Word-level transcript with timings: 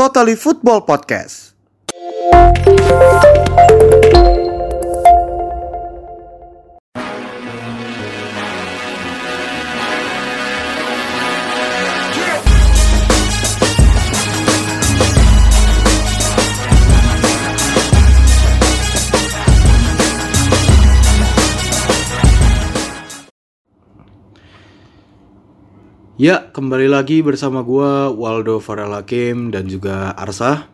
Totally 0.00 0.32
Football 0.32 0.80
Podcast. 0.88 1.52
Ya, 26.20 26.52
kembali 26.52 26.84
lagi 26.84 27.24
bersama 27.24 27.64
gua 27.64 28.12
Waldo 28.12 28.60
Farel 28.60 28.92
Hakim 28.92 29.48
dan 29.48 29.64
juga 29.64 30.12
Arsa. 30.12 30.68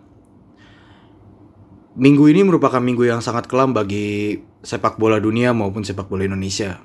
Minggu 1.94 2.26
ini 2.26 2.42
merupakan 2.42 2.82
minggu 2.82 3.06
yang 3.06 3.22
sangat 3.22 3.46
kelam 3.46 3.70
bagi 3.70 4.42
sepak 4.66 4.98
bola 4.98 5.22
dunia 5.22 5.54
maupun 5.54 5.86
sepak 5.86 6.10
bola 6.10 6.26
Indonesia. 6.26 6.82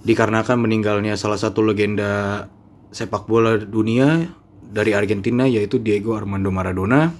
Dikarenakan 0.00 0.64
meninggalnya 0.64 1.12
salah 1.20 1.36
satu 1.36 1.60
legenda 1.60 2.48
sepak 2.88 3.28
bola 3.28 3.60
dunia 3.60 4.32
dari 4.64 4.96
Argentina 4.96 5.44
yaitu 5.44 5.76
Diego 5.76 6.16
Armando 6.16 6.48
Maradona. 6.48 7.12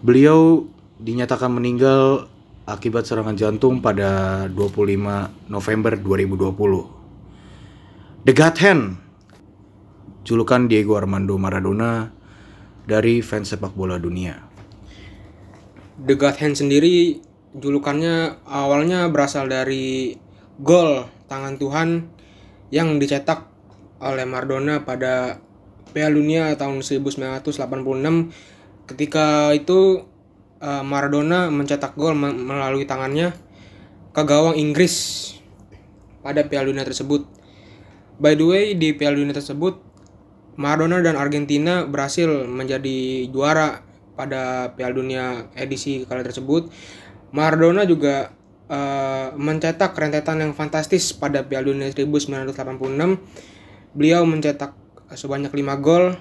Beliau 0.00 0.64
dinyatakan 0.96 1.52
meninggal 1.52 2.24
akibat 2.64 3.04
serangan 3.04 3.36
jantung 3.36 3.84
pada 3.84 4.48
25 4.48 5.52
November 5.52 5.92
2020. 6.00 8.24
The 8.24 8.32
God 8.32 8.56
Hand 8.64 9.09
julukan 10.24 10.68
Diego 10.68 11.00
Armando 11.00 11.36
Maradona 11.40 12.12
dari 12.84 13.24
fans 13.24 13.52
sepak 13.52 13.72
bola 13.72 13.96
dunia. 13.96 14.36
The 16.00 16.16
God 16.16 16.36
Hand 16.40 16.56
sendiri 16.56 17.20
julukannya 17.56 18.40
awalnya 18.46 19.08
berasal 19.10 19.50
dari 19.50 20.16
gol 20.60 21.08
tangan 21.28 21.56
Tuhan 21.60 21.88
yang 22.70 22.96
dicetak 23.02 23.50
oleh 24.00 24.24
Maradona 24.24 24.86
pada 24.86 25.42
Piala 25.90 26.14
Dunia 26.14 26.54
tahun 26.54 26.80
1986 26.80 27.50
ketika 28.86 29.50
itu 29.52 30.06
uh, 30.62 30.84
Maradona 30.86 31.50
mencetak 31.50 31.98
gol 31.98 32.14
me- 32.14 32.32
melalui 32.36 32.86
tangannya 32.86 33.34
ke 34.14 34.22
gawang 34.22 34.54
Inggris 34.56 35.26
pada 36.22 36.46
Piala 36.46 36.70
Dunia 36.70 36.86
tersebut. 36.86 37.26
By 38.20 38.36
the 38.38 38.46
way 38.46 38.64
di 38.78 38.94
Piala 38.94 39.18
Dunia 39.18 39.34
tersebut 39.34 39.89
Maradona 40.58 40.98
dan 41.04 41.14
Argentina 41.14 41.86
berhasil 41.86 42.26
menjadi 42.46 43.28
juara 43.30 43.86
pada 44.18 44.74
Piala 44.74 44.94
Dunia 44.94 45.24
edisi 45.54 46.02
kali 46.04 46.26
tersebut. 46.26 46.68
Maradona 47.30 47.86
juga 47.86 48.34
eh, 48.66 49.28
mencetak 49.38 49.94
rentetan 49.94 50.42
yang 50.42 50.52
fantastis 50.52 51.14
pada 51.14 51.46
Piala 51.46 51.70
Dunia 51.70 51.88
1986. 51.88 52.54
Beliau 53.94 54.22
mencetak 54.26 54.74
sebanyak 55.14 55.50
5 55.50 55.84
gol 55.84 56.14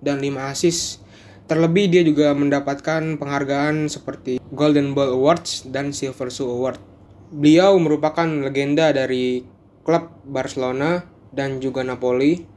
dan 0.00 0.20
5 0.20 0.52
assist. 0.52 1.00
Terlebih 1.44 1.92
dia 1.92 2.00
juga 2.00 2.32
mendapatkan 2.32 3.20
penghargaan 3.20 3.92
seperti 3.92 4.40
Golden 4.48 4.96
Ball 4.96 5.12
Awards 5.12 5.68
dan 5.68 5.92
Silver 5.92 6.32
Shoe 6.32 6.48
Award. 6.48 6.80
Beliau 7.36 7.76
merupakan 7.76 8.24
legenda 8.24 8.88
dari 8.96 9.44
klub 9.84 10.08
Barcelona 10.24 11.04
dan 11.36 11.60
juga 11.60 11.84
Napoli 11.84 12.53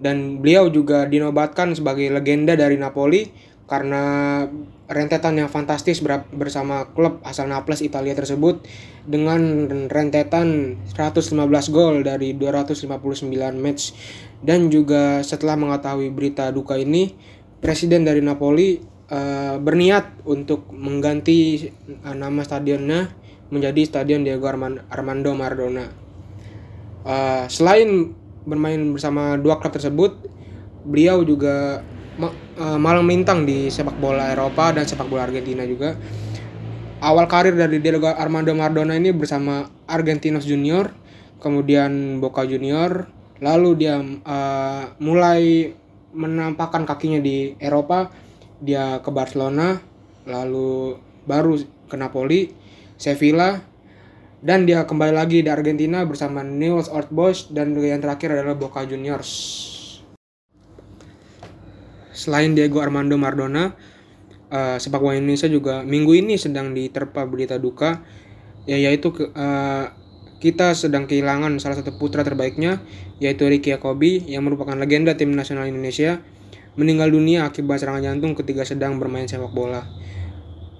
dan 0.00 0.40
beliau 0.40 0.72
juga 0.72 1.04
dinobatkan 1.04 1.76
sebagai 1.76 2.08
legenda 2.08 2.56
dari 2.56 2.80
Napoli 2.80 3.28
karena 3.70 4.42
rentetan 4.90 5.38
yang 5.38 5.46
fantastis 5.46 6.02
ber- 6.02 6.26
bersama 6.34 6.90
klub 6.90 7.22
asal 7.22 7.46
Naples 7.46 7.86
Italia 7.86 8.18
tersebut 8.18 8.66
dengan 9.06 9.70
rentetan 9.86 10.74
115 10.90 11.30
gol 11.70 12.02
dari 12.02 12.34
259 12.34 13.30
match 13.54 13.94
dan 14.42 14.66
juga 14.66 15.22
setelah 15.22 15.54
mengetahui 15.54 16.10
berita 16.10 16.50
duka 16.50 16.74
ini 16.74 17.14
presiden 17.62 18.02
dari 18.02 18.18
Napoli 18.18 18.82
eh, 19.06 19.54
berniat 19.62 20.26
untuk 20.26 20.66
mengganti 20.74 21.70
eh, 21.70 22.16
nama 22.18 22.42
stadionnya 22.42 23.14
menjadi 23.54 23.86
Stadion 23.86 24.26
Diego 24.26 24.50
Arman- 24.50 24.82
Armando 24.90 25.30
Maradona. 25.38 25.86
Eh, 27.06 27.44
selain 27.46 28.18
bermain 28.44 28.80
bersama 28.92 29.36
dua 29.36 29.60
klub 29.60 29.72
tersebut, 29.72 30.12
beliau 30.84 31.20
juga 31.24 31.84
eh, 32.20 32.78
malang 32.80 33.04
melintang 33.04 33.44
di 33.44 33.68
sepak 33.68 33.96
bola 34.00 34.32
Eropa 34.32 34.72
dan 34.72 34.84
sepak 34.84 35.08
bola 35.08 35.28
Argentina 35.28 35.64
juga. 35.64 35.96
Awal 37.00 37.24
karir 37.32 37.56
dari 37.56 37.80
Diego 37.80 38.12
Armando 38.12 38.52
Maradona 38.52 38.92
ini 38.92 39.08
bersama 39.08 39.64
Argentinos 39.88 40.44
Junior, 40.44 40.92
kemudian 41.40 42.20
Boca 42.20 42.44
Junior, 42.44 43.08
lalu 43.40 43.70
dia 43.80 44.00
eh, 44.04 44.84
mulai 45.00 45.72
menampakkan 46.10 46.84
kakinya 46.84 47.22
di 47.22 47.56
Eropa, 47.56 48.10
dia 48.60 49.00
ke 49.00 49.08
Barcelona, 49.08 49.80
lalu 50.28 50.98
baru 51.24 51.56
ke 51.88 51.96
Napoli, 51.96 52.52
Sevilla, 53.00 53.69
dan 54.40 54.64
dia 54.64 54.88
kembali 54.88 55.12
lagi 55.12 55.44
di 55.44 55.50
Argentina 55.52 56.00
bersama 56.08 56.40
Newell's 56.40 56.88
Old 56.88 57.12
Boys 57.12 57.52
dan 57.52 57.76
yang 57.76 58.00
terakhir 58.00 58.32
adalah 58.32 58.56
Boca 58.56 58.80
Juniors. 58.88 59.28
Selain 62.16 62.52
Diego 62.56 62.80
Armando 62.80 63.20
Maradona, 63.20 63.76
eh, 64.48 64.76
sepak 64.80 65.00
bola 65.00 65.16
Indonesia 65.16 65.48
juga 65.48 65.84
minggu 65.84 66.12
ini 66.16 66.40
sedang 66.40 66.72
diterpa 66.72 67.28
berita 67.28 67.60
duka, 67.60 68.00
ya 68.64 68.80
yaitu 68.80 69.12
eh, 69.12 69.86
kita 70.40 70.72
sedang 70.72 71.04
kehilangan 71.04 71.60
salah 71.60 71.76
satu 71.76 72.00
putra 72.00 72.24
terbaiknya, 72.24 72.80
yaitu 73.20 73.44
Ricky 73.44 73.76
Yakobi 73.76 74.24
yang 74.24 74.48
merupakan 74.48 74.72
legenda 74.72 75.12
tim 75.20 75.36
nasional 75.36 75.68
Indonesia, 75.68 76.24
meninggal 76.80 77.12
dunia 77.12 77.44
akibat 77.44 77.84
serangan 77.84 78.08
jantung 78.08 78.32
ketika 78.32 78.64
sedang 78.64 78.96
bermain 78.96 79.28
sepak 79.28 79.52
bola. 79.52 79.84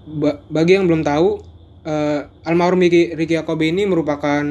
Ba- 0.09 0.41
bagi 0.49 0.81
yang 0.81 0.89
belum 0.89 1.05
tahu, 1.05 1.60
eh, 1.85 2.21
almarhum 2.45 2.81
Ricky, 2.81 3.15
Ricky 3.17 3.37
ini 3.67 3.87
merupakan 3.89 4.45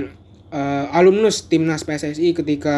eh, 0.50 0.95
alumnus 0.95 1.47
timnas 1.50 1.84
PSSI 1.85 2.34
ketika 2.34 2.78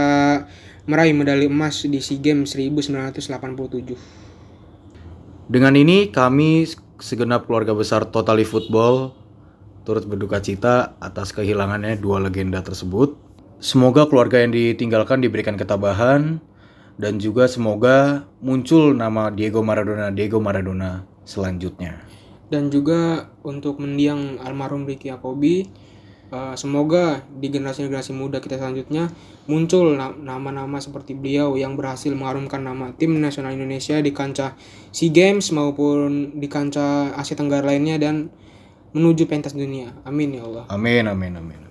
meraih 0.89 1.13
medali 1.13 1.45
emas 1.47 1.85
di 1.85 2.01
SEA 2.01 2.19
Games 2.19 2.55
1987. 2.57 3.95
Dengan 5.51 5.75
ini 5.75 6.09
kami 6.09 6.65
segenap 7.01 7.49
keluarga 7.49 7.75
besar 7.75 8.05
Totally 8.07 8.47
Football 8.47 9.11
turut 9.81 10.05
berduka 10.05 10.39
cita 10.39 10.93
atas 11.01 11.33
kehilangannya 11.33 11.97
dua 11.97 12.21
legenda 12.21 12.61
tersebut. 12.61 13.17
Semoga 13.61 14.09
keluarga 14.09 14.41
yang 14.41 14.53
ditinggalkan 14.53 15.21
diberikan 15.21 15.57
ketabahan 15.57 16.41
dan 16.97 17.21
juga 17.21 17.45
semoga 17.45 18.25
muncul 18.41 18.93
nama 18.93 19.29
Diego 19.29 19.61
Maradona 19.61 20.09
Diego 20.09 20.41
Maradona 20.41 21.05
selanjutnya. 21.25 22.10
Dan 22.51 22.67
juga 22.67 23.31
untuk 23.47 23.79
mendiang 23.79 24.35
almarhum 24.43 24.83
Ricky 24.83 25.07
Yakobi, 25.07 25.71
eh, 26.35 26.55
semoga 26.59 27.23
di 27.31 27.47
generasi-generasi 27.47 28.11
muda 28.11 28.43
kita 28.43 28.59
selanjutnya 28.59 29.07
muncul 29.47 29.95
na- 29.95 30.11
nama-nama 30.11 30.83
seperti 30.83 31.15
beliau 31.15 31.55
yang 31.55 31.79
berhasil 31.79 32.11
mengharumkan 32.11 32.59
nama 32.59 32.91
tim 32.91 33.15
nasional 33.17 33.55
Indonesia 33.55 33.95
di 34.03 34.11
kancah 34.11 34.59
SEA 34.91 35.15
Games 35.15 35.47
maupun 35.55 36.35
di 36.35 36.51
kancah 36.51 37.15
Asia 37.15 37.39
Tenggara 37.39 37.71
lainnya 37.71 37.95
dan 37.95 38.27
menuju 38.91 39.31
pentas 39.31 39.55
dunia. 39.55 39.95
Amin 40.03 40.35
ya 40.35 40.43
Allah. 40.43 40.67
Amin 40.67 41.07
amin 41.07 41.39
amin 41.39 41.70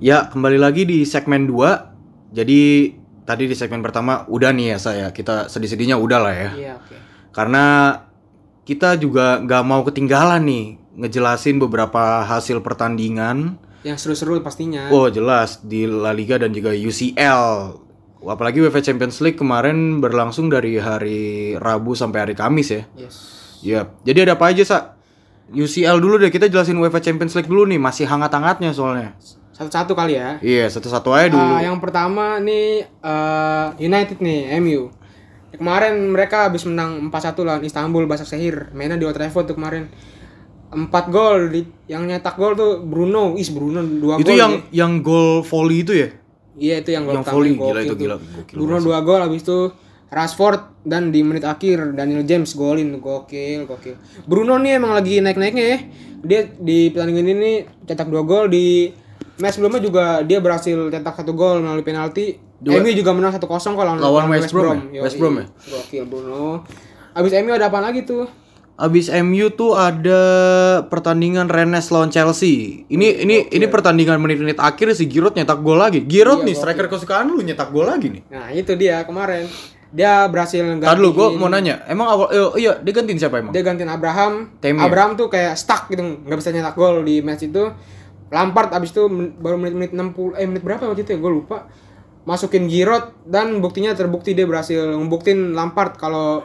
Ya, 0.00 0.32
kembali 0.32 0.56
lagi 0.56 0.88
di 0.88 1.04
segmen 1.04 1.44
2. 1.44 2.32
Jadi 2.32 2.88
tadi 3.28 3.44
di 3.44 3.52
segmen 3.52 3.84
pertama 3.84 4.24
udah 4.32 4.48
nih 4.48 4.72
ya 4.72 4.78
saya. 4.80 5.06
Kita 5.12 5.52
sedih-sedihnya 5.52 6.00
udah 6.00 6.18
lah 6.24 6.32
ya. 6.32 6.50
Iya, 6.56 6.72
oke. 6.80 6.96
Karena 7.36 7.64
kita 8.64 8.96
juga 8.96 9.44
nggak 9.44 9.62
mau 9.68 9.84
ketinggalan 9.84 10.40
nih 10.48 10.80
ngejelasin 11.04 11.60
beberapa 11.60 12.24
hasil 12.24 12.64
pertandingan. 12.64 13.60
Yang 13.84 14.08
seru-seru 14.08 14.40
pastinya. 14.40 14.88
Oh 14.88 15.12
jelas 15.12 15.60
di 15.60 15.84
La 15.84 16.16
Liga 16.16 16.40
dan 16.40 16.56
juga 16.56 16.72
UCL. 16.72 17.76
Apalagi 18.24 18.64
UEFA 18.64 18.80
Champions 18.80 19.20
League 19.20 19.36
kemarin 19.36 20.00
berlangsung 20.00 20.48
dari 20.48 20.80
hari 20.80 21.60
Rabu 21.60 21.92
sampai 21.92 22.24
hari 22.24 22.32
Kamis 22.32 22.72
ya. 22.72 22.82
Yes. 22.96 23.16
Ya, 23.60 23.92
jadi 24.08 24.24
ada 24.24 24.40
apa 24.40 24.48
aja 24.48 24.64
sa? 24.64 24.78
UCL 25.52 26.00
dulu 26.00 26.16
deh 26.16 26.32
kita 26.32 26.48
jelasin 26.48 26.80
UEFA 26.80 27.04
Champions 27.04 27.36
League 27.36 27.52
dulu 27.52 27.68
nih, 27.68 27.76
masih 27.76 28.08
hangat-hangatnya 28.08 28.72
soalnya. 28.72 29.12
Satu-satu 29.60 29.92
kali 29.92 30.16
ya. 30.16 30.40
Iya, 30.40 30.72
satu-satu 30.72 31.12
aja 31.12 31.28
dulu. 31.28 31.52
Ah, 31.52 31.60
yang 31.60 31.76
pertama 31.76 32.40
nih 32.40 32.80
eh, 32.88 33.66
United 33.78 34.16
nih, 34.18 34.56
MU. 34.56 34.88
Kemarin 35.52 36.08
mereka 36.08 36.48
habis 36.48 36.64
menang 36.64 37.12
4-1 37.12 37.44
lawan 37.44 37.60
Istanbul 37.60 38.08
Basaksehir. 38.08 38.72
Mainnya 38.72 38.96
di 38.96 39.04
Old 39.04 39.12
Trafford 39.12 39.44
tuh 39.46 39.56
kemarin. 39.56 39.92
empat 40.70 41.10
gol 41.10 41.50
di 41.50 41.66
yang 41.90 42.06
nyetak 42.06 42.38
gol 42.38 42.54
tuh 42.54 42.78
Bruno 42.78 43.34
is 43.34 43.50
Bruno 43.50 43.82
dua 43.82 44.22
Itu 44.22 44.30
gol 44.30 44.38
yang 44.38 44.52
dia. 44.70 44.86
yang 44.86 44.92
gol 45.02 45.42
volley 45.42 45.82
itu 45.82 45.98
ya? 45.98 46.08
iya 46.54 46.78
itu 46.78 46.94
yang 46.94 47.10
gol 47.10 47.18
yang 47.18 47.26
volley, 47.26 47.58
gila 47.58 47.80
itu, 47.82 47.90
tuh. 47.90 47.98
gila, 47.98 48.14
gokil 48.22 48.54
Bruno 48.54 48.76
dua 48.78 49.02
gol 49.02 49.18
habis 49.18 49.42
itu 49.42 49.74
Rashford 50.06 50.86
dan 50.86 51.10
di 51.10 51.26
menit 51.26 51.42
akhir 51.42 51.98
Daniel 51.98 52.22
James 52.22 52.54
golin 52.54 53.02
gokil 53.02 53.66
gokil 53.66 53.98
Bruno 54.30 54.62
nih 54.62 54.78
emang 54.78 54.94
lagi 54.94 55.18
naik-naiknya 55.18 55.64
ya 55.74 55.78
dia 56.22 56.40
di 56.54 56.94
pertandingan 56.94 57.26
ini 57.34 57.52
cetak 57.90 58.06
dua 58.06 58.22
gol 58.22 58.46
di 58.46 58.94
match 59.40 59.56
sebelumnya 59.56 59.80
juga 59.80 60.04
dia 60.20 60.38
berhasil 60.38 60.76
cetak 60.88 61.14
satu 61.16 61.32
gol 61.32 61.58
melalui 61.58 61.80
penalti 61.80 62.36
Dua- 62.54 62.76
MU 62.76 62.92
juga 62.92 63.10
menang 63.10 63.32
1-0 63.32 63.40
kok 63.40 63.56
lawan, 63.74 63.96
Lawan 63.96 64.28
West 64.28 64.52
Brom 64.52 64.92
ya? 64.92 65.00
West 65.00 65.16
Brom 65.16 65.34
ya? 65.34 65.46
Gokil 65.48 66.04
Bruno. 66.04 66.60
Abis 67.10 67.32
MU 67.34 67.50
ada 67.50 67.66
apa 67.66 67.80
lagi 67.80 68.04
tuh? 68.04 68.28
Abis 68.76 69.08
MU 69.10 69.48
tuh 69.50 69.72
ada 69.72 70.20
pertandingan 70.82 71.46
Rennes 71.46 71.88
lawan 71.88 72.08
Chelsea. 72.08 72.84
Ini 72.86 73.06
ini 73.18 73.48
ini 73.50 73.66
pertandingan 73.66 74.16
menit-menit 74.16 74.56
akhir 74.56 74.92
si 74.92 75.04
Giroud 75.04 75.32
nyetak 75.32 75.60
gol 75.60 75.76
lagi. 75.76 76.00
Giroud 76.02 76.44
nih 76.44 76.52
striker 76.52 76.86
kesukaan 76.86 77.28
lu 77.28 77.40
nyetak 77.40 77.68
gol 77.68 77.84
lagi 77.84 78.08
nih. 78.10 78.22
Nah 78.26 78.48
itu 78.50 78.72
dia 78.74 79.04
kemarin 79.04 79.44
dia 79.90 80.22
berhasil 80.24 80.62
Tadi 80.62 80.96
lu 80.96 81.10
gua 81.10 81.28
gantiin- 81.28 81.36
mau 81.36 81.48
nanya, 81.48 81.82
emang 81.84 82.06
awal 82.08 82.26
eh, 82.30 82.62
iya 82.62 82.78
dia 82.78 82.92
gantiin 82.94 83.18
siapa 83.18 83.36
emang? 83.38 83.50
dia 83.50 83.60
gantiin 83.60 83.88
Abraham. 83.88 84.48
Temi 84.56 84.78
ya? 84.78 84.86
Abraham 84.86 85.12
tuh 85.12 85.26
kayak 85.26 85.56
stuck 85.56 85.88
gitu 85.88 86.00
nggak 86.00 86.38
bisa 86.38 86.48
nyetak 86.48 86.72
gol 86.72 87.00
di 87.02 87.20
match 87.20 87.42
itu. 87.42 87.72
Lampard 88.30 88.70
abis 88.70 88.90
itu 88.90 89.06
men- 89.06 89.34
baru 89.36 89.58
menit-menit 89.58 89.90
60 89.90 90.38
eh 90.38 90.46
menit 90.46 90.62
berapa 90.62 90.82
waktu 90.82 91.02
itu 91.02 91.12
ya 91.12 91.18
gue 91.18 91.32
lupa. 91.32 91.66
Masukin 92.22 92.68
Giroud 92.68 93.26
dan 93.26 93.58
buktinya 93.58 93.90
terbukti 93.92 94.32
dia 94.32 94.44
berhasil 94.44 94.94
ngebuktiin 94.94 95.52
Lampard 95.52 95.96
kalau 95.96 96.44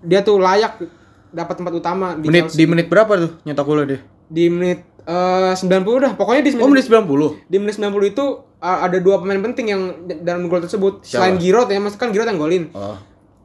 dia 0.00 0.22
tuh 0.22 0.38
layak 0.38 0.80
dapat 1.28 1.54
tempat 1.58 1.74
utama 1.74 2.14
di 2.14 2.24
Menit 2.24 2.48
Chelsea. 2.48 2.58
di 2.58 2.64
menit 2.64 2.86
berapa 2.86 3.12
tuh 3.18 3.30
nyetak 3.42 3.66
golnya 3.66 3.86
dia? 3.86 4.00
di 4.26 4.44
menit 4.48 4.80
eh, 5.04 5.52
90 5.54 5.62
dah. 6.00 6.12
Pokoknya 6.14 6.42
di 6.42 6.52
Oh 6.56 6.66
menit, 6.66 6.88
menit 6.88 7.06
90. 7.06 7.46
di 7.46 7.56
menit 7.58 7.74
90 7.76 8.10
itu 8.10 8.24
uh, 8.58 8.78
ada 8.82 8.98
dua 8.98 9.20
pemain 9.20 9.38
penting 9.38 9.66
yang 9.68 9.82
dalam 10.22 10.48
gol 10.48 10.58
tersebut. 10.58 11.02
Siapa? 11.02 11.26
Selain 11.26 11.36
Giroud 11.36 11.68
ya, 11.68 11.78
maksudnya 11.78 12.02
kan 12.02 12.10
Giroud 12.10 12.28
yang 12.28 12.40
golin. 12.40 12.64
Oh. 12.72 12.96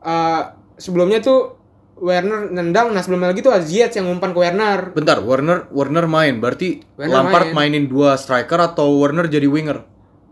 Uh, 0.01 0.41
sebelumnya 0.77 1.21
tuh 1.21 1.60
Werner 2.01 2.49
nendang, 2.49 2.89
nah 2.97 3.05
sebelumnya 3.05 3.29
lagi 3.29 3.45
tuh 3.45 3.53
Ziyech 3.61 3.93
yang 3.93 4.09
umpan 4.09 4.33
ke 4.33 4.39
Werner. 4.41 4.89
Bentar, 4.97 5.21
Warner 5.21 5.69
Warner 5.69 6.09
main. 6.09 6.41
Berarti 6.41 6.81
Werner 6.97 7.13
Lampard 7.13 7.53
main. 7.53 7.69
mainin 7.69 7.85
dua 7.85 8.17
striker 8.17 8.57
atau 8.57 8.97
Warner 8.97 9.29
jadi 9.29 9.45
winger? 9.45 9.85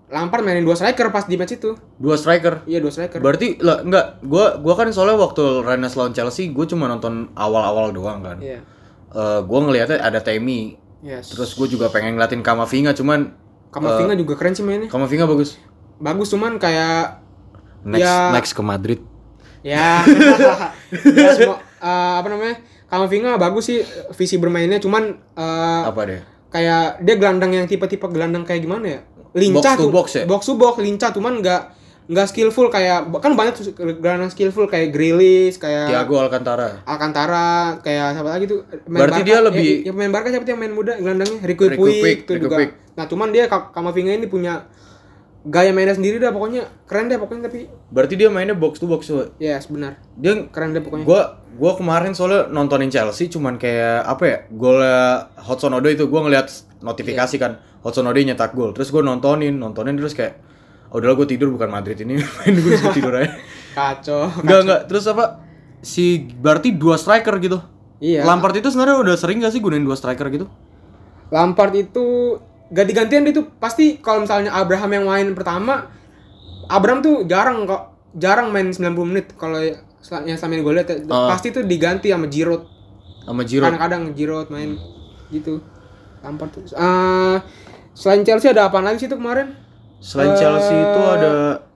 Lampard 0.09 0.41
mainin 0.41 0.65
dua 0.65 0.73
striker 0.73 1.13
pas 1.13 1.29
di 1.29 1.37
match 1.37 1.61
itu. 1.61 1.77
Dua 2.01 2.17
striker. 2.17 2.65
Iya 2.65 2.81
dua 2.81 2.89
striker. 2.89 3.21
Berarti 3.21 3.61
lah 3.61 3.85
enggak, 3.85 4.25
gua 4.25 4.57
gua 4.57 4.73
kan 4.73 4.89
soalnya 4.89 5.21
waktu 5.21 5.61
Rennes 5.61 5.93
lawan 5.93 6.17
Chelsea, 6.17 6.49
gua 6.49 6.65
cuma 6.65 6.89
nonton 6.89 7.29
awal-awal 7.37 7.93
doang 7.93 8.25
kan. 8.25 8.41
Iya. 8.41 8.65
Eh, 9.13 9.39
gua 9.45 9.59
ngelihatnya 9.69 10.01
ada 10.01 10.25
Temi, 10.25 10.73
Yes. 11.05 11.31
terus 11.31 11.55
gue 11.55 11.69
juga 11.71 11.87
pengen 11.87 12.19
ngeliatin 12.19 12.43
Kamavinga, 12.43 12.91
cuman 12.91 13.31
Kamavinga 13.71 14.17
juga 14.17 14.35
keren 14.35 14.51
sih 14.57 14.65
mainnya. 14.65 14.89
Kamavinga 14.89 15.29
bagus. 15.29 15.55
Bagus 16.01 16.33
cuman 16.33 16.57
kayak 16.57 17.21
Next 17.85 18.03
Ya. 18.03 18.35
next 18.35 18.51
ke 18.51 18.59
Madrid. 18.59 18.99
Ya, 19.61 20.01
ya 21.15 21.29
semua, 21.35 21.57
uh, 21.77 22.15
apa 22.19 22.27
namanya? 22.27 22.55
Kamavinga 22.85 23.37
bagus 23.37 23.69
sih 23.69 23.79
visi 24.11 24.35
bermainnya 24.35 24.77
cuman 24.77 25.13
uh, 25.33 25.83
Apa 25.85 26.09
deh? 26.09 26.21
kayak 26.49 26.97
dia 26.99 27.15
gelandang 27.15 27.53
yang 27.53 27.69
tipe-tipe 27.69 28.01
gelandang 28.09 28.41
kayak 28.41 28.65
gimana 28.65 28.85
ya? 28.87 28.99
Lincah 29.31 29.77
Box 29.77 29.77
to 29.77 29.87
box 29.89 30.07
ya? 30.11 30.23
Box 30.25 30.41
to 30.43 30.53
box 30.55 30.75
lincah 30.79 31.13
cuman 31.13 31.37
nggak 31.37 31.61
nggak 32.09 32.25
skillful 32.25 32.73
kayak 32.73 33.05
kan 33.21 33.37
banyak 33.37 33.53
gelandang 34.01 34.33
skillful 34.33 34.65
kayak 34.65 34.89
Grealish, 34.89 35.61
kayak 35.61 35.93
Thiago 35.93 36.17
Alcantara. 36.17 36.81
Alcantara, 36.81 37.77
kayak 37.85 38.17
siapa 38.17 38.29
lagi 38.33 38.49
tuh? 38.49 38.65
Main 38.89 39.05
Berarti 39.05 39.21
dia 39.21 39.37
lebih- 39.39 39.85
ya, 39.85 39.93
yang 39.93 39.95
main 39.95 40.09
Barca 40.09 40.33
siapa 40.33 40.41
yang 40.43 40.57
main 40.57 40.73
muda 40.73 40.97
gelandangnya? 40.97 41.37
Rico 41.45 41.69
Rico 41.69 41.85
Puig 41.85 42.25
Rico 42.25 42.33
juga. 42.33 42.57
Puig. 42.57 42.73
Nah, 42.97 43.05
cuman 43.05 43.29
dia 43.29 43.45
Ka- 43.45 43.69
Kamavinga 43.69 44.17
ini 44.17 44.25
punya 44.25 44.65
gaya 45.39 45.71
mainnya 45.71 45.95
sendiri 45.95 46.19
dah 46.19 46.29
pokoknya 46.29 46.67
keren 46.83 47.07
deh 47.07 47.15
pokoknya 47.15 47.47
tapi 47.47 47.71
Berarti 47.89 48.13
dia 48.15 48.27
mainnya 48.27 48.53
box 48.53 48.77
to 48.77 48.85
box 48.85 49.07
tuh. 49.07 49.31
ya 49.39 49.55
yes, 49.55 49.71
benar. 49.71 49.95
Dia 50.15 50.35
Keren 50.51 50.75
deh 50.75 50.83
pokoknya. 50.83 51.07
gua 51.07 51.21
gua 51.55 51.79
kemarin 51.79 52.11
soalnya 52.11 52.47
nontonin 52.47 52.91
Chelsea 52.91 53.31
cuman 53.31 53.55
kayak 53.55 54.03
apa 54.03 54.23
ya? 54.23 54.37
Golnya 54.51 55.31
Hudson 55.39 55.71
Odoi 55.71 55.95
itu 55.95 56.05
gua 56.05 56.27
ngeliat 56.27 56.51
notifikasi 56.79 57.35
Iya. 57.35 57.41
kan. 57.41 57.51
Hudson 57.79 58.03
Odoi 58.05 58.27
nyetak 58.27 58.51
gol. 58.51 58.75
Terus 58.75 58.91
gua 58.91 58.99
nontonin, 59.01 59.55
nontonin 59.55 59.95
terus 59.95 60.11
kayak 60.11 60.43
oh, 60.89 60.97
udahlah 60.97 61.15
gue 61.15 61.29
tidur 61.29 61.53
bukan 61.53 61.69
Madrid 61.69 62.01
ini 62.01 62.17
main 62.41 62.53
gue 62.53 62.75
tidur 62.91 63.13
aja. 63.15 63.29
Kacau. 63.77 64.27
Enggak 64.43 64.59
enggak. 64.65 64.81
Terus 64.89 65.05
apa? 65.07 65.39
Si 65.79 66.27
berarti 66.35 66.75
dua 66.75 66.99
striker 66.99 67.39
gitu. 67.39 67.61
Iya. 68.01 68.27
Lampard 68.27 68.57
itu 68.57 68.67
sebenarnya 68.67 68.99
udah 68.99 69.15
sering 69.15 69.39
gak 69.39 69.51
sih 69.51 69.61
gunain 69.61 69.85
dua 69.85 69.95
striker 69.95 70.27
gitu? 70.27 70.49
Lampard 71.29 71.75
itu 71.77 72.39
ganti-gantian 72.69 73.25
dia 73.25 73.33
tuh 73.33 73.49
pasti 73.57 73.97
kalau 73.99 74.23
misalnya 74.23 74.53
Abraham 74.53 74.91
yang 74.93 75.05
main 75.09 75.27
pertama 75.33 75.89
Abraham 76.69 77.01
tuh 77.01 77.25
jarang 77.25 77.65
kok 77.65 77.97
jarang 78.13 78.53
main 78.53 78.69
90 78.69 78.93
menit. 79.09 79.33
Kalau 79.37 79.57
sel- 80.01 80.25
yang 80.25 80.37
ini 80.37 80.61
gue 80.61 80.73
lihat 80.77 80.87
ya. 80.89 80.97
Ah. 81.09 81.33
pasti 81.33 81.49
tuh 81.49 81.65
diganti 81.65 82.13
sama 82.13 82.29
Giroud. 82.29 82.63
Sama 83.25 83.41
Giroud. 83.45 83.73
kadang-kadang 83.73 84.03
Giroud 84.13 84.47
main 84.53 84.77
gitu. 85.33 85.61
Lampard 86.21 86.49
tuh. 86.53 86.61
Eh, 86.69 87.37
selain 87.97 88.21
Chelsea 88.21 88.49
ada 88.53 88.69
apa 88.69 88.81
lagi 88.81 89.05
sih 89.05 89.09
tuh 89.09 89.17
kemarin? 89.17 89.53
Selain 89.99 90.33
Chelsea 90.37 90.73
itu 90.77 90.99
Eh, 91.01 91.15
ada 91.17 91.29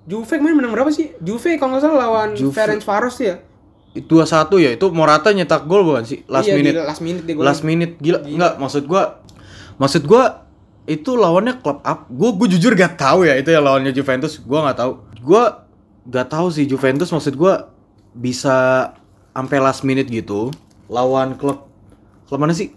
Juve 0.03 0.35
kemarin 0.35 0.59
menang 0.59 0.75
berapa 0.75 0.91
sih? 0.91 1.15
Juve 1.23 1.55
kalau 1.55 1.75
nggak 1.75 1.83
salah 1.87 1.97
lawan 2.07 2.29
Juve. 2.35 2.51
Ferencvaros 2.53 3.17
ya? 3.23 3.39
Dua 3.93 4.25
satu 4.25 4.57
ya? 4.57 4.73
Itu 4.73 4.89
Morata 4.91 5.29
nyetak 5.31 5.63
gol 5.69 5.85
bukan 5.85 6.03
sih? 6.03 6.25
Last 6.25 6.49
iya, 6.49 6.57
minute. 6.59 6.73
gila, 6.75 6.83
last 6.89 7.01
minute 7.01 7.23
dia 7.23 7.35
last 7.39 7.61
minute. 7.63 7.93
Gila. 8.01 8.19
nggak 8.25 8.53
maksud 8.59 8.83
gua 8.89 9.21
maksud 9.79 10.03
gua 10.03 10.42
itu 10.83 11.15
lawannya 11.15 11.63
klub 11.63 11.79
up. 11.83 12.11
Gua 12.11 12.35
gua 12.35 12.47
jujur 12.47 12.75
gak 12.75 12.99
tahu 12.99 13.23
ya 13.23 13.39
itu 13.39 13.49
yang 13.51 13.63
lawannya 13.63 13.95
Juventus. 13.95 14.39
Gua 14.43 14.67
nggak 14.67 14.77
tahu. 14.79 14.91
Gua 15.23 15.63
gak 16.07 16.27
tahu 16.27 16.47
sih 16.51 16.67
Juventus 16.67 17.07
maksud 17.07 17.39
gua 17.39 17.71
bisa 18.13 18.91
sampai 19.33 19.57
last 19.57 19.81
minute 19.81 20.05
gitu 20.11 20.53
lawan 20.91 21.33
klub 21.39 21.65
klub 22.27 22.39
mana 22.39 22.53
sih? 22.53 22.75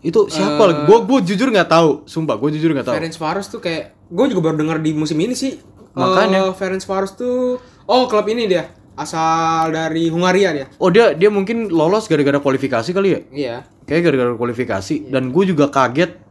Itu 0.00 0.28
siapa 0.28 0.62
lagi? 0.64 0.80
Gua 0.84 1.04
gua 1.04 1.18
jujur 1.24 1.48
nggak 1.48 1.68
tahu. 1.68 2.04
Sumpah 2.04 2.36
gua 2.36 2.48
jujur 2.52 2.72
nggak 2.76 2.86
tahu. 2.88 2.96
Ferencvaros 2.96 3.46
tuh 3.48 3.60
kayak 3.64 3.96
gue 4.08 4.24
juga 4.32 4.40
baru 4.48 4.56
dengar 4.56 4.78
di 4.80 4.96
musim 4.96 5.20
ini 5.20 5.36
sih. 5.36 5.60
Makanya. 5.92 6.48
Eh, 6.48 6.54
Ferencvaros 6.56 7.16
tuh 7.16 7.60
oh 7.88 8.04
klub 8.08 8.28
ini 8.28 8.48
dia 8.48 8.68
asal 8.98 9.70
dari 9.70 10.10
Hungaria 10.10 10.50
dia. 10.50 10.66
oh 10.82 10.90
dia 10.90 11.14
dia 11.14 11.30
mungkin 11.30 11.70
lolos 11.70 12.10
gara-gara 12.10 12.42
kualifikasi 12.42 12.90
kali 12.90 13.08
ya? 13.14 13.20
Iya. 13.30 13.56
Kayak 13.86 14.02
gara-gara 14.10 14.32
kualifikasi. 14.34 15.08
Dan 15.08 15.30
gue 15.30 15.44
juga 15.48 15.70
kaget 15.70 16.27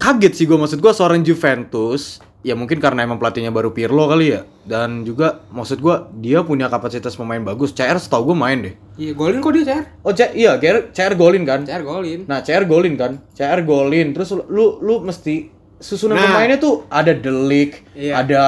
kaget 0.00 0.32
sih 0.34 0.44
gue 0.44 0.56
maksud 0.56 0.80
gue 0.80 0.90
seorang 0.90 1.20
Juventus 1.20 2.18
ya 2.40 2.56
mungkin 2.56 2.80
karena 2.80 3.04
emang 3.04 3.20
pelatihnya 3.20 3.52
baru 3.52 3.68
Pirlo 3.70 4.08
kali 4.08 4.32
ya 4.32 4.48
dan 4.64 5.04
juga 5.04 5.44
maksud 5.52 5.76
gue 5.78 5.92
dia 6.18 6.40
punya 6.40 6.66
kapasitas 6.66 7.12
pemain 7.12 7.36
bagus 7.38 7.70
CR 7.70 7.94
setahu 7.94 8.32
gue 8.32 8.36
main 8.38 8.58
deh 8.58 8.74
Iya 8.96 9.12
golin 9.12 9.38
kok 9.38 9.52
dia 9.52 9.64
CR. 9.64 9.84
oh 10.00 10.12
C 10.12 10.20
iya 10.34 10.56
CR, 10.56 10.88
CR 10.88 11.14
golin 11.14 11.44
kan 11.44 11.68
CR 11.68 11.84
golin. 11.84 12.24
nah 12.24 12.40
CR 12.40 12.64
golin 12.64 12.96
kan 12.96 13.20
CR 13.30 13.60
golin 13.60 14.16
terus 14.16 14.32
lu 14.32 14.80
lu, 14.80 15.04
mesti 15.04 15.52
susunan 15.76 16.16
Nah. 16.16 16.24
pemainnya 16.26 16.56
tuh 16.56 16.88
ada 16.88 17.12
Delik 17.12 17.84
Iya. 17.92 18.24
ada 18.24 18.42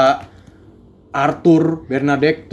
Arthur 1.12 1.84
Bernadette 1.84 2.48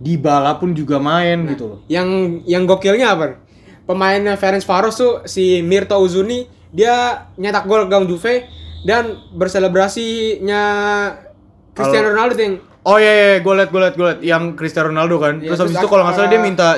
Dybala 0.00 0.58
pun 0.58 0.74
juga 0.74 0.98
main 0.98 1.46
gitu 1.46 1.64
loh 1.68 1.78
Yang 1.86 2.08
yang 2.48 2.66
gokilnya 2.66 3.14
apa? 3.14 3.38
Pemainnya 3.86 4.34
Ferencvaros 4.34 4.96
tuh 4.96 5.12
si 5.26 5.62
Mirto 5.62 5.94
Uzuni 5.98 6.46
dia 6.70 7.26
nyetak 7.34 7.66
gol 7.66 7.86
gawang 7.86 8.06
Juve 8.06 8.46
dan 8.82 9.18
berselebrasinya 9.34 10.62
Cristiano 11.74 12.10
Ronaldo 12.10 12.34
tuh 12.34 12.44
yang 12.46 12.56
Oh 12.80 12.96
iya, 12.96 13.12
iya 13.12 13.44
gue 13.44 13.52
liat, 13.52 13.68
gue 13.68 13.76
liat, 13.76 13.92
gue 13.92 14.06
liat 14.08 14.20
yang 14.24 14.56
Cristiano 14.56 14.88
Ronaldo 14.88 15.20
kan. 15.20 15.36
Iya, 15.36 15.52
terus 15.52 15.60
habis 15.60 15.76
itu 15.76 15.84
kalau 15.84 16.00
nggak 16.00 16.16
salah 16.16 16.30
dia 16.32 16.40
uh, 16.40 16.46
minta 16.48 16.68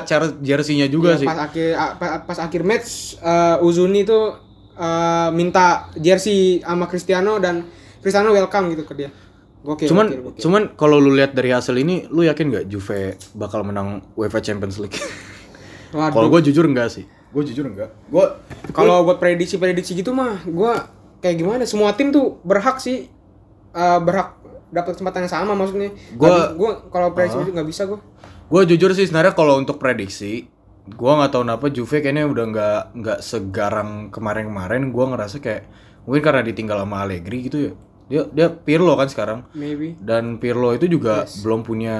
jersey-nya 0.43 0.91
juga 0.91 1.15
Iya, 1.15 1.21
sih. 1.23 1.27
Pas 1.31 1.39
akhir 1.47 1.67
a- 1.79 1.95
pa- 1.95 2.19
pas 2.27 2.37
akhir 2.43 2.61
match 2.67 3.15
eh, 3.23 3.63
Uzuni 3.63 4.03
tuh 4.03 4.35
eh, 4.75 5.29
minta 5.31 5.87
jersey 5.95 6.59
sama 6.59 6.91
Cristiano 6.91 7.39
dan 7.39 7.63
Cristiano 8.03 8.35
welcome 8.35 8.75
gitu 8.75 8.83
ke 8.83 8.93
dia. 8.99 9.09
Gokil. 9.63 9.87
cuman 9.87 10.05
gokil, 10.11 10.21
gokil. 10.27 10.41
cuman 10.43 10.61
kalau 10.75 10.99
lu 10.99 11.15
lihat 11.15 11.31
dari 11.31 11.55
hasil 11.55 11.71
ini, 11.79 12.11
lu 12.11 12.27
yakin 12.27 12.51
nggak 12.51 12.65
Juve 12.67 13.15
bakal 13.31 13.63
menang 13.63 14.03
UEFA 14.19 14.43
Champions 14.43 14.83
League? 14.83 14.99
Kalau 15.95 16.27
gue 16.27 16.41
jujur 16.43 16.67
enggak 16.67 16.91
sih. 16.91 17.07
Gue 17.33 17.43
jujur 17.43 17.65
enggak. 17.65 17.89
Gue 18.07 18.25
Kalau 18.69 19.01
buat 19.01 19.17
prediksi-prediksi 19.17 19.97
gitu 19.97 20.13
mah 20.13 20.45
gua 20.45 20.85
kayak 21.17 21.41
gimana? 21.41 21.65
Semua 21.65 21.91
tim 21.91 22.13
tuh 22.13 22.37
berhak 22.41 22.77
sih 22.77 23.09
eh, 23.73 23.99
berhak 23.99 24.37
dapat 24.69 24.93
kesempatan 24.93 25.25
yang 25.25 25.33
sama 25.33 25.53
maksudnya. 25.53 25.89
Bi- 26.13 26.53
gua 26.53 26.85
kalau 26.87 27.11
prediksi 27.11 27.41
itu 27.41 27.51
nggak 27.51 27.65
bisa 27.67 27.83
gua. 27.85 27.99
gue 28.43 28.61
jujur 28.69 28.93
sih 28.93 29.09
sebenarnya 29.09 29.33
kalau 29.33 29.57
untuk 29.57 29.81
prediksi, 29.81 30.45
gue 30.85 31.11
nggak 31.11 31.31
tahu 31.31 31.41
kenapa 31.41 31.65
Juve 31.67 32.05
kayaknya 32.05 32.29
udah 32.29 32.45
nggak 32.53 32.81
nggak 33.01 33.19
segarang 33.19 34.13
kemarin-kemarin. 34.13 34.93
Gue 34.93 35.05
ngerasa 35.09 35.41
kayak 35.41 35.65
mungkin 36.05 36.21
karena 36.21 36.45
ditinggal 36.45 36.85
sama 36.85 37.01
Allegri 37.01 37.49
gitu 37.49 37.57
ya. 37.57 37.71
Dia 38.05 38.21
dia 38.29 38.47
Pirlo 38.53 38.93
kan 38.93 39.09
sekarang. 39.09 39.49
Maybe. 39.57 39.97
dan 39.97 40.37
Pirlo 40.37 40.69
itu 40.69 40.85
juga 40.85 41.25
belum 41.41 41.65
punya 41.65 41.97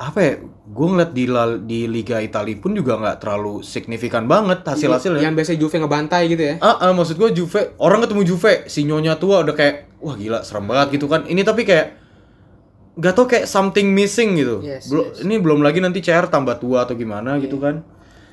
apa 0.00 0.18
ya 0.18 0.32
gue 0.64 0.86
ngeliat 0.88 1.12
di 1.12 1.24
La- 1.28 1.60
di 1.60 1.84
Liga 1.84 2.16
Italia 2.18 2.56
pun 2.56 2.72
juga 2.72 2.96
nggak 2.96 3.20
terlalu 3.20 3.60
signifikan 3.60 4.24
banget 4.24 4.64
hasil 4.64 4.88
hasilnya 4.88 5.20
Yang 5.20 5.34
biasa 5.36 5.52
Juve 5.60 5.76
ngebantai 5.76 6.22
gitu 6.26 6.42
ya. 6.42 6.54
Ah, 6.58 6.80
ah, 6.80 6.92
maksud 6.96 7.20
gue 7.20 7.28
Juve 7.30 7.76
orang 7.76 8.00
ketemu 8.00 8.22
Juve 8.24 8.64
si 8.64 8.88
nyonya 8.88 9.20
tua 9.20 9.44
udah 9.44 9.52
kayak 9.52 10.00
wah 10.00 10.16
gila 10.16 10.40
serem 10.40 10.64
banget 10.64 10.96
gitu 10.96 11.04
kan. 11.04 11.28
Ini 11.28 11.44
tapi 11.44 11.68
kayak 11.68 12.00
nggak 12.96 13.12
tau 13.12 13.28
kayak 13.28 13.44
something 13.44 13.92
missing 13.92 14.40
gitu. 14.40 14.64
Yes, 14.64 14.88
belum 14.88 15.04
ini 15.20 15.34
belum 15.36 15.60
lagi 15.60 15.78
nanti 15.78 16.00
CR 16.00 16.26
tambah 16.26 16.56
tua 16.56 16.88
atau 16.88 16.96
gimana 16.96 17.36
gitu 17.36 17.60
kan. 17.60 17.84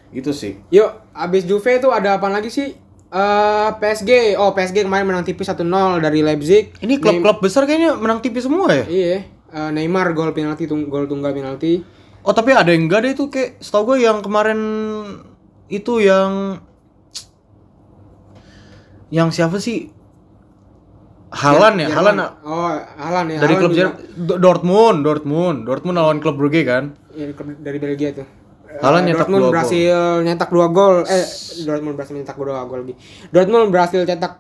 Itu 0.09 0.31
sih. 0.31 0.55
Yuk, 0.71 0.87
abis 1.11 1.43
Juve 1.43 1.83
itu 1.83 1.91
ada 1.91 2.15
apa 2.15 2.31
lagi 2.31 2.47
sih? 2.47 2.79
Eh 3.07 3.69
PSG. 3.75 4.35
Oh, 4.35 4.51
PSG 4.51 4.83
kemarin 4.83 5.03
menang 5.03 5.23
tipis 5.23 5.47
1-0 5.47 5.63
dari 5.99 6.19
Leipzig. 6.19 6.75
ini 6.79 6.95
klub-klub 6.95 7.39
besar 7.39 7.63
kayaknya 7.63 7.95
menang 7.95 8.19
tipis 8.19 8.43
semua 8.43 8.71
ya? 8.71 8.83
Iya, 8.83 9.07
eh, 9.49 9.69
Neymar 9.71 10.11
gol 10.11 10.31
penalti 10.31 10.65
tung 10.65 10.87
gol 10.87 11.05
tunggal 11.05 11.31
penalti. 11.31 11.81
oh 12.19 12.31
tapi 12.31 12.51
ada 12.51 12.67
yang 12.67 12.85
enggak 12.85 13.01
deh 13.01 13.11
itu 13.13 13.25
kayak 13.27 13.57
setahu 13.57 13.93
gue 13.93 14.03
yang 14.03 14.19
kemarin 14.19 14.59
itu 15.67 15.99
yang 15.99 16.59
yang 19.09 19.29
siapa 19.29 19.57
sih 19.57 19.91
Halan 21.27 21.75
ya, 21.75 21.91
Halan 21.91 22.15
Oh, 22.41 22.71
Halan 22.97 23.27
ya. 23.27 23.37
dari 23.37 23.51
Haaland 23.53 23.59
klub 23.59 23.71
juga. 23.73 23.79
Jerman 23.91 24.25
Do- 24.25 24.39
Dortmund, 24.39 24.97
Dortmund, 25.03 25.57
Dortmund 25.63 25.95
lawan 25.97 26.17
klub 26.17 26.35
Brugge 26.35 26.63
kan. 26.63 26.95
Iya, 27.11 27.35
klub 27.35 27.51
dari 27.59 27.77
Belgia 27.77 28.15
tuh. 28.15 28.27
Haaland 28.79 29.03
Eh, 29.03 29.07
nyetak 29.11 29.27
Dortmund 29.27 29.35
dua 29.37 29.43
gol. 29.43 29.53
berhasil 29.53 29.97
nyetak 30.23 30.49
dua 30.49 30.67
gol. 30.69 30.95
Eh, 31.03 31.25
Dortmund 31.63 31.95
berhasil 31.99 32.15
nyetak 32.15 32.37
dua 32.37 32.63
gol 32.63 32.79
lagi. 32.81 32.95
Dortmund 33.29 33.67
berhasil 33.69 34.01
cetak 34.01 34.33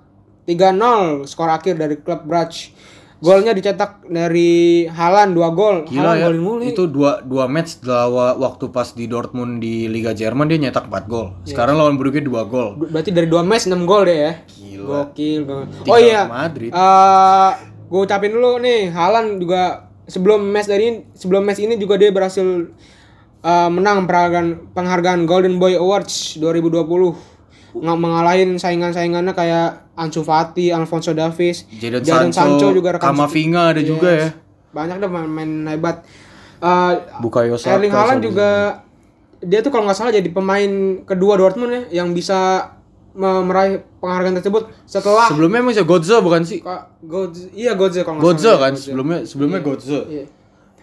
3-0 0.47 1.27
skor 1.27 1.51
akhir 1.51 1.75
dari 1.75 1.99
klub 1.99 2.23
Brugge. 2.23 2.71
Golnya 3.17 3.49
dicetak 3.49 4.05
dari 4.05 4.85
Halan 4.85 5.33
dua 5.33 5.49
gol. 5.49 5.89
Gila 5.89 6.13
Haaland 6.13 6.21
ya, 6.21 6.25
golin 6.29 6.41
mulu. 6.45 6.61
itu 6.61 6.83
dua, 6.85 7.25
dua 7.25 7.49
match 7.49 7.81
lawa, 7.81 8.37
waktu 8.37 8.69
pas 8.69 8.93
di 8.93 9.09
Dortmund 9.09 9.57
di 9.57 9.89
Liga 9.89 10.13
Jerman 10.13 10.45
dia 10.45 10.61
nyetak 10.61 10.85
4 10.85 11.09
gol. 11.09 11.33
Sekarang 11.41 11.81
lawan 11.81 11.97
Brugge 11.97 12.21
2 12.21 12.29
gol. 12.45 12.77
Berarti 12.77 13.09
dari 13.09 13.25
dua 13.25 13.41
match 13.41 13.65
6 13.65 13.89
gol 13.89 14.05
deh 14.05 14.17
ya. 14.21 14.33
Gila. 14.45 15.09
Gokil 15.09 15.41
banget. 15.49 15.67
Oh 15.89 15.97
iya. 15.97 16.21
Madrid. 16.29 16.69
Eh, 16.69 17.51
gue 17.89 17.99
ucapin 18.05 18.31
dulu 18.37 18.61
nih, 18.61 18.93
Halan 18.93 19.41
juga 19.41 19.89
sebelum 20.05 20.45
match 20.53 20.69
dari 20.69 20.83
ini, 20.85 20.99
sebelum 21.17 21.41
match 21.41 21.61
ini 21.65 21.73
juga 21.81 21.97
dia 21.97 22.13
berhasil 22.13 22.69
eh, 23.41 23.69
menang 23.73 24.05
penghargaan 24.05 24.77
penghargaan 24.77 25.25
Golden 25.25 25.57
Boy 25.57 25.73
Awards 25.73 26.37
2020. 26.37 27.36
Nggak 27.69 27.97
mengalahin 27.97 28.55
saingan-saingannya 28.55 29.31
kayak 29.31 29.91
Ansu 29.93 30.21
Fati, 30.21 30.69
Alfonso 30.69 31.11
Davies, 31.11 31.67
Jadon 31.73 32.29
Sancho, 32.29 32.71
rekan 32.71 33.01
Kamavinga 33.01 33.73
ada 33.73 33.81
juga 33.81 34.09
ya. 34.09 34.29
Banyak 34.69 34.97
deh 34.97 35.09
main 35.09 35.65
hebat. 35.67 36.05
Bukayo 37.19 37.55
Saka. 37.55 37.77
Erling 37.77 37.91
Haaland 37.91 38.21
juga 38.21 38.49
dia 39.37 39.61
tuh 39.61 39.69
kalau 39.69 39.85
nggak 39.85 39.93
salah 39.95 40.09
jadi 40.11 40.25
pemain 40.27 40.69
kedua 41.03 41.37
Dortmund 41.37 41.69
ya 41.69 42.01
yang 42.01 42.09
bisa 42.11 42.73
me- 43.13 43.45
meraih 43.45 43.85
penghargaan 43.97 44.33
tersebut 44.35 44.65
setelah 44.83 45.29
Sebelumnya 45.29 45.61
emang 45.61 45.73
siapa? 45.73 45.85
Godza 45.87 46.17
bukan 46.19 46.41
sih? 46.41 46.59
Kak 46.59 46.97
Godze, 46.99 47.49
iya 47.51 47.73
Godze 47.73 48.01
kalau 48.01 48.17
nggak 48.17 48.25
Godza 48.27 48.51
salah. 48.51 48.59
kan 48.59 48.73
sebelumnya 48.73 49.17
sebelumnya 49.23 49.59
Godza. 49.61 49.99
Iya. 50.05 50.25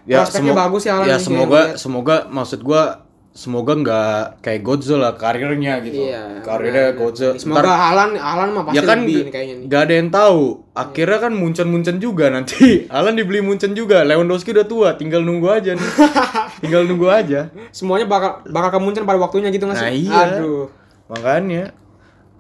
Ya 0.05 0.21
Prospeknya 0.21 0.53
semo- 0.53 0.61
bagus 0.61 0.83
ya 0.85 0.93
Ya 1.03 1.17
semoga 1.19 1.61
semoga 1.75 2.17
maksud 2.29 2.61
gua 2.61 3.04
semoga 3.35 3.75
nggak 3.75 4.15
kayak 4.41 4.63
Godza 4.63 4.95
lah 4.95 5.19
karirnya 5.19 5.83
gitu. 5.83 6.07
Iya. 6.07 6.39
Karirnya 6.41 6.95
Godza. 6.95 7.35
Semoga 7.35 7.67
Haaland 7.67 8.15
Haaland 8.15 8.51
mah 8.55 8.63
pasti 8.63 8.79
ya 8.79 8.83
kan 8.87 9.03
lebih 9.03 9.27
kayaknya 9.27 9.55
nih. 9.59 9.67
gak 9.67 9.81
ada 9.83 9.95
yang 9.99 10.09
tahu 10.09 10.43
akhirnya 10.71 11.19
kan 11.19 11.33
muncen-muncen 11.35 11.97
juga 11.99 12.31
nanti 12.31 12.57
Alan 12.95 13.19
dibeli 13.19 13.43
muncen 13.43 13.75
juga 13.75 14.07
Lewandowski 14.07 14.55
udah 14.55 14.65
tua 14.65 14.89
tinggal 14.95 15.27
nunggu 15.27 15.51
aja 15.51 15.75
nih 15.75 15.91
tinggal 16.63 16.87
nunggu 16.87 17.11
aja 17.11 17.51
Semuanya 17.69 18.07
bakal 18.07 18.47
bakal 18.47 18.79
kemuncen 18.79 19.03
pada 19.03 19.19
waktunya 19.19 19.51
gitu 19.51 19.67
nggak 19.67 19.79
sih? 19.79 19.87
Nah, 19.87 19.93
iya. 19.93 20.23
Aduh. 20.39 20.71
makanya 21.05 21.75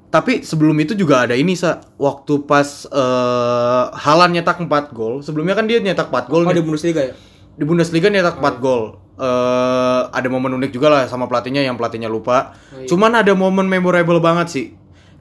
tapi 0.08 0.46
sebelum 0.46 0.78
itu 0.78 0.94
juga 0.94 1.26
ada 1.26 1.34
ini 1.34 1.58
sa 1.58 1.82
waktu 1.98 2.46
pas 2.46 2.86
eh 2.86 3.84
Halan 3.92 4.30
nyetak 4.30 4.62
4 4.62 4.70
gol 4.94 5.26
sebelumnya 5.26 5.58
kan 5.58 5.66
dia 5.66 5.82
nyetak 5.82 6.06
4 6.06 6.30
gol 6.30 6.46
Oh 6.46 6.54
nih. 6.54 6.62
di 6.62 6.62
Bundesliga 6.62 7.02
ya? 7.02 7.14
di 7.50 7.64
Bundesliga 7.66 8.06
nyetak 8.06 8.38
4 8.38 8.62
gol 8.62 9.02
eh 9.14 10.00
ada 10.10 10.26
momen 10.26 10.58
unik 10.58 10.70
juga 10.74 10.90
lah 10.90 11.02
sama 11.06 11.30
pelatihnya 11.30 11.62
yang 11.62 11.78
pelatihnya 11.78 12.10
lupa. 12.10 12.58
Oh, 12.74 12.82
iya. 12.82 12.88
cuman 12.90 13.14
ada 13.14 13.32
momen 13.34 13.70
memorable 13.70 14.18
banget 14.18 14.46
sih. 14.50 14.66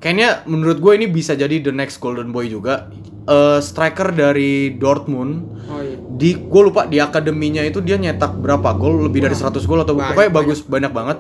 Kayaknya 0.02 0.44
menurut 0.52 0.84
gue 0.84 0.94
ini 1.00 1.08
bisa 1.08 1.32
jadi 1.32 1.64
the 1.64 1.72
next 1.72 2.04
golden 2.04 2.36
boy 2.36 2.50
juga. 2.50 2.92
Eh 3.24 3.60
striker 3.64 4.12
dari 4.12 4.76
Dortmund. 4.76 5.34
Oh 5.64 5.80
iya. 5.80 5.96
di 5.96 6.36
gue 6.36 6.62
lupa 6.62 6.90
di 6.90 7.00
akademinya 7.00 7.64
itu 7.64 7.80
dia 7.80 7.96
nyetak 7.96 8.36
berapa 8.36 8.76
gol 8.76 9.08
lebih 9.08 9.24
dari 9.24 9.34
100 9.34 9.64
gol 9.64 9.82
atau 9.82 9.96
banyak, 9.96 10.12
pokoknya 10.12 10.32
bagus 10.34 10.60
banyak. 10.66 10.92
banget. 10.92 11.18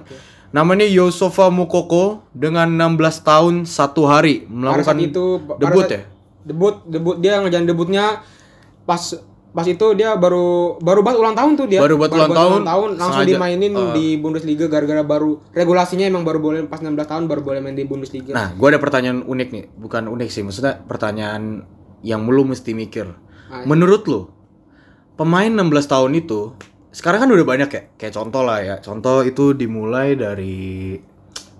Namanya 0.53 0.85
Yosofa 0.85 1.49
Mukoko 1.49 2.29
dengan 2.29 2.69
16 2.69 3.25
tahun 3.25 3.53
satu 3.65 4.05
hari 4.05 4.45
melakukan 4.45 4.97
itu 5.01 5.41
debut 5.57 5.89
ya? 5.89 6.01
Debut, 6.43 6.75
debut 6.85 7.15
dia 7.17 7.39
ngejalan 7.41 7.65
debutnya 7.65 8.21
pas 8.83 9.01
pas 9.53 9.65
itu 9.69 9.85
dia 9.93 10.17
baru 10.17 10.81
baru 10.81 11.05
buat 11.05 11.13
ulang 11.13 11.37
tahun 11.37 11.53
tuh 11.53 11.69
dia. 11.69 11.77
Baru 11.77 12.01
buat 12.01 12.09
ulang 12.09 12.33
tahun, 12.33 12.61
langsung 12.97 13.21
sengaja, 13.21 13.37
dimainin 13.37 13.73
uh. 13.77 13.93
di 13.93 14.17
Bundesliga 14.17 14.65
gara-gara 14.65 15.05
baru 15.05 15.37
regulasinya 15.53 16.09
emang 16.09 16.25
baru 16.25 16.41
boleh 16.41 16.59
pas 16.65 16.81
16 16.81 16.97
tahun 17.05 17.23
baru 17.29 17.41
boleh 17.45 17.59
main 17.61 17.77
di 17.77 17.85
Bundesliga. 17.85 18.33
nah 18.33 18.49
gue 18.51 18.67
ada 18.67 18.81
pertanyaan 18.81 19.21
unik 19.21 19.49
nih 19.53 19.65
bukan 19.77 20.09
unik 20.09 20.29
sih 20.33 20.41
maksudnya 20.41 20.81
pertanyaan 20.89 21.69
yang 22.01 22.25
lu 22.25 22.43
mesti 22.43 22.73
mikir 22.73 23.07
Ah, 23.53 23.61
iya. 23.61 23.69
menurut 23.69 24.01
lu 24.09 24.21
pemain 25.13 25.45
16 25.45 25.69
tahun 25.85 26.11
itu 26.17 26.57
sekarang 26.89 27.25
kan 27.25 27.29
udah 27.29 27.45
banyak 27.45 27.69
ya 27.69 27.81
kayak 28.01 28.13
contoh 28.17 28.41
lah 28.41 28.65
ya 28.65 28.75
contoh 28.81 29.21
itu 29.21 29.53
dimulai 29.53 30.17
dari 30.17 30.97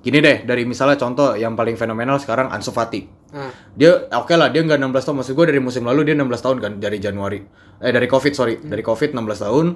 gini 0.03 0.19
deh 0.19 0.43
dari 0.43 0.67
misalnya 0.67 0.99
contoh 0.99 1.39
yang 1.39 1.55
paling 1.55 1.79
fenomenal 1.79 2.19
sekarang 2.19 2.51
Ansu 2.51 2.75
Fati. 2.75 3.07
Nah, 3.31 3.49
dia 3.71 4.03
oke 4.11 4.35
lah 4.35 4.51
dia 4.51 4.59
nggak 4.59 4.75
16 4.75 5.07
tahun. 5.07 5.15
Maksud 5.23 5.33
gue 5.33 5.45
dari 5.47 5.61
musim 5.63 5.87
lalu 5.87 6.11
dia 6.11 6.15
16 6.19 6.43
tahun 6.43 6.57
kan 6.59 6.71
dari 6.83 6.99
Januari. 6.99 7.39
Eh 7.79 7.91
dari 7.95 8.05
covid 8.11 8.33
sorry. 8.35 8.59
Dari 8.59 8.83
covid 8.83 9.15
16 9.15 9.43
tahun. 9.47 9.67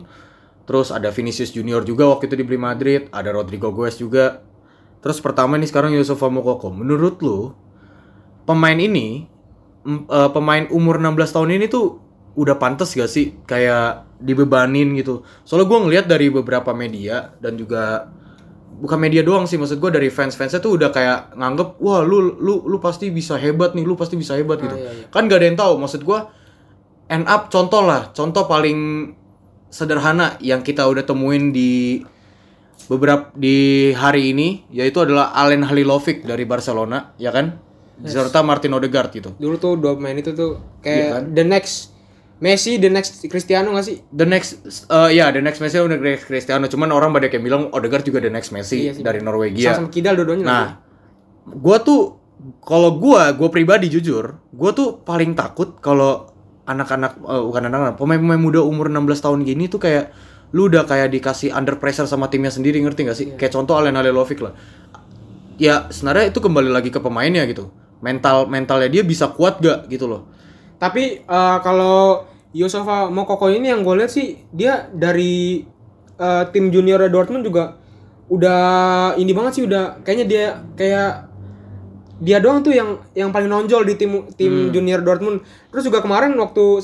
Terus 0.67 0.91
ada 0.91 1.15
Vinicius 1.15 1.55
Junior 1.55 1.88
juga 1.88 2.12
waktu 2.12 2.27
itu 2.27 2.36
dibeli 2.43 2.60
Madrid. 2.60 3.07
Ada 3.07 3.31
Rodrigo 3.31 3.72
Goes 3.72 3.96
juga. 3.96 4.43
Terus 5.00 5.24
pertama 5.24 5.55
nih 5.55 5.72
sekarang 5.72 5.96
Yusufa 5.96 6.27
Mokoko 6.27 6.75
menurut 6.75 7.24
lu 7.24 7.55
pemain 8.43 8.75
ini 8.75 9.31
eh, 9.88 10.29
pemain 10.36 10.67
umur 10.67 11.00
16 11.00 11.15
tahun 11.31 11.50
ini 11.55 11.72
tuh 11.72 12.03
udah 12.38 12.60
pantas 12.60 12.93
gak 12.93 13.07
sih 13.07 13.39
kayak 13.48 14.19
dibebanin 14.19 14.91
gitu? 15.00 15.24
Soalnya 15.48 15.72
gue 15.72 15.79
ngelihat 15.88 16.05
dari 16.12 16.27
beberapa 16.27 16.75
media 16.75 17.31
dan 17.39 17.55
juga 17.55 18.12
bukan 18.77 18.98
media 19.01 19.25
doang 19.25 19.50
sih 19.50 19.57
maksud 19.57 19.81
gue 19.81 19.91
dari 19.91 20.10
fans 20.13 20.38
fansnya 20.38 20.62
tuh 20.62 20.77
udah 20.77 20.93
kayak 20.93 21.34
nganggep 21.34 21.81
wah 21.81 22.05
lu 22.05 22.38
lu 22.38 22.62
lu 22.69 22.77
pasti 22.77 23.10
bisa 23.10 23.34
hebat 23.36 23.74
nih 23.74 23.81
lu 23.81 23.98
pasti 23.98 24.13
bisa 24.13 24.38
hebat 24.38 24.62
gitu 24.62 24.77
iya, 24.77 24.91
iya. 24.93 25.05
kan 25.10 25.25
gak 25.25 25.41
ada 25.41 25.46
yang 25.50 25.57
tahu 25.57 25.74
maksud 25.81 26.05
gue 26.05 26.19
end 27.10 27.25
up 27.25 27.50
contoh 27.50 27.81
lah 27.81 28.13
contoh 28.13 28.46
paling 28.46 29.12
sederhana 29.74 30.38
yang 30.39 30.62
kita 30.62 30.86
udah 30.86 31.03
temuin 31.03 31.50
di 31.50 32.05
beberapa 32.88 33.34
di 33.34 33.91
hari 33.98 34.31
ini 34.31 34.69
yaitu 34.72 35.01
adalah 35.03 35.34
Alen 35.34 35.65
Halilovic 35.65 36.24
dari 36.24 36.46
Barcelona 36.46 37.17
ya 37.17 37.34
kan 37.34 37.57
serta 38.05 38.46
Martin 38.46 38.77
Odegaard 38.77 39.10
gitu 39.10 39.34
dulu 39.41 39.57
tuh 39.57 39.74
dua 39.75 39.98
pemain 39.98 40.13
itu 40.13 40.38
tuh 40.38 40.62
Iya 40.86 40.86
kayak 40.86 41.10
kan? 41.10 41.24
the 41.34 41.43
next 41.43 41.97
Messi, 42.38 42.77
the 42.77 42.89
next 42.89 43.25
Cristiano 43.25 43.74
gak 43.74 43.86
sih? 43.86 43.98
the 44.13 44.25
next 44.25 44.62
uh, 44.94 45.10
ya 45.10 45.34
the 45.34 45.41
next 45.41 45.58
Messi 45.58 45.82
udah 45.82 45.98
next 45.98 46.29
Cristiano 46.29 46.70
cuman 46.70 46.94
orang 46.94 47.10
banyak 47.10 47.34
yang 47.34 47.44
bilang 47.44 47.63
Odegaard 47.74 48.06
juga 48.06 48.22
the 48.22 48.29
next 48.29 48.53
Messi 48.53 48.89
Iya 48.89 48.94
sih. 48.94 49.01
dari 49.01 49.25
Norwegia 49.25 49.74
Sama-sama 49.74 49.89
Kidal 49.89 50.13
dua-duanya 50.22 50.46
Nah, 50.46 50.67
gua 51.50 51.82
tuh 51.82 52.22
kalau 52.62 53.01
gua, 53.01 53.34
gua 53.34 53.50
pribadi 53.50 53.89
jujur, 53.89 54.38
gua 54.53 54.70
tuh 54.70 55.01
paling 55.01 55.34
takut 55.34 55.82
kalau 55.82 56.29
anak-anak 56.70 57.17
eh, 57.17 57.41
bukan 57.41 57.63
anak-anak, 57.65 57.96
pemain-pemain 57.98 58.38
muda 58.38 58.62
umur 58.62 58.94
16 58.94 59.25
tahun 59.25 59.39
gini 59.41 59.65
tuh 59.65 59.82
kayak 59.82 60.13
lu 60.53 60.70
udah 60.70 60.86
kayak 60.86 61.12
dikasih 61.12 61.51
under 61.51 61.75
pressure 61.75 62.06
sama 62.06 62.29
timnya 62.29 62.53
sendiri 62.53 62.79
ngerti 62.79 63.01
gak 63.03 63.17
sih? 63.17 63.27
Kayak 63.36 63.51
contoh 63.58 63.75
Alen 63.75 63.98
Halilovic 63.98 64.39
lah. 64.39 64.53
Ya, 65.58 65.89
sebenarnya 65.89 66.29
itu 66.32 66.39
kembali 66.39 66.70
lagi 66.70 66.94
ke 66.94 67.01
pemainnya 67.01 67.44
gitu. 67.50 67.74
Mental 68.00 68.46
mentalnya 68.46 68.88
dia 68.88 69.01
bisa 69.01 69.27
kuat 69.34 69.58
gak 69.60 69.89
gitu 69.89 70.06
loh. 70.06 70.29
Tapi 70.77 71.25
eh, 71.25 71.57
kalau 71.65 72.25
Yusufa 72.53 73.10
Mokoko 73.10 73.50
ini 73.50 73.69
yang 73.69 73.81
gue 73.81 73.96
lihat 73.98 74.12
sih 74.13 74.41
dia 74.50 74.89
dari 74.89 75.65
eh, 76.17 76.43
tim 76.53 76.69
junior 76.69 77.01
Dortmund 77.10 77.46
juga 77.46 77.77
udah 78.27 79.15
ini 79.15 79.31
banget 79.31 79.51
sih 79.55 79.63
udah 79.63 80.03
kayaknya 80.03 80.25
dia 80.27 80.46
kayak 80.75 81.12
dia 82.17 82.41
doang 82.41 82.65
tuh 82.65 82.74
yang 82.74 82.98
yang 83.13 83.29
paling 83.29 83.46
nonjol 83.48 83.86
di 83.86 83.93
tim 83.93 84.25
tim 84.34 84.74
junior 84.74 85.05
Dortmund. 85.05 85.46
Terus 85.69 85.86
juga 85.86 86.01
kemarin 86.01 86.34
waktu 86.34 86.81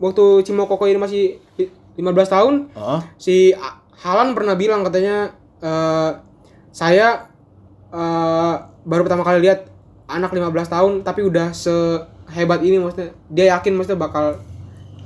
waktu 0.00 0.24
si 0.44 0.52
Mokoko 0.52 0.84
ini 0.88 1.00
masih 1.00 1.24
li- 1.56 1.72
15 2.00 2.06
tahun 2.32 2.54
Heeh. 2.72 3.00
si 3.20 3.36
A- 3.52 3.80
Halan 4.00 4.32
pernah 4.32 4.56
bilang 4.56 4.80
katanya 4.80 5.36
eh, 5.60 6.10
saya 6.72 7.28
eh, 7.92 8.54
baru 8.84 9.04
pertama 9.04 9.24
kali 9.24 9.44
lihat 9.44 9.68
anak 10.08 10.32
15 10.32 10.72
tahun 10.72 10.92
tapi 11.04 11.20
udah 11.24 11.52
sehebat 12.30 12.62
ini 12.62 12.78
maksudnya 12.78 13.10
dia 13.26 13.58
yakin 13.58 13.74
maksudnya 13.74 13.98
bakal 13.98 14.38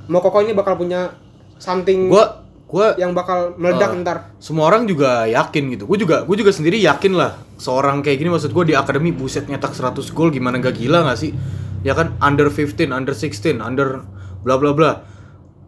Mokoko 0.05 0.45
ini 0.45 0.53
bakal 0.53 0.77
punya 0.77 1.17
something 1.57 2.13
Gua 2.13 2.45
gue 2.65 2.97
yang 2.97 3.13
bakal 3.13 3.57
meledak 3.57 3.93
Eh. 3.93 4.01
ntar. 4.01 4.17
semua 4.37 4.69
orang 4.69 4.85
juga 4.85 5.25
yakin 5.25 5.73
gitu. 5.73 5.85
Gue 5.85 5.97
juga 5.97 6.25
gue 6.25 6.37
juga 6.37 6.49
sendiri 6.49 6.77
yakin 6.81 7.13
lah 7.13 7.37
seorang 7.57 8.01
kayak 8.01 8.21
gini 8.21 8.29
maksud 8.29 8.53
gue 8.53 8.69
di 8.69 8.75
akademi 8.77 9.09
buset 9.09 9.45
nyetak 9.45 9.73
100 9.73 10.01
gol 10.13 10.29
gimana 10.29 10.57
gak 10.57 10.77
gila 10.77 11.05
gak 11.05 11.17
sih? 11.17 11.31
Ya 11.85 11.93
kan 11.93 12.17
under 12.21 12.49
15, 12.49 12.89
under 12.89 13.13
16, 13.13 13.61
under 13.61 14.01
bla 14.41 14.57
bla 14.57 14.73
bla. 14.73 14.91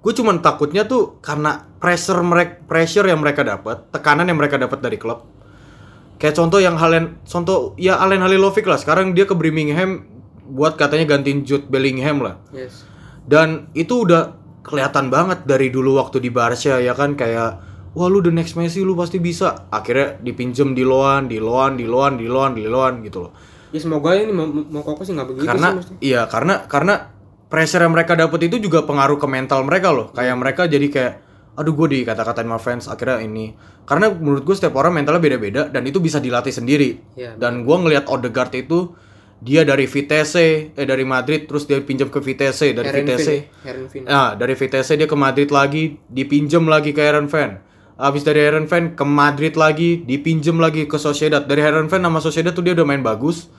Gue 0.01 0.13
cuman 0.13 0.41
takutnya 0.41 0.89
tuh 0.89 1.21
karena 1.21 1.65
pressure 1.77 2.17
mereka 2.21 2.65
pressure 2.65 3.05
yang 3.05 3.21
mereka 3.21 3.45
dapat, 3.45 3.89
tekanan 3.93 4.25
yang 4.25 4.37
mereka 4.37 4.57
dapat 4.57 4.81
dari 4.81 4.97
klub. 4.97 5.25
Kayak 6.17 6.33
contoh 6.33 6.57
yang 6.57 6.81
Halen 6.81 7.21
contoh 7.29 7.77
ya 7.77 8.01
Allen 8.01 8.25
Halilovic 8.25 8.65
lah. 8.65 8.81
Sekarang 8.81 9.13
dia 9.13 9.29
ke 9.29 9.37
Birmingham 9.37 10.16
buat 10.47 10.79
katanya 10.79 11.17
gantiin 11.17 11.43
Jude 11.43 11.67
Bellingham 11.67 12.23
lah. 12.23 12.39
Yes. 12.55 12.87
Dan 13.27 13.71
itu 13.75 14.07
udah 14.07 14.35
kelihatan 14.63 15.11
banget 15.11 15.43
dari 15.47 15.71
dulu 15.71 15.99
waktu 15.99 16.19
di 16.19 16.31
Barca 16.31 16.79
ya 16.79 16.91
kan 16.95 17.15
kayak 17.15 17.59
wah 17.95 18.07
lu 18.07 18.19
the 18.19 18.31
next 18.31 18.55
Messi 18.55 18.83
lu 18.83 18.95
pasti 18.95 19.19
bisa. 19.19 19.67
Akhirnya 19.71 20.19
dipinjem 20.23 20.71
di 20.71 20.87
loan, 20.87 21.27
di 21.27 21.39
loan, 21.39 21.75
di 21.75 21.85
loan, 21.87 22.15
di 22.15 22.27
loan, 22.27 22.51
di 22.55 22.65
loan 22.67 23.03
gitu 23.03 23.27
loh. 23.27 23.31
Ya 23.75 23.79
semoga 23.83 24.15
ini 24.15 24.31
mau, 24.31 24.47
mau 24.47 24.81
sih 25.03 25.11
nggak 25.11 25.27
begitu 25.27 25.43
karena 25.43 25.67
sih 25.75 25.77
mesti. 25.83 25.93
iya 25.99 26.23
karena 26.31 26.63
karena 26.71 27.11
pressure 27.51 27.83
yang 27.83 27.91
mereka 27.91 28.15
dapat 28.15 28.47
itu 28.47 28.63
juga 28.63 28.87
pengaruh 28.87 29.19
ke 29.19 29.27
mental 29.27 29.67
mereka 29.67 29.91
loh. 29.91 30.07
Kayak 30.15 30.35
mereka 30.39 30.61
jadi 30.71 30.87
kayak 30.87 31.13
aduh 31.57 31.73
gue 31.73 31.87
dikata-katain 32.05 32.45
sama 32.45 32.61
fans 32.61 32.85
akhirnya 32.85 33.25
ini 33.25 33.57
karena 33.89 34.13
menurut 34.13 34.45
gue 34.45 34.53
setiap 34.53 34.77
orang 34.77 35.01
mentalnya 35.01 35.17
beda-beda 35.17 35.61
dan 35.73 35.81
itu 35.89 35.97
bisa 35.97 36.21
dilatih 36.21 36.53
sendiri 36.53 37.01
Iya, 37.17 37.33
dan 37.33 37.65
gue 37.65 37.75
ngelihat 37.81 38.05
Odegaard 38.13 38.53
itu 38.53 38.93
dia 39.37 39.61
dari 39.61 39.85
Vitesse 39.85 40.73
eh 40.73 40.85
dari 40.87 41.05
Madrid 41.05 41.45
terus 41.45 41.69
dia 41.69 41.77
pinjam 41.85 42.09
ke 42.09 42.17
Vitesse 42.17 42.73
dari 42.73 42.89
Herenveen 42.89 43.17
Vitesse 43.17 43.35
Herenveen. 43.61 44.03
Nah, 44.09 44.33
dari 44.33 44.57
Vitesse 44.57 44.97
dia 44.97 45.05
ke 45.05 45.17
Madrid 45.17 45.49
lagi, 45.53 45.97
dipinjem 46.09 46.65
lagi 46.65 46.89
ke 46.89 47.01
Herenveen. 47.05 47.61
Habis 47.97 48.21
dari 48.25 48.45
Herenveen 48.45 48.93
ke 48.93 49.05
Madrid 49.05 49.57
lagi, 49.57 50.05
dipinjem 50.05 50.57
lagi 50.61 50.85
ke 50.85 50.97
Sociedad. 51.01 51.45
Dari 51.45 51.61
Herenveen 51.61 52.01
sama 52.05 52.21
Sociedad 52.21 52.53
tuh 52.53 52.61
dia 52.61 52.77
udah 52.77 52.85
main 52.85 53.01
bagus. 53.01 53.49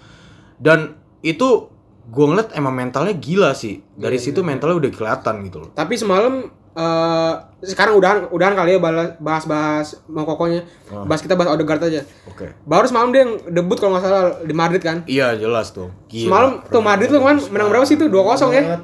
Dan 0.59 0.95
itu 1.23 1.71
gue 2.07 2.27
ngeliat 2.27 2.55
emang 2.55 2.75
mentalnya 2.75 3.15
gila 3.19 3.51
sih. 3.55 3.83
Dari 3.99 4.19
situ 4.19 4.47
mentalnya 4.47 4.79
udah 4.79 4.91
kelihatan 4.95 5.43
gitu 5.43 5.67
loh. 5.67 5.71
Tapi 5.75 5.95
semalam 5.99 6.47
eh 6.75 7.35
sekarang 7.59 7.99
udahan 7.99 8.19
udahan 8.31 8.55
kali 8.55 8.77
ya 8.77 8.81
balas- 8.81 9.17
bahas-bahas 9.19 9.99
mau 10.07 10.23
kokonya. 10.23 10.63
Oh. 10.89 11.03
Bahas 11.05 11.21
kita 11.21 11.35
bahas 11.35 11.51
Odegaard 11.51 11.83
aja. 11.83 12.07
Oke. 12.25 12.55
Baru 12.63 12.87
semalam 12.87 13.11
dia 13.11 13.27
yang 13.27 13.33
debut 13.49 13.75
kalau 13.77 13.97
nggak 13.97 14.05
salah 14.05 14.23
di 14.43 14.55
Madrid 14.55 14.83
kan. 14.83 15.03
Iya 15.05 15.35
jelas 15.35 15.71
tuh. 15.71 15.91
Gila. 16.07 16.27
Semalam 16.27 16.51
tuh 16.63 16.83
Madrid 16.83 17.09
tuh 17.09 17.19
kemarin 17.19 17.41
menang 17.49 17.69
berapa 17.69 17.85
sih 17.85 17.99
tuh? 17.99 18.07
2-0 18.07 18.53
ya. 18.53 18.79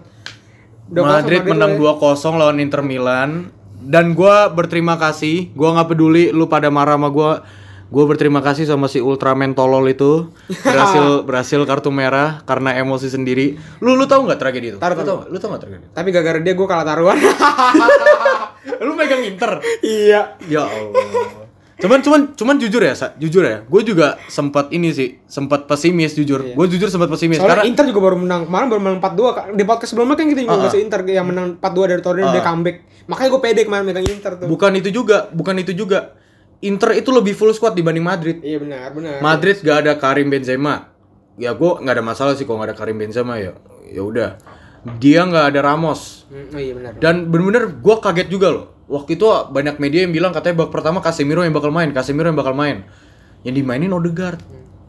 2-0 0.90 1.06
Madrid 1.06 1.40
menang 1.46 1.72
ya. 1.76 1.94
2-0 1.94 2.34
lawan 2.34 2.58
Inter 2.58 2.82
Milan. 2.82 3.30
Dan 3.84 4.16
gua 4.16 4.48
berterima 4.48 4.96
kasih. 4.96 5.52
Gua 5.52 5.76
nggak 5.76 5.92
peduli 5.92 6.32
lu 6.32 6.48
pada 6.48 6.72
marah 6.72 6.96
sama 6.96 7.12
gua. 7.12 7.44
Gue 7.92 8.04
berterima 8.08 8.40
kasih 8.40 8.64
sama 8.64 8.88
si 8.88 8.98
Ultraman 8.98 9.52
tolol 9.52 9.84
itu 9.86 10.32
berhasil 10.64 11.04
berhasil 11.28 11.60
kartu 11.64 11.92
merah 11.92 12.40
karena 12.44 12.74
emosi 12.76 13.12
sendiri. 13.12 13.60
Lu 13.84 13.94
lu 13.94 14.08
tahu 14.08 14.24
nggak 14.24 14.40
tragedi 14.40 14.66
itu? 14.74 14.78
Tahu, 14.80 14.92
lu 14.96 15.04
tahu. 15.04 15.18
Lu 15.30 15.36
tahu 15.38 15.48
nggak 15.54 15.62
tragedi? 15.62 15.84
itu? 15.84 15.92
Tapi 15.92 16.08
gara-gara 16.10 16.38
dia 16.40 16.54
gue 16.56 16.66
kalah 16.66 16.86
taruhan. 16.86 17.18
lu 18.86 18.92
megang 18.96 19.22
Inter. 19.22 19.60
iya. 19.80 20.36
Ya 20.48 20.62
Allah. 20.64 21.44
Cuman 21.74 22.00
cuman 22.00 22.20
cuman 22.38 22.54
jujur 22.56 22.80
ya, 22.80 22.94
Sa, 22.94 23.12
jujur 23.18 23.42
ya. 23.44 23.66
Gue 23.66 23.82
juga 23.82 24.16
sempat 24.30 24.70
ini 24.70 24.94
sih, 24.94 25.18
sempat 25.26 25.66
pesimis 25.66 26.14
jujur. 26.14 26.54
Gue 26.54 26.66
jujur 26.70 26.86
sempat 26.88 27.10
pesimis 27.10 27.42
Soalnya 27.42 27.60
karena 27.60 27.68
Inter 27.68 27.84
juga 27.90 28.00
baru 28.08 28.16
menang. 28.22 28.46
Kemarin 28.46 28.66
baru 28.70 28.80
menang 28.80 28.98
4-2. 29.02 29.36
Kak. 29.36 29.44
Di 29.58 29.64
podcast 29.66 29.90
sebelumnya 29.92 30.16
kan 30.16 30.26
kita 30.30 30.40
juga 30.46 30.54
Ah, 30.54 30.58
ngebahas 30.62 30.78
Inter 30.80 31.00
yang 31.10 31.26
menang 31.28 31.46
4-2 31.58 31.90
dari 31.90 32.02
Torino 32.02 32.28
dia 32.30 32.42
comeback. 32.46 32.76
Makanya 33.04 33.28
gue 33.28 33.40
pede 33.42 33.60
kemarin 33.68 33.84
megang 33.84 34.06
Inter 34.06 34.32
tuh. 34.38 34.46
bukan 34.48 34.72
itu 34.78 34.88
juga, 34.94 35.28
bukan 35.34 35.54
itu 35.60 35.72
juga. 35.76 36.14
Inter 36.64 36.96
itu 36.96 37.12
lebih 37.12 37.36
full 37.36 37.52
squad 37.52 37.76
dibanding 37.76 38.04
Madrid. 38.04 38.40
Iya 38.40 38.58
benar, 38.64 38.88
benar. 38.96 39.20
Madrid 39.20 39.60
gak 39.60 39.84
ada 39.84 39.92
Karim 40.00 40.32
Benzema. 40.32 40.96
Ya 41.36 41.52
gue 41.52 41.70
nggak 41.82 41.94
ada 41.98 42.04
masalah 42.04 42.32
sih 42.38 42.46
kalau 42.48 42.62
nggak 42.62 42.72
ada 42.72 42.78
Karim 42.78 42.96
Benzema 42.96 43.36
ya. 43.36 43.52
Ya 43.90 44.00
udah. 44.00 44.40
Dia 44.96 45.28
nggak 45.28 45.52
ada 45.52 45.60
Ramos. 45.60 46.24
Oh 46.30 46.60
iya 46.60 46.72
benar. 46.72 46.96
Dan 46.96 47.28
bener-bener 47.28 47.68
gue 47.74 47.96
kaget 48.00 48.28
juga 48.32 48.48
loh. 48.54 48.66
Waktu 48.88 49.16
itu 49.16 49.26
banyak 49.28 49.76
media 49.80 50.04
yang 50.04 50.12
bilang 50.12 50.32
katanya 50.32 50.64
bak 50.64 50.70
pertama 50.72 51.00
Casemiro 51.00 51.40
yang 51.40 51.56
bakal 51.56 51.72
main, 51.72 51.92
Casemiro 51.92 52.28
yang 52.28 52.38
bakal 52.38 52.56
main. 52.56 52.84
Yang 53.44 53.54
dimainin 53.60 53.92
Odegaard. 53.92 54.40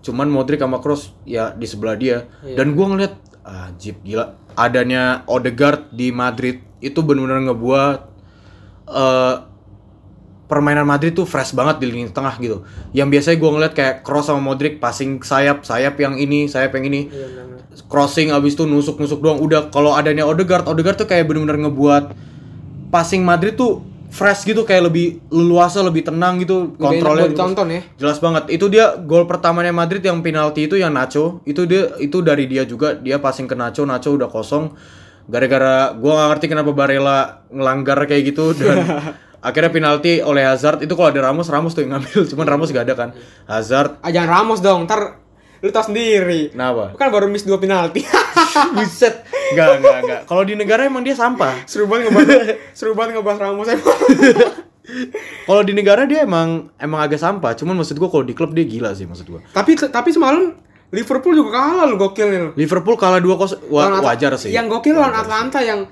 Cuman 0.06 0.30
Modric 0.30 0.62
sama 0.62 0.80
Kroos 0.80 1.12
ya 1.26 1.52
di 1.58 1.66
sebelah 1.66 1.96
dia. 1.98 2.30
Dan 2.44 2.78
gue 2.78 2.86
ngeliat 2.86 3.14
ajib 3.44 4.00
gila. 4.06 4.38
Adanya 4.56 5.26
Odegaard 5.28 5.92
di 5.92 6.14
Madrid 6.14 6.62
itu 6.80 7.02
bener-bener 7.02 7.52
ngebuat 7.52 8.00
eh 8.86 9.36
permainan 10.46 10.86
Madrid 10.86 11.18
tuh 11.18 11.26
fresh 11.26 11.58
banget 11.58 11.82
di 11.82 11.90
lini 11.90 12.10
tengah 12.14 12.38
gitu. 12.38 12.66
Yang 12.94 13.08
biasanya 13.18 13.38
gue 13.42 13.50
ngeliat 13.52 13.74
kayak 13.74 13.96
Kroos 14.06 14.30
sama 14.30 14.42
Modric 14.42 14.78
passing 14.78 15.22
sayap, 15.22 15.66
sayap 15.66 15.98
yang 15.98 16.16
ini, 16.18 16.46
sayap 16.46 16.74
yang 16.78 16.86
ini. 16.90 17.02
Iya 17.10 17.46
crossing 17.88 18.32
abis 18.32 18.56
itu 18.56 18.64
nusuk-nusuk 18.64 19.20
doang. 19.20 19.40
Udah 19.44 19.68
kalau 19.70 19.94
adanya 19.94 20.24
Odegaard 20.24 20.66
Odegaard 20.66 20.96
tuh 20.96 21.08
kayak 21.10 21.28
bener-bener 21.28 21.68
ngebuat 21.68 22.16
passing 22.90 23.22
Madrid 23.28 23.60
tuh 23.60 23.84
fresh 24.08 24.48
gitu 24.48 24.64
kayak 24.64 24.88
lebih 24.88 25.20
leluasa 25.28 25.84
lebih 25.84 26.08
tenang 26.08 26.40
gitu 26.40 26.72
Lebih 26.72 26.80
enak 26.80 26.88
kontrolnya 26.88 27.26
buat 27.28 27.34
ditonton 27.36 27.68
ya. 27.68 27.82
jelas 28.00 28.18
banget. 28.24 28.44
Itu 28.56 28.72
dia 28.72 28.96
gol 28.96 29.28
pertamanya 29.28 29.76
Madrid 29.76 30.00
yang 30.00 30.24
penalti 30.24 30.72
itu 30.72 30.80
yang 30.80 30.96
Nacho. 30.96 31.44
Itu 31.44 31.68
dia 31.68 31.92
itu 32.00 32.24
dari 32.24 32.48
dia 32.48 32.64
juga. 32.64 32.96
Dia 32.96 33.20
passing 33.20 33.50
ke 33.50 33.56
Nacho 33.58 33.84
Nacho 33.84 34.16
udah 34.16 34.32
kosong. 34.32 34.72
Gara-gara 35.26 35.92
gua 35.98 36.12
nggak 36.22 36.30
ngerti 36.38 36.46
kenapa 36.48 36.72
Barella 36.72 37.44
ngelanggar 37.50 37.98
kayak 38.06 38.24
gitu 38.30 38.54
dan 38.56 38.78
akhirnya 39.46 39.70
penalti 39.70 40.20
oleh 40.20 40.42
Hazard 40.44 40.82
itu 40.82 40.92
kalau 40.92 41.08
ada 41.08 41.22
Ramos 41.24 41.46
Ramos 41.46 41.72
tuh 41.72 41.86
yang 41.86 41.94
ngambil 41.94 42.26
cuman 42.34 42.46
Ramos 42.48 42.70
gak 42.70 42.84
ada 42.84 42.96
kan 42.96 43.10
Hazard 43.46 44.02
Ah, 44.02 44.10
jangan 44.10 44.30
Ramos 44.34 44.60
dong, 44.60 44.84
ntar 44.84 45.22
lu 45.62 45.70
tau 45.70 45.82
sendiri. 45.84 46.50
kenapa 46.50 46.94
Kan 46.94 47.10
baru 47.10 47.26
miss 47.26 47.42
dua 47.42 47.58
penalti. 47.58 48.06
Buset. 48.76 49.26
Enggak, 49.50 49.70
enggak, 49.78 49.98
enggak. 50.00 50.22
Kalau 50.24 50.42
di 50.42 50.54
negara 50.54 50.82
emang 50.84 51.02
dia 51.02 51.14
sampah. 51.14 51.66
seru 51.66 51.86
banget 51.86 52.10
ngebahas 52.10 52.54
seru 52.78 52.94
banget 52.94 53.18
ngebahas 53.18 53.40
Ramos 53.40 53.68
emang. 53.68 53.98
Kalau 55.44 55.62
di 55.62 55.74
negara 55.74 56.06
dia 56.06 56.22
emang 56.22 56.70
emang 56.76 57.00
agak 57.00 57.18
sampah. 57.18 57.54
Cuman 57.54 57.74
maksud 57.74 57.98
gua 57.98 58.10
kalau 58.10 58.22
di 58.22 58.34
klub 58.34 58.52
dia 58.52 58.62
gila 58.64 58.94
sih 58.94 59.04
maksud 59.04 59.26
gua. 59.28 59.42
tapi 59.50 59.74
tapi 59.76 60.10
semalam 60.10 60.54
Liverpool 60.88 61.34
juga 61.34 61.50
kalah 61.52 61.86
lu 61.86 61.98
gokilnya 61.98 62.40
lu. 62.40 62.52
Liverpool 62.54 62.94
kalah 62.94 63.18
2-0 63.18 63.66
wa- 63.68 64.06
wajar 64.06 64.38
sih. 64.38 64.54
Yang 64.54 64.66
gokil 64.72 64.94
lawan 64.94 65.18
Atlanta 65.18 65.60
yang 65.60 65.90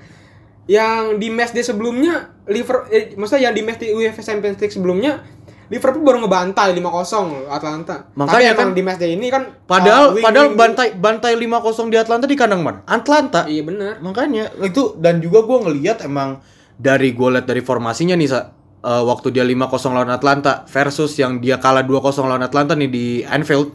yang 0.66 1.16
di 1.16 1.28
match 1.28 1.52
day 1.52 1.60
sebelumnya 1.60 2.14
Liverpool 2.44 2.88
eh, 2.88 3.12
maksudnya 3.14 3.48
yang 3.48 3.54
di 3.54 3.62
match 3.62 3.78
di 3.78 3.90
UEFA 3.90 4.20
Champions 4.20 4.56
League 4.56 4.72
sebelumnya 4.72 5.20
Liverpool 5.64 6.04
baru 6.04 6.20
ngebantai 6.20 6.72
5-0 6.72 6.84
loh 7.24 7.48
Atlanta. 7.48 8.04
Tapi 8.04 8.16
Makanya 8.16 8.48
emang 8.50 8.68
kan- 8.68 8.76
di 8.76 8.82
match 8.82 9.00
day 9.00 9.10
ini 9.12 9.26
kan 9.28 9.42
Padahal 9.64 10.04
uh, 10.06 10.14
wing- 10.14 10.24
padahal 10.24 10.46
wing- 10.48 10.56
bantai 10.56 10.88
bantai 10.92 11.32
5-0 11.34 11.48
di 11.86 11.96
Atlanta 11.96 12.24
di 12.24 12.36
kandang 12.36 12.60
mana? 12.60 12.84
Atlanta. 12.84 13.44
Iya 13.44 13.62
benar. 13.62 13.92
Makanya 13.98 14.52
itu 14.60 14.92
dan 14.98 15.18
juga 15.18 15.40
gua 15.40 15.64
ngelihat 15.64 16.04
emang 16.04 16.44
dari 16.74 17.12
gua 17.12 17.32
lihat 17.32 17.46
dari 17.46 17.60
formasinya 17.60 18.12
nih 18.12 18.28
Sa, 18.28 18.52
eh, 18.78 19.02
waktu 19.02 19.32
dia 19.32 19.40
5-0 19.42 19.56
lawan 19.90 20.08
Atlanta 20.10 20.64
versus 20.66 21.16
yang 21.16 21.40
dia 21.40 21.56
kalah 21.56 21.80
2-0 21.80 21.96
lawan 22.22 22.44
Atlanta 22.44 22.72
nih 22.72 22.88
di 22.88 23.04
Anfield. 23.20 23.72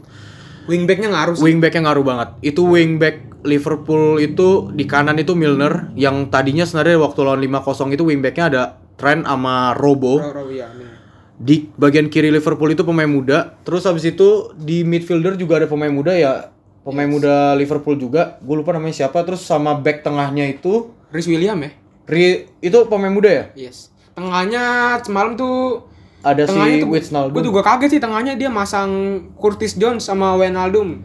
Wingbacknya 0.66 1.10
ngaruh 1.10 1.34
sih. 1.34 1.42
Wingbacknya 1.42 1.82
ngaruh 1.82 2.04
banget. 2.04 2.28
Itu 2.40 2.70
wingback 2.70 3.29
Liverpool 3.42 4.16
itu 4.16 4.68
di 4.70 4.84
kanan 4.84 5.16
itu 5.16 5.32
Milner 5.32 5.92
yang 5.94 6.28
tadinya 6.28 6.62
sebenarnya 6.62 6.98
waktu 6.98 7.20
lawan 7.20 7.40
5-0 7.40 7.60
itu 7.90 8.04
wingbacknya 8.04 8.44
ada 8.46 8.62
Trent 8.94 9.24
sama 9.24 9.72
Robo. 9.72 10.18
Ro- 10.18 10.32
ro- 10.34 10.48
iya, 10.48 10.68
benar. 10.68 11.00
Di 11.34 11.72
bagian 11.72 12.06
kiri 12.06 12.28
Liverpool 12.28 12.68
itu 12.68 12.84
pemain 12.84 13.08
muda. 13.08 13.56
Terus 13.62 13.84
habis 13.84 14.04
itu 14.04 14.52
di 14.54 14.84
midfielder 14.84 15.34
juga 15.34 15.56
ada 15.56 15.66
pemain 15.66 15.88
muda 15.88 16.12
ya. 16.12 16.52
Pemain 16.80 17.08
muda 17.08 17.52
Liverpool 17.54 17.96
juga. 17.96 18.36
Gue 18.40 18.56
lupa 18.56 18.72
namanya 18.72 18.92
siapa. 18.94 19.24
Terus 19.24 19.40
sama 19.40 19.72
back 19.74 20.00
tengahnya 20.00 20.44
itu 20.46 20.92
Rhys 21.08 21.24
William 21.24 21.56
ya? 21.56 21.72
Ri- 22.04 22.44
itu 22.60 22.76
pemain 22.86 23.08
muda 23.08 23.28
ya? 23.28 23.44
Yes. 23.54 23.88
Tengahnya 24.12 24.62
semalam 25.00 25.32
tuh 25.32 25.88
Ada 26.20 26.44
si 26.44 26.52
tengahnya 26.52 26.76
tuh 26.78 26.90
Wijnaldum. 26.92 27.32
gue 27.32 27.44
juga 27.48 27.60
kaget 27.64 27.88
sih 27.90 28.00
tengahnya 28.00 28.36
dia 28.36 28.52
masang 28.52 28.90
Curtis 29.34 29.74
Jones 29.74 30.04
sama 30.04 30.36
Wijnaldum. 30.36 31.00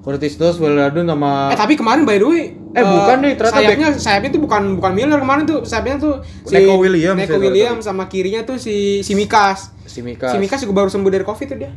Curtis 0.00 0.40
Jones, 0.40 0.56
Wijnaldum 0.56 1.04
sama 1.04 1.52
Eh 1.52 1.58
tapi 1.60 1.76
kemarin 1.76 2.08
by 2.08 2.16
the 2.16 2.28
way 2.28 2.44
Eh, 2.70 2.86
bukan 2.86 3.16
deh, 3.26 3.34
ternyata 3.34 3.58
sayapnya 3.58 3.88
sayapnya 3.98 4.30
tuh 4.30 4.42
bukan 4.46 4.78
bukan 4.78 4.92
Miller 4.94 5.18
kemarin 5.18 5.42
tuh 5.42 5.66
sayapnya 5.66 5.98
tuh 5.98 6.22
Neko 6.46 6.78
Williams 6.78 7.18
Neko 7.18 7.42
Williams 7.42 7.82
sama 7.82 8.06
kirinya 8.06 8.46
tuh 8.46 8.62
si 8.62 9.02
si 9.02 9.18
Mikas. 9.18 9.74
si 9.90 10.06
Mika. 10.06 10.30
Si 10.30 10.38
Mikas 10.38 10.62
juga 10.62 10.86
baru 10.86 10.88
sembuh 10.88 11.10
dari 11.10 11.26
Covid 11.26 11.46
tuh 11.50 11.58
dia. 11.58 11.74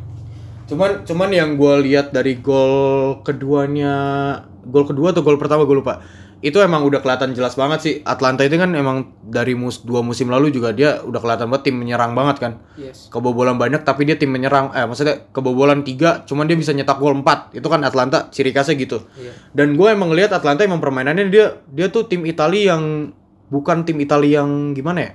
Cuman 0.69 1.01
cuman 1.01 1.29
yang 1.33 1.57
gue 1.57 1.75
lihat 1.89 2.13
dari 2.13 2.37
gol 2.37 3.25
keduanya, 3.25 3.95
gol 4.69 4.85
kedua 4.85 5.11
atau 5.11 5.25
gol 5.25 5.41
pertama 5.41 5.65
gue 5.65 5.81
lupa. 5.81 6.05
Itu 6.43 6.59
emang 6.59 6.83
udah 6.83 6.99
kelihatan 6.99 7.31
jelas 7.31 7.55
banget 7.55 7.79
sih. 7.79 7.93
Atlanta 8.03 8.43
itu 8.43 8.59
kan 8.59 8.75
emang 8.75 9.15
dari 9.23 9.55
mus 9.55 9.79
dua 9.79 10.03
musim 10.03 10.27
lalu 10.27 10.51
juga 10.51 10.75
dia 10.75 10.99
udah 10.99 11.23
kelihatan 11.23 11.47
banget 11.47 11.71
tim 11.71 11.79
menyerang 11.79 12.11
banget 12.11 12.43
kan. 12.43 12.53
Yes. 12.75 13.07
Kebobolan 13.07 13.55
banyak 13.55 13.87
tapi 13.87 14.03
dia 14.03 14.19
tim 14.19 14.27
menyerang. 14.27 14.75
Eh 14.75 14.83
maksudnya 14.83 15.23
kebobolan 15.31 15.87
tiga, 15.87 16.27
cuman 16.27 16.43
dia 16.43 16.59
bisa 16.59 16.75
nyetak 16.75 16.99
gol 16.99 17.15
4 17.15 17.55
Itu 17.55 17.71
kan 17.71 17.79
Atlanta 17.87 18.27
ciri 18.27 18.51
khasnya 18.51 18.75
gitu. 18.75 19.07
Iya. 19.15 19.31
Dan 19.55 19.79
gue 19.79 19.87
emang 19.87 20.11
ngelihat 20.11 20.35
Atlanta 20.35 20.67
emang 20.67 20.83
permainannya 20.83 21.31
dia 21.31 21.63
dia 21.71 21.87
tuh 21.87 22.11
tim 22.11 22.27
Italia 22.27 22.75
yang 22.75 23.15
bukan 23.47 23.87
tim 23.87 23.95
Italia 24.03 24.43
yang 24.43 24.75
gimana 24.75 24.99
ya? 24.99 25.11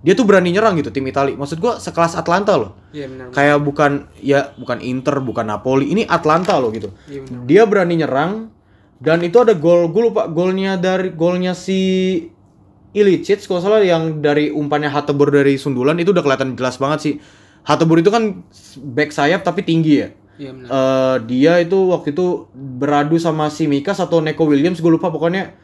dia 0.00 0.16
tuh 0.16 0.24
berani 0.24 0.48
nyerang 0.48 0.80
gitu 0.80 0.88
tim 0.88 1.04
Italia. 1.04 1.36
Maksud 1.36 1.60
gua 1.60 1.76
sekelas 1.76 2.16
Atlanta 2.16 2.56
loh. 2.56 2.72
Iya 2.88 3.06
benar. 3.12 3.26
Kayak 3.36 3.58
bukan 3.60 3.92
ya 4.24 4.56
bukan 4.56 4.80
Inter, 4.80 5.20
bukan 5.20 5.44
Napoli. 5.44 5.92
Ini 5.92 6.08
Atlanta 6.08 6.56
loh 6.56 6.72
gitu. 6.72 6.88
Iya 7.04 7.20
benar. 7.28 7.40
Dia 7.44 7.62
berani 7.68 7.94
nyerang 8.00 8.32
dan 9.00 9.24
itu 9.24 9.40
ada 9.40 9.56
gol 9.56 9.88
gue 9.88 10.12
lupa 10.12 10.28
golnya 10.28 10.76
dari 10.76 11.16
golnya 11.16 11.56
si 11.56 11.80
Ilicic 12.90 13.46
kalau 13.46 13.62
salah 13.62 13.80
yang 13.80 14.18
dari 14.20 14.50
umpannya 14.50 14.90
Hatebor 14.90 15.30
dari 15.30 15.54
sundulan 15.56 15.96
itu 16.02 16.10
udah 16.10 16.20
kelihatan 16.26 16.58
jelas 16.58 16.76
banget 16.76 16.98
sih. 17.00 17.14
Hatebor 17.62 18.02
itu 18.02 18.10
kan 18.10 18.42
back 18.82 19.14
sayap 19.14 19.46
tapi 19.46 19.62
tinggi 19.62 19.94
ya. 20.04 20.08
Iya 20.40 20.50
benar. 20.56 20.68
Eh, 20.68 21.16
dia 21.30 21.52
itu 21.62 21.78
waktu 21.94 22.10
itu 22.10 22.50
beradu 22.52 23.14
sama 23.20 23.46
si 23.46 23.70
Mikas 23.70 24.02
atau 24.02 24.18
Neko 24.18 24.42
Williams 24.48 24.82
gue 24.82 24.90
lupa 24.90 25.06
pokoknya 25.12 25.54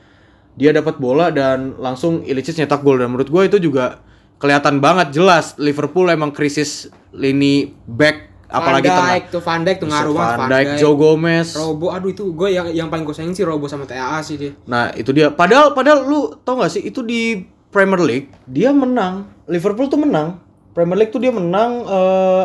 dia 0.55 0.71
dapat 0.71 1.03
bola 1.03 1.35
dan 1.35 1.75
langsung 1.83 2.23
Ilicic 2.23 2.63
nyetak 2.63 2.87
gol 2.87 3.03
dan 3.03 3.11
menurut 3.11 3.29
gue 3.29 3.43
itu 3.49 3.59
juga 3.59 4.01
kelihatan 4.39 4.79
banget 4.79 5.17
jelas 5.17 5.59
Liverpool 5.59 6.07
emang 6.13 6.31
krisis 6.31 6.93
lini 7.11 7.75
back 7.91 8.36
apalagi 8.47 8.87
Van 8.87 9.07
Dijk 9.07 9.25
tuh 9.29 9.41
Van 9.41 9.61
Dijk 9.63 9.77
tuh 9.79 9.89
ngaruh 9.89 10.13
banget 10.13 10.37
Van 10.37 10.49
Dijk, 10.49 10.67
Joe 10.77 10.95
Gomez. 10.95 11.49
Robo, 11.53 11.87
aduh 11.91 12.11
itu 12.11 12.25
gue 12.31 12.49
yang 12.49 12.67
yang 12.71 12.89
paling 12.89 13.03
gue 13.03 13.13
sayang 13.13 13.33
sih 13.33 13.43
Robo 13.43 13.67
sama 13.67 13.85
TAA 13.85 14.19
sih 14.21 14.37
dia. 14.37 14.53
Nah, 14.65 14.91
itu 14.93 15.11
dia. 15.11 15.31
Padahal 15.31 15.73
padahal 15.73 16.03
lu 16.03 16.31
tau 16.41 16.59
gak 16.59 16.71
sih 16.71 16.83
itu 16.83 17.01
di 17.01 17.43
Premier 17.69 17.99
League 17.99 18.29
dia 18.45 18.71
menang. 18.71 19.27
Liverpool 19.45 19.87
tuh 19.87 19.99
menang. 19.99 20.39
Premier 20.71 20.97
League 20.97 21.11
tuh 21.11 21.19
dia 21.19 21.31
menang 21.31 21.71
eh 21.83 22.45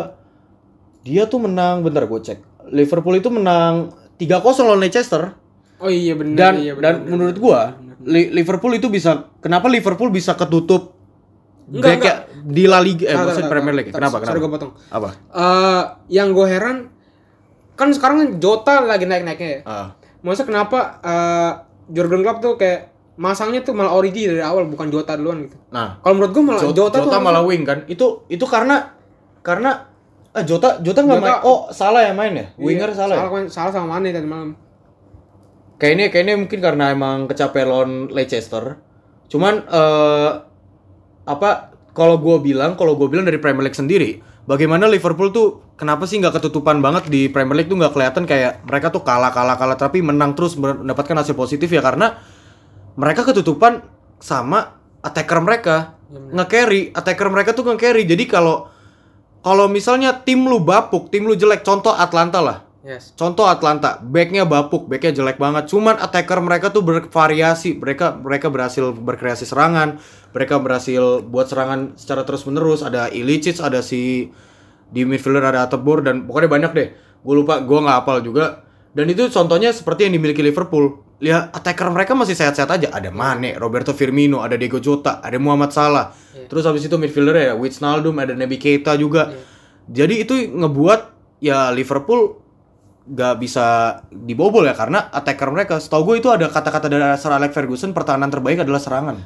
dia 1.01 1.25
tuh 1.25 1.41
menang 1.41 1.81
bentar 1.81 2.03
gue 2.03 2.19
cek. 2.19 2.39
Liverpool 2.69 3.17
itu 3.17 3.27
menang 3.27 3.89
3-0 4.15 4.37
lawan 4.61 4.79
Leicester 4.79 5.33
Oh 5.81 5.89
iya 5.89 6.13
benar 6.13 6.37
dan 6.37 6.53
iya 6.61 6.77
benar. 6.77 7.01
dan 7.01 7.09
menurut 7.09 7.37
gua 7.41 7.73
Li- 8.05 8.29
Liverpool 8.29 8.69
itu 8.71 8.85
bisa 8.85 9.33
kenapa 9.41 9.65
Liverpool 9.65 10.13
bisa 10.13 10.37
ketutup 10.37 10.93
Enggak, 11.71 11.88
back-nya 11.95 12.13
di 12.43 12.63
La 12.65 12.79
Liga 12.79 13.03
eh 13.03 13.07
Enggak, 13.07 13.17
maksudnya 13.17 13.31
enggak, 13.38 13.49
Premier 13.49 13.63
enggak. 13.69 13.79
League. 13.81 13.95
Kenapa? 13.95 14.15
Sorry 14.15 14.25
Kenapa? 14.27 14.41
gue 14.41 14.51
potong. 14.51 14.71
Apa? 14.89 15.10
Eh, 15.31 15.84
yang 16.12 16.27
gue 16.31 16.45
heran 16.45 16.77
kan 17.73 17.89
sekarang 17.89 18.17
Jota 18.38 18.84
lagi 18.84 19.05
naik-naiknya 19.05 19.49
ya. 19.49 19.60
Ah. 19.63 19.88
Maksudnya 20.21 20.47
kenapa 20.49 20.79
eh, 21.01 21.51
Jurgen 21.89 22.21
Klopp 22.21 22.39
tuh 22.39 22.53
kayak 22.55 22.79
masangnya 23.15 23.62
tuh 23.62 23.71
malah 23.71 23.91
Origi 23.91 24.25
dari 24.25 24.39
awal 24.39 24.65
bukan 24.65 24.88
Jota 24.88 25.15
duluan 25.15 25.43
gitu. 25.43 25.55
Nah, 25.69 25.97
Kalau 25.97 26.13
menurut 26.13 26.31
gue 26.31 26.43
malah 26.43 26.62
Jota, 26.62 26.75
Jota, 26.75 26.97
tuh 26.97 27.10
harusnya- 27.10 27.23
malah 27.23 27.41
wing 27.41 27.63
kan. 27.63 27.79
Itu 27.86 28.25
itu 28.27 28.43
karena 28.43 28.93
karena 29.41 29.88
eh 30.31 30.43
Jota 30.43 30.79
Jota 30.79 30.99
nggak 31.01 31.17
Jota- 31.17 31.31
main. 31.34 31.43
Oh, 31.43 31.67
salah 31.69 32.01
yang 32.01 32.15
main 32.15 32.34
ya? 32.34 32.45
Iya, 32.51 32.62
Winger 32.62 32.89
salah. 32.91 33.15
ya? 33.15 33.19
Salah, 33.19 33.31
kan- 33.31 33.49
salah 33.49 33.71
sama 33.71 33.88
Mane 33.93 34.10
tadi 34.10 34.25
malam. 34.25 34.55
Kayaknya 35.75 36.05
kayaknya 36.07 36.36
mungkin 36.38 36.60
karena 36.60 36.86
emang 36.89 37.25
kecapean 37.25 37.65
lawan 37.65 37.91
Leicester. 38.07 38.77
Cuman 39.27 39.65
eh 39.65 40.29
apa 41.31 41.71
kalau 41.91 42.19
gue 42.19 42.51
bilang 42.51 42.79
kalau 42.79 42.95
gue 42.95 43.07
bilang 43.11 43.27
dari 43.27 43.35
Premier 43.39 43.67
League 43.67 43.75
sendiri, 43.75 44.23
bagaimana 44.47 44.87
Liverpool 44.87 45.31
tuh 45.35 45.75
kenapa 45.75 46.07
sih 46.07 46.23
nggak 46.23 46.39
ketutupan 46.39 46.79
banget 46.79 47.11
di 47.11 47.27
Premier 47.27 47.61
League 47.63 47.71
tuh 47.71 47.75
nggak 47.79 47.91
kelihatan 47.91 48.23
kayak 48.23 48.63
mereka 48.63 48.91
tuh 48.91 49.03
kalah 49.03 49.35
kalah 49.35 49.59
kalah 49.59 49.75
tapi 49.75 49.99
menang 49.99 50.35
terus 50.35 50.55
mendapatkan 50.55 51.19
hasil 51.19 51.35
positif 51.35 51.67
ya 51.67 51.83
karena 51.83 52.19
mereka 52.95 53.27
ketutupan 53.27 53.83
sama 54.23 54.79
attacker 55.03 55.39
mereka 55.43 55.99
nge-carry 56.11 56.91
attacker 56.91 57.27
mereka 57.31 57.51
tuh 57.55 57.67
nge-carry. 57.67 58.03
Jadi 58.07 58.23
kalau 58.27 58.71
kalau 59.41 59.67
misalnya 59.67 60.21
tim 60.21 60.45
lu 60.45 60.61
bapuk 60.61 61.09
tim 61.09 61.25
lu 61.25 61.35
jelek 61.35 61.65
contoh 61.65 61.91
Atlanta 61.91 62.39
lah 62.39 62.70
Yes. 62.81 63.13
Contoh 63.13 63.45
Atlanta, 63.45 64.01
backnya 64.01 64.41
bapuk, 64.41 64.89
backnya 64.89 65.21
jelek 65.21 65.37
banget. 65.37 65.69
Cuman 65.69 66.01
attacker 66.01 66.41
mereka 66.41 66.73
tuh 66.73 66.81
bervariasi. 66.81 67.77
Mereka 67.77 68.17
mereka 68.25 68.49
berhasil 68.49 68.89
berkreasi 68.89 69.45
serangan, 69.45 70.01
mereka 70.33 70.57
berhasil 70.57 71.21
buat 71.21 71.45
serangan 71.45 71.93
secara 71.93 72.25
terus 72.25 72.41
menerus. 72.49 72.81
Ada 72.81 73.13
Ilicic, 73.13 73.61
ada 73.61 73.85
si 73.85 74.33
di 74.91 75.01
midfielder 75.05 75.45
ada 75.45 75.69
Atebor 75.69 76.01
dan 76.01 76.25
pokoknya 76.25 76.49
banyak 76.49 76.71
deh. 76.73 76.87
Gue 77.21 77.35
lupa, 77.37 77.61
gue 77.61 77.79
nggak 77.85 77.97
hafal 78.01 78.25
juga. 78.25 78.65
Dan 78.91 79.07
itu 79.07 79.29
contohnya 79.29 79.69
seperti 79.71 80.09
yang 80.09 80.17
dimiliki 80.17 80.41
Liverpool. 80.41 81.05
Lihat 81.21 81.53
attacker 81.53 81.93
mereka 81.93 82.17
masih 82.17 82.33
sehat-sehat 82.33 82.81
aja. 82.81 82.87
Ada 82.89 83.13
Mane, 83.13 83.61
Roberto 83.61 83.93
Firmino, 83.93 84.41
ada 84.41 84.57
Diego 84.57 84.81
Jota, 84.81 85.21
ada 85.21 85.37
Muhammad 85.37 85.69
Salah. 85.69 86.09
Terus 86.49 86.65
habis 86.65 86.89
itu 86.89 86.97
midfielder 86.97 87.37
ya 87.37 87.53
Wijnaldum, 87.53 88.17
ada 88.17 88.33
Naby 88.33 88.57
Keita 88.57 88.97
juga. 88.97 89.29
Jadi 89.85 90.25
itu 90.25 90.33
ngebuat 90.49 90.99
ya 91.45 91.69
Liverpool 91.69 92.41
nggak 93.01 93.35
bisa 93.41 93.97
dibobol 94.13 94.65
ya 94.65 94.77
karena 94.77 95.09
attacker 95.09 95.49
mereka. 95.49 95.81
Setahu 95.81 96.13
gue 96.13 96.15
itu 96.21 96.29
ada 96.29 96.45
kata-kata 96.47 96.87
dari 96.91 97.03
Sir 97.17 97.33
Alex 97.33 97.51
Ferguson 97.53 97.91
pertahanan 97.95 98.29
terbaik 98.29 98.61
adalah 98.61 98.81
serangan. 98.81 99.17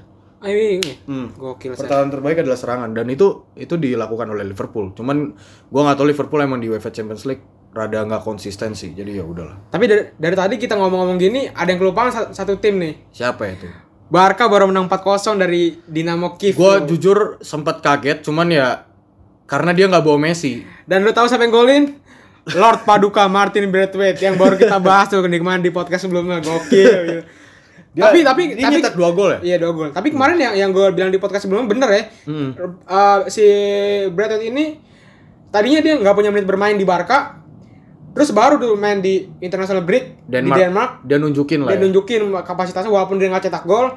Ini, 0.45 0.65
ini. 0.77 0.93
Hmm. 1.09 1.27
Gokil 1.33 1.73
saya. 1.73 1.79
Pertahanan 1.83 2.11
terbaik 2.13 2.37
adalah 2.45 2.59
serangan 2.59 2.89
dan 2.93 3.09
itu 3.09 3.49
itu 3.57 3.75
dilakukan 3.75 4.29
oleh 4.29 4.45
Liverpool. 4.45 4.93
Cuman 4.93 5.33
gua 5.73 5.81
nggak 5.89 5.97
tahu 5.97 6.07
Liverpool 6.07 6.41
emang 6.45 6.61
di 6.61 6.69
UEFA 6.69 6.93
Champions 6.93 7.25
League 7.25 7.43
rada 7.75 8.05
nggak 8.05 8.23
konsisten 8.23 8.77
sih. 8.77 8.93
Jadi 8.93 9.19
ya 9.19 9.25
udahlah. 9.25 9.73
Tapi 9.73 9.85
dari, 9.89 10.03
dari 10.15 10.35
tadi 10.37 10.55
kita 10.55 10.79
ngomong-ngomong 10.79 11.17
gini, 11.19 11.49
ada 11.51 11.67
yang 11.67 11.81
kelupaan 11.81 12.13
satu, 12.13 12.29
satu 12.31 12.53
tim 12.61 12.79
nih. 12.79 12.93
Siapa 13.11 13.43
itu? 13.51 13.67
Barca 14.05 14.45
baru 14.45 14.69
menang 14.69 14.85
4-0 14.85 15.41
dari 15.41 15.81
Dinamo 15.81 16.37
Kiev. 16.37 16.53
Gua 16.55 16.77
jujur 16.85 17.41
sempat 17.41 17.81
kaget 17.81 18.21
cuman 18.21 18.47
ya 18.53 18.85
karena 19.49 19.73
dia 19.73 19.89
nggak 19.89 20.05
bawa 20.05 20.29
Messi. 20.29 20.61
Dan 20.85 21.01
lu 21.01 21.11
tahu 21.11 21.25
siapa 21.25 21.45
yang 21.45 21.53
golin? 21.53 21.83
Lord 22.53 22.85
Paduka 22.85 23.25
Martin 23.25 23.73
Braithwaite 23.73 24.21
yang 24.21 24.37
baru 24.37 24.53
kita 24.53 24.77
bahas 24.77 25.09
tuh 25.09 25.25
di 25.25 25.41
kemarin 25.41 25.65
di 25.65 25.73
podcast 25.73 26.05
sebelumnya 26.05 26.37
gokil 26.39 26.93
gitu. 27.09 27.23
Dia- 27.95 28.03
tapi 28.05 28.19
tapi 28.21 28.41
dia 28.53 28.67
tapi 28.67 28.75
nyetak 28.77 28.93
dua 28.93 29.09
gol 29.15 29.29
ya? 29.33 29.39
Iya 29.41 29.55
dua 29.57 29.71
gol. 29.71 29.89
Tapi 29.89 30.11
kemarin 30.11 30.35
yang 30.35 30.53
yang 30.53 30.69
gue 30.69 30.83
bilang 30.91 31.09
di 31.09 31.17
podcast 31.17 31.47
sebelumnya 31.47 31.65
bener 31.71 31.89
ya. 31.89 32.03
Hmm. 32.27 32.49
Eh, 32.85 33.19
si 33.31 33.45
Braithwaite 34.11 34.45
ini 34.45 34.77
tadinya 35.49 35.79
dia 35.79 35.95
nggak 35.97 36.13
punya 36.13 36.29
menit 36.29 36.45
bermain 36.45 36.75
di 36.75 36.83
Barca. 36.83 37.39
Terus 38.13 38.31
baru 38.31 38.55
tuh 38.55 38.75
main 38.75 38.99
di 38.99 39.27
international 39.39 39.83
break 39.83 40.23
di 40.23 40.37
Denmark. 40.37 40.59
Denmark. 40.59 40.91
Dia 41.03 41.17
nunjukin 41.17 41.59
lah. 41.63 41.69
Dia 41.71 41.77
ya. 41.77 41.83
nunjukin 41.83 42.21
kapasitasnya 42.45 42.91
walaupun 42.91 43.17
dia 43.17 43.27
nggak 43.27 43.47
cetak 43.47 43.63
gol. 43.63 43.95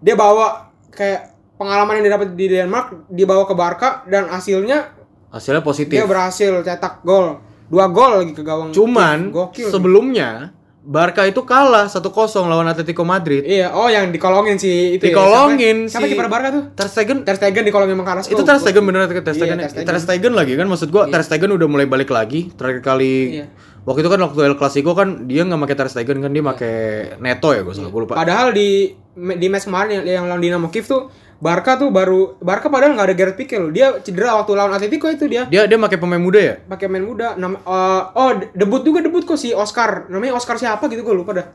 Dia 0.00 0.12
bawa 0.12 0.72
kayak 0.90 1.36
pengalaman 1.56 2.00
yang 2.00 2.04
dia 2.04 2.14
dapat 2.16 2.28
di 2.34 2.46
Denmark 2.50 3.08
dibawa 3.08 3.44
ke 3.44 3.54
Barca 3.54 3.88
dan 4.04 4.28
hasilnya 4.28 4.92
Hasilnya 5.28 5.60
positif. 5.60 5.92
dia 5.92 6.04
berhasil 6.04 6.60
cetak 6.60 7.00
gol 7.00 7.40
dua 7.66 7.86
gol 7.88 8.12
lagi 8.18 8.32
ke 8.32 8.42
gawang 8.42 8.70
Cuman 8.70 9.30
gokil 9.30 9.66
sebelumnya 9.66 10.54
Barca 10.80 11.26
itu 11.26 11.42
kalah 11.42 11.90
1-0 11.90 11.98
lawan 12.46 12.62
Atletico 12.64 13.02
Madrid. 13.02 13.42
iya 13.42 13.74
oh 13.74 13.86
yang 13.86 14.08
dikolongin 14.08 14.54
si 14.54 14.94
itu 14.94 15.02
Dikolongin 15.04 15.58
ya. 15.84 15.90
siapa, 15.90 15.92
siapa 15.92 16.06
si- 16.06 16.12
kiper 16.14 16.28
Barca 16.28 16.48
tuh 16.48 16.62
Ter 16.72 16.86
Stegen 16.86 17.18
Ter 17.20 17.34
Stegen 17.34 17.62
dikolongin 17.62 17.94
sama 17.94 18.06
Carrasco 18.06 18.30
itu 18.30 18.38
Ter 18.40 18.56
Stegen 18.56 18.82
bener 18.84 19.02
Ter 19.04 19.18
Stegen, 19.28 19.58
Iya, 19.58 19.66
Ter 19.66 19.70
Stegen. 19.72 19.82
Ter 19.84 19.96
Stegen 19.98 20.32
lagi 20.32 20.54
kan 20.54 20.64
maksud 20.64 20.88
gua 20.88 21.10
Ter 21.10 21.20
Stegen 21.20 21.50
udah 21.50 21.66
mulai 21.66 21.86
balik 21.86 22.06
lagi 22.08 22.54
terakhir 22.54 22.80
kali 22.80 23.14
Iya. 23.34 23.46
Waktu 23.86 24.02
itu 24.02 24.10
kan 24.10 24.20
waktu 24.20 24.40
El 24.42 24.56
Clasico 24.58 24.92
kan 24.98 25.30
dia 25.30 25.46
nggak 25.46 25.62
pakai 25.62 25.76
Ter 25.78 25.88
Stegen 25.88 26.18
kan 26.18 26.34
dia 26.34 26.42
pakai 26.42 26.74
Neto 27.22 27.54
ya 27.54 27.62
gue 27.62 27.70
salah 27.70 27.94
gue 27.94 28.00
lupa. 28.02 28.18
Padahal 28.18 28.50
di 28.50 28.90
di 29.14 29.46
match 29.46 29.70
kemarin 29.70 30.02
yang, 30.02 30.04
yang 30.04 30.24
lawan 30.26 30.42
Dinamo 30.42 30.68
Kiev 30.74 30.90
tuh 30.90 31.06
Barca 31.38 31.78
tuh 31.78 31.94
baru 31.94 32.34
Barca 32.42 32.66
padahal 32.66 32.98
nggak 32.98 33.06
ada 33.12 33.16
Gareth 33.16 33.38
Pique 33.38 33.56
loh. 33.56 33.70
Dia 33.70 34.02
cedera 34.02 34.34
waktu 34.34 34.52
lawan 34.58 34.74
Atletico 34.74 35.06
itu 35.06 35.30
dia. 35.30 35.46
Dia 35.46 35.70
dia 35.70 35.78
pakai 35.78 36.02
pemain 36.02 36.18
muda 36.18 36.40
ya? 36.42 36.54
Pakai 36.66 36.90
main 36.90 37.06
muda. 37.06 37.38
Nama 37.38 37.56
eh, 37.62 38.02
oh 38.18 38.30
de- 38.42 38.50
debut 38.56 38.82
juga 38.82 38.98
debut 39.06 39.22
kok 39.22 39.38
si 39.38 39.54
Oscar. 39.54 40.10
Namanya 40.10 40.34
Oscar 40.34 40.58
siapa 40.58 40.90
gitu 40.90 41.06
gue 41.06 41.14
lupa 41.14 41.38
dah. 41.38 41.46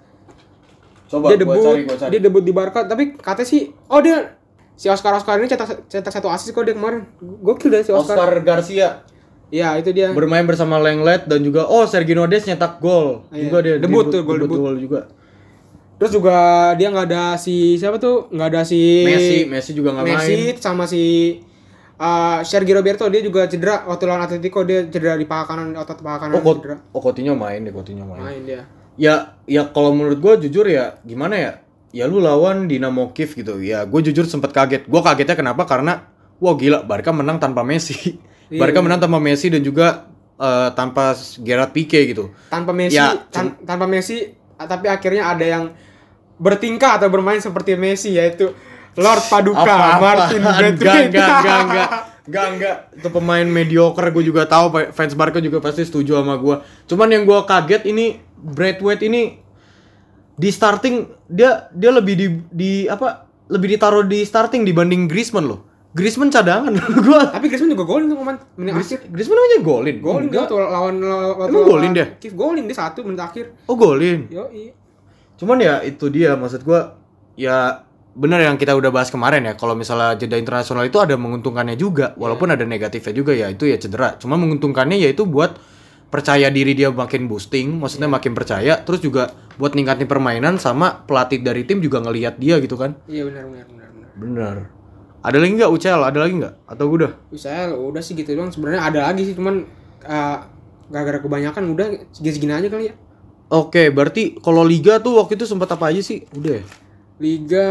Coba 1.11 1.35
dia 1.35 1.43
debut 1.43 1.59
dia 1.91 2.19
debut 2.23 2.43
di 2.47 2.55
Barca 2.55 2.87
tapi 2.87 3.19
katanya 3.19 3.49
sih 3.49 3.75
oh 3.91 3.99
dia 3.99 4.39
si 4.79 4.87
Oscar 4.87 5.19
Oscar 5.19 5.35
ini 5.35 5.51
cetak 5.51 5.91
cetak 5.91 6.13
satu 6.15 6.31
assist 6.31 6.55
kok 6.55 6.63
dia 6.63 6.79
kemarin. 6.79 7.03
Gokil 7.19 7.75
deh 7.75 7.83
si 7.83 7.91
Oscar, 7.91 8.15
Oscar 8.15 8.39
Garcia 8.39 9.03
Iya 9.51 9.75
itu 9.77 9.91
dia. 9.91 10.15
Bermain 10.15 10.47
bersama 10.47 10.79
Lenglet 10.79 11.27
dan 11.27 11.43
juga 11.43 11.67
oh 11.67 11.83
Sergio 11.83 12.23
Des 12.25 12.47
nyetak 12.47 12.79
gol. 12.79 13.27
Iya. 13.29 13.51
juga 13.51 13.57
dia 13.59 13.73
Debut 13.77 14.07
tuh, 14.07 14.23
gol 14.23 14.39
debut. 14.39 14.57
gol 14.57 14.75
juga. 14.79 15.11
Terus 15.99 16.17
juga 16.17 16.35
dia 16.79 16.87
nggak 16.89 17.07
ada 17.11 17.23
si 17.35 17.75
siapa 17.77 17.99
tuh? 17.99 18.31
Nggak 18.31 18.47
ada 18.47 18.61
si 18.63 19.05
Messi 19.05 19.37
Messi 19.45 19.71
juga 19.75 19.93
nggak 19.93 20.05
main. 20.07 20.17
Messi 20.17 20.39
sama 20.57 20.87
si 20.87 21.03
uh, 22.01 22.39
Sergio 22.41 22.79
Roberto 22.79 23.05
dia 23.11 23.21
juga 23.21 23.45
cedera 23.45 23.85
waktu 23.85 24.09
lawan 24.09 24.23
Atletico 24.25 24.63
dia 24.65 24.87
cedera 24.89 25.19
di 25.19 25.27
paha 25.29 25.45
kanan 25.45 25.75
otot 25.77 25.99
paha 26.01 26.17
kanan 26.25 26.39
oh, 26.39 26.41
Kot- 26.41 26.63
cedera. 26.63 26.75
oh 26.95 27.01
Coutinho 27.03 27.35
main 27.37 27.61
deh 27.61 27.69
Coutinho 27.75 28.07
main. 28.07 28.23
Main 28.23 28.41
dia. 28.47 28.63
Ya 28.95 29.35
ya 29.45 29.67
kalau 29.69 29.91
menurut 29.93 30.17
gue 30.17 30.47
jujur 30.47 30.65
ya 30.65 30.97
gimana 31.03 31.35
ya? 31.37 31.51
Ya 31.91 32.07
lu 32.07 32.23
lawan 32.23 32.71
Dinamo 32.71 33.11
Kiev 33.11 33.35
gitu. 33.35 33.59
Ya 33.59 33.83
gue 33.83 33.99
jujur 33.99 34.23
sempet 34.23 34.55
kaget. 34.55 34.87
Gue 34.87 35.01
kagetnya 35.03 35.35
kenapa? 35.35 35.67
Karena 35.67 36.07
wah 36.39 36.55
gila 36.57 36.81
Barca 36.87 37.11
menang 37.13 37.37
tanpa 37.37 37.61
Messi 37.61 37.93
Iya, 38.51 38.59
Barca 38.59 38.83
menang 38.83 38.99
tanpa 38.99 39.17
Messi 39.17 39.47
dan 39.47 39.63
juga 39.63 40.11
eh, 40.35 40.69
tanpa 40.75 41.15
Gerard 41.39 41.71
Pique 41.71 42.03
gitu. 42.03 42.35
Tanpa 42.47 42.75
Messi 42.75 42.99
Ya, 42.99 43.15
tan- 43.31 43.55
tanpa 43.63 43.87
Messi 43.87 44.27
tapi 44.59 44.85
akhirnya 44.85 45.25
ada 45.25 45.41
yang 45.41 45.73
bertingkah 46.35 46.99
atau 46.99 47.07
bermain 47.07 47.39
seperti 47.39 47.73
Messi 47.73 48.13
yaitu 48.13 48.51
Lord 48.93 49.23
Paduka 49.25 49.63
Martin 49.97 50.41
enggak 50.43 50.57
Braithwaite 50.77 51.07
enggak 51.07 51.29
enggak 51.39 51.57
enggak 51.61 51.61
enggak. 51.61 51.89
Enggak 52.21 52.75
itu 52.93 53.07
pemain 53.09 53.47
mediocre 53.47 54.07
gue 54.11 54.23
juga 54.23 54.45
tahu 54.45 54.69
fans 54.91 55.15
Barca 55.15 55.39
juga 55.39 55.57
pasti 55.57 55.81
setuju 55.81 56.21
sama 56.21 56.37
gue 56.37 56.59
cuman 56.85 57.07
yang 57.09 57.23
gue 57.25 57.39
kaget 57.47 57.87
ini 57.87 58.05
Braithwaite 58.37 59.01
ini 59.01 59.41
di 60.33 60.49
starting 60.49 61.09
dia 61.25 61.69
dia 61.71 61.89
lebih 61.89 62.13
di 62.13 62.27
di 62.49 62.71
apa 62.85 63.25
lebih 63.49 63.73
ditaruh 63.73 64.05
di 64.05 64.21
starting 64.21 64.61
dibanding 64.61 65.05
Griezmann 65.05 65.49
loh 65.49 65.65
Griezmann 65.91 66.31
cadangan. 66.31 66.71
Gua 67.05 67.21
Tapi 67.35 67.51
Griezmann 67.51 67.75
juga 67.75 67.83
golin 67.83 68.07
tuh 68.07 68.17
kemarin 68.23 68.39
menit 68.55 68.73
akhir. 68.79 68.99
Griezmann 69.11 69.37
namanya 69.37 69.59
golin? 69.59 69.95
Golin 69.99 70.27
dia 70.31 70.43
tuh 70.47 70.57
lawan 70.63 70.95
lawan 71.03 71.47
Emang 71.51 71.65
golin 71.67 71.91
dia? 71.91 72.07
Kiev 72.15 72.33
golin 72.39 72.63
dia 72.63 72.77
satu 72.79 73.03
menit 73.03 73.19
akhir. 73.19 73.45
oh 73.67 73.75
golin? 73.75 74.31
Yo, 74.31 74.47
iya. 74.55 74.71
Cuman 75.35 75.59
ya 75.59 75.83
itu 75.83 76.07
dia 76.07 76.39
maksud 76.39 76.63
gua 76.63 76.95
ya 77.35 77.83
benar 78.11 78.43
yang 78.43 78.55
kita 78.55 78.71
udah 78.71 78.87
bahas 78.87 79.11
kemarin 79.11 79.43
ya. 79.43 79.53
Kalau 79.59 79.75
misalnya 79.75 80.15
jeda 80.15 80.39
internasional 80.39 80.87
itu 80.87 80.95
ada 80.95 81.19
menguntungkannya 81.19 81.75
juga. 81.75 82.15
Walaupun 82.15 82.55
ada 82.55 82.63
negatifnya 82.63 83.11
juga 83.11 83.35
ya 83.35 83.51
itu 83.51 83.67
ya 83.67 83.75
cedera. 83.75 84.15
Cuma 84.15 84.39
menguntungkannya 84.39 84.95
yaitu 84.95 85.27
buat 85.27 85.59
percaya 86.11 86.51
diri 86.51 86.75
dia 86.75 86.91
makin 86.91 87.31
boosting 87.31 87.79
maksudnya 87.79 88.11
makin 88.11 88.35
percaya 88.35 88.83
terus 88.83 88.99
juga 88.99 89.31
buat 89.55 89.71
ningkatin 89.71 90.11
permainan 90.11 90.59
sama 90.59 91.07
pelatih 91.07 91.39
dari 91.39 91.63
tim 91.63 91.79
juga 91.79 92.03
ngelihat 92.03 92.39
dia 92.39 92.59
gitu 92.63 92.79
kan. 92.79 92.95
Iya 93.07 93.27
benar 93.27 93.43
benar 93.47 93.65
benar 93.67 93.89
benar. 93.91 94.11
bener 94.19 94.80
ada 95.21 95.37
lagi 95.37 95.53
nggak 95.53 95.69
UCL 95.69 96.01
ada 96.01 96.19
lagi 96.19 96.33
nggak? 96.35 96.53
Atau 96.65 96.85
udah? 96.89 97.11
Bisa 97.29 97.69
udah 97.71 98.01
sih 98.01 98.13
gitu 98.13 98.33
doang. 98.33 98.49
Sebenarnya 98.49 98.81
ada 98.81 98.99
lagi 99.05 99.23
sih 99.23 99.33
cuman 99.33 99.65
eh, 100.01 100.37
gara-gara 100.89 101.19
kebanyakan 101.19 101.63
udah 101.71 101.87
segini-segini 102.11 102.51
aja 102.51 102.67
kali 102.67 102.89
ya. 102.89 102.95
oke 103.47 103.91
berarti 103.91 104.39
kalau 104.39 104.63
liga 104.63 104.95
tuh 104.97 105.19
waktu 105.19 105.35
itu 105.35 105.43
sempat 105.43 105.67
apa 105.69 105.91
aja 105.91 105.99
sih? 105.99 106.23
Udah 106.31 106.59
ya? 106.59 106.63
Liga 107.17 107.69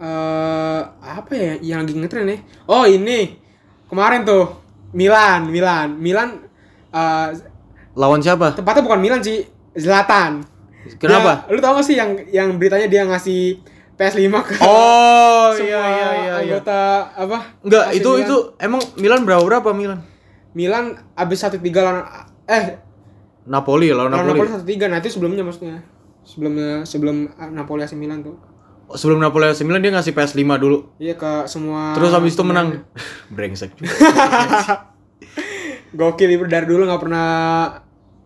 eh 0.00 0.80
apa 1.00 1.32
ya 1.32 1.54
yang 1.60 1.84
lagi 1.84 1.92
ngetren 1.92 2.24
ya? 2.24 2.38
Oh 2.64 2.84
ini. 2.84 3.36
Kemarin 3.84 4.22
tuh 4.22 4.48
Milan, 4.92 5.50
Milan, 5.50 5.98
Milan 5.98 6.28
eh 6.90 7.28
lawan 7.92 8.20
siapa? 8.20 8.54
tepatnya 8.54 8.86
bukan 8.86 9.00
Milan 9.02 9.20
sih, 9.20 9.42
Zlatan. 9.74 10.46
kenapa? 10.96 11.44
Dia- 11.44 11.52
lu 11.52 11.60
tau 11.60 11.76
gak 11.76 11.84
sih 11.84 11.96
yang 11.98 12.16
yang 12.30 12.48
beritanya 12.56 12.86
dia 12.86 13.02
ngasih 13.04 13.60
PS5 14.00 14.32
ke 14.48 14.54
oh 14.64 15.52
semua 15.52 15.68
iya 15.68 15.82
iya 15.84 15.92
iya, 15.92 16.08
iya. 16.16 16.32
anggota 16.40 16.80
apa? 17.12 17.38
Enggak, 17.60 17.84
AC 17.92 18.00
itu 18.00 18.08
Milan. 18.08 18.24
itu 18.24 18.36
emang 18.56 18.80
Milan 18.96 19.20
berapa 19.28 19.44
berapa 19.44 19.76
Milan? 19.76 20.00
Milan 20.56 20.96
abis 21.12 21.44
satu 21.44 21.60
tiga 21.60 21.84
lawan 21.84 22.08
eh 22.48 22.80
Napoli 23.44 23.92
lawan 23.92 24.16
lawan 24.16 24.24
Napoli. 24.24 24.40
Napoli 24.40 24.48
satu 24.56 24.64
tiga. 24.64 24.88
Nah 24.88 25.04
itu 25.04 25.12
sebelumnya 25.12 25.44
maksudnya 25.44 25.84
sebelumnya 26.24 26.88
sebelum 26.88 27.28
ah, 27.36 27.52
Napoli 27.52 27.84
AC 27.84 27.92
Milan 27.92 28.24
tuh. 28.24 28.40
Oh, 28.90 28.96
Sebelum 28.96 29.20
Napoli 29.20 29.52
AC 29.52 29.62
Milan 29.68 29.84
dia 29.84 29.92
ngasih 29.92 30.16
PS5 30.16 30.42
dulu. 30.56 30.96
Iya 30.96 31.14
ke 31.20 31.44
semua. 31.44 31.92
Terus 31.92 32.10
habis 32.16 32.32
itu 32.32 32.42
menang. 32.42 32.80
Brengsek. 33.36 33.76
juga. 33.76 33.92
Gokil 35.98 36.40
dari 36.48 36.66
dulu 36.66 36.88
nggak 36.88 37.02
pernah. 37.02 37.28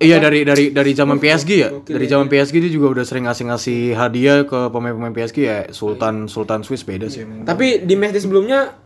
Iya 0.04 0.16
dari 0.18 0.40
dari 0.42 0.64
dari 0.70 0.92
zaman 0.92 1.16
PSG 1.16 1.50
ya. 1.54 1.68
Gokil, 1.70 1.92
Dari 1.92 2.06
zaman 2.06 2.26
PSG 2.26 2.54
dia 2.58 2.68
juga 2.68 2.86
udah 2.90 3.02
sering 3.02 3.24
ngasih-ngasih 3.24 3.92
hadiah 3.92 4.42
ke 4.42 4.68
pemain-pemain 4.68 5.10
PSG 5.10 5.38
ya. 5.40 5.58
Sultan 5.70 6.26
Sultan 6.26 6.60
Swiss 6.60 6.82
beda 6.82 7.06
sih 7.06 7.22
emang. 7.22 7.42
Tapi 7.42 7.82
di 7.82 7.94
match 7.94 8.16
sebelumnya 8.18 8.76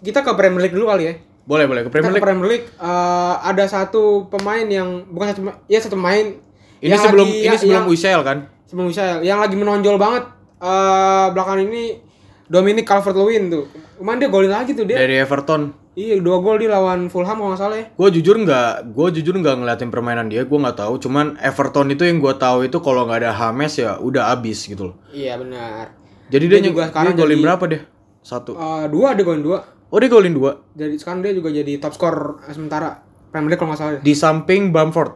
kita 0.00 0.20
ke 0.20 0.32
Premier 0.32 0.60
League 0.60 0.72
dulu 0.72 0.86
kali 0.86 1.04
ya. 1.04 1.14
Boleh 1.44 1.64
boleh 1.64 1.80
ke 1.80 1.88
Kita 1.88 1.94
Premier 1.94 2.08
ke 2.08 2.14
League. 2.14 2.24
Premier 2.24 2.48
League 2.50 2.66
eh, 2.68 3.34
ada 3.38 3.64
satu 3.64 4.02
pemain 4.26 4.64
yang 4.64 5.04
bukan 5.06 5.26
satu 5.28 5.40
ya 5.64 5.78
satu 5.78 5.94
pemain. 5.94 6.40
Ini 6.78 6.88
yang 6.90 7.00
sebelum 7.00 7.24
lagi- 7.24 7.36
ini 7.36 7.46
yang- 7.46 7.58
sebelum 7.58 7.76
yang- 7.78 7.88
UCL 7.90 8.22
kan? 8.22 8.38
sebelum 8.64 8.86
Michel 8.88 9.22
yang 9.22 9.38
lagi 9.38 9.54
menonjol 9.54 9.94
banget 9.94 10.24
eh 10.58 11.26
belakangan 11.30 11.62
ini 11.62 12.00
Dominic 12.44 12.82
Calvert-Lewin 12.82 13.48
tuh. 13.48 13.64
Kemarin 13.94 14.18
dia 14.18 14.28
golin 14.28 14.50
lagi 14.50 14.72
tuh 14.72 14.82
dia. 14.82 14.98
Dari 14.98 15.16
Everton. 15.16 15.83
Iya, 15.94 16.18
dua 16.18 16.42
gol 16.42 16.58
dia 16.58 16.68
lawan 16.68 17.06
Fulham 17.06 17.38
kalau 17.38 17.54
nggak 17.54 17.62
salah 17.62 17.76
ya. 17.78 17.86
Gue 17.94 18.08
jujur 18.10 18.34
nggak, 18.36 18.90
gue 18.90 19.08
jujur 19.14 19.34
nggak 19.38 19.54
ngeliatin 19.62 19.90
permainan 19.90 20.26
dia, 20.26 20.42
gue 20.42 20.58
nggak 20.58 20.74
tahu. 20.76 20.98
Cuman 20.98 21.38
Everton 21.38 21.86
itu 21.88 22.02
yang 22.02 22.18
gue 22.18 22.34
tahu 22.34 22.66
itu 22.66 22.82
kalau 22.82 23.06
nggak 23.06 23.22
ada 23.22 23.30
Hames 23.30 23.78
ya 23.78 23.96
udah 23.96 24.34
abis 24.34 24.66
gitu 24.66 24.90
loh. 24.90 24.96
Iya, 25.08 25.38
benar. 25.38 25.94
Jadi 26.26 26.44
dia, 26.50 26.58
Dia 26.58 26.66
juga 26.66 26.82
sekarang 26.90 27.14
dia 27.14 27.20
golin 27.20 27.36
jadi- 27.36 27.46
berapa 27.46 27.64
deh? 27.70 27.82
Satu. 28.20 28.52
Eh, 28.52 28.86
dua 28.88 29.14
dia 29.14 29.22
golin 29.22 29.44
dua. 29.44 29.58
Oh 29.86 29.98
dia 30.02 30.10
golin 30.10 30.34
dua. 30.34 30.66
Jadi 30.74 30.98
sekarang 30.98 31.22
dia 31.22 31.30
juga 31.30 31.54
jadi 31.54 31.78
top 31.78 31.94
skor 31.94 32.16
sementara 32.50 32.98
Premier 33.30 33.54
League 33.54 33.60
kalau 33.60 33.70
nggak 33.70 33.78
salah. 33.78 33.92
ya. 33.94 34.00
Di 34.02 34.14
samping 34.14 34.74
Bamford. 34.74 35.14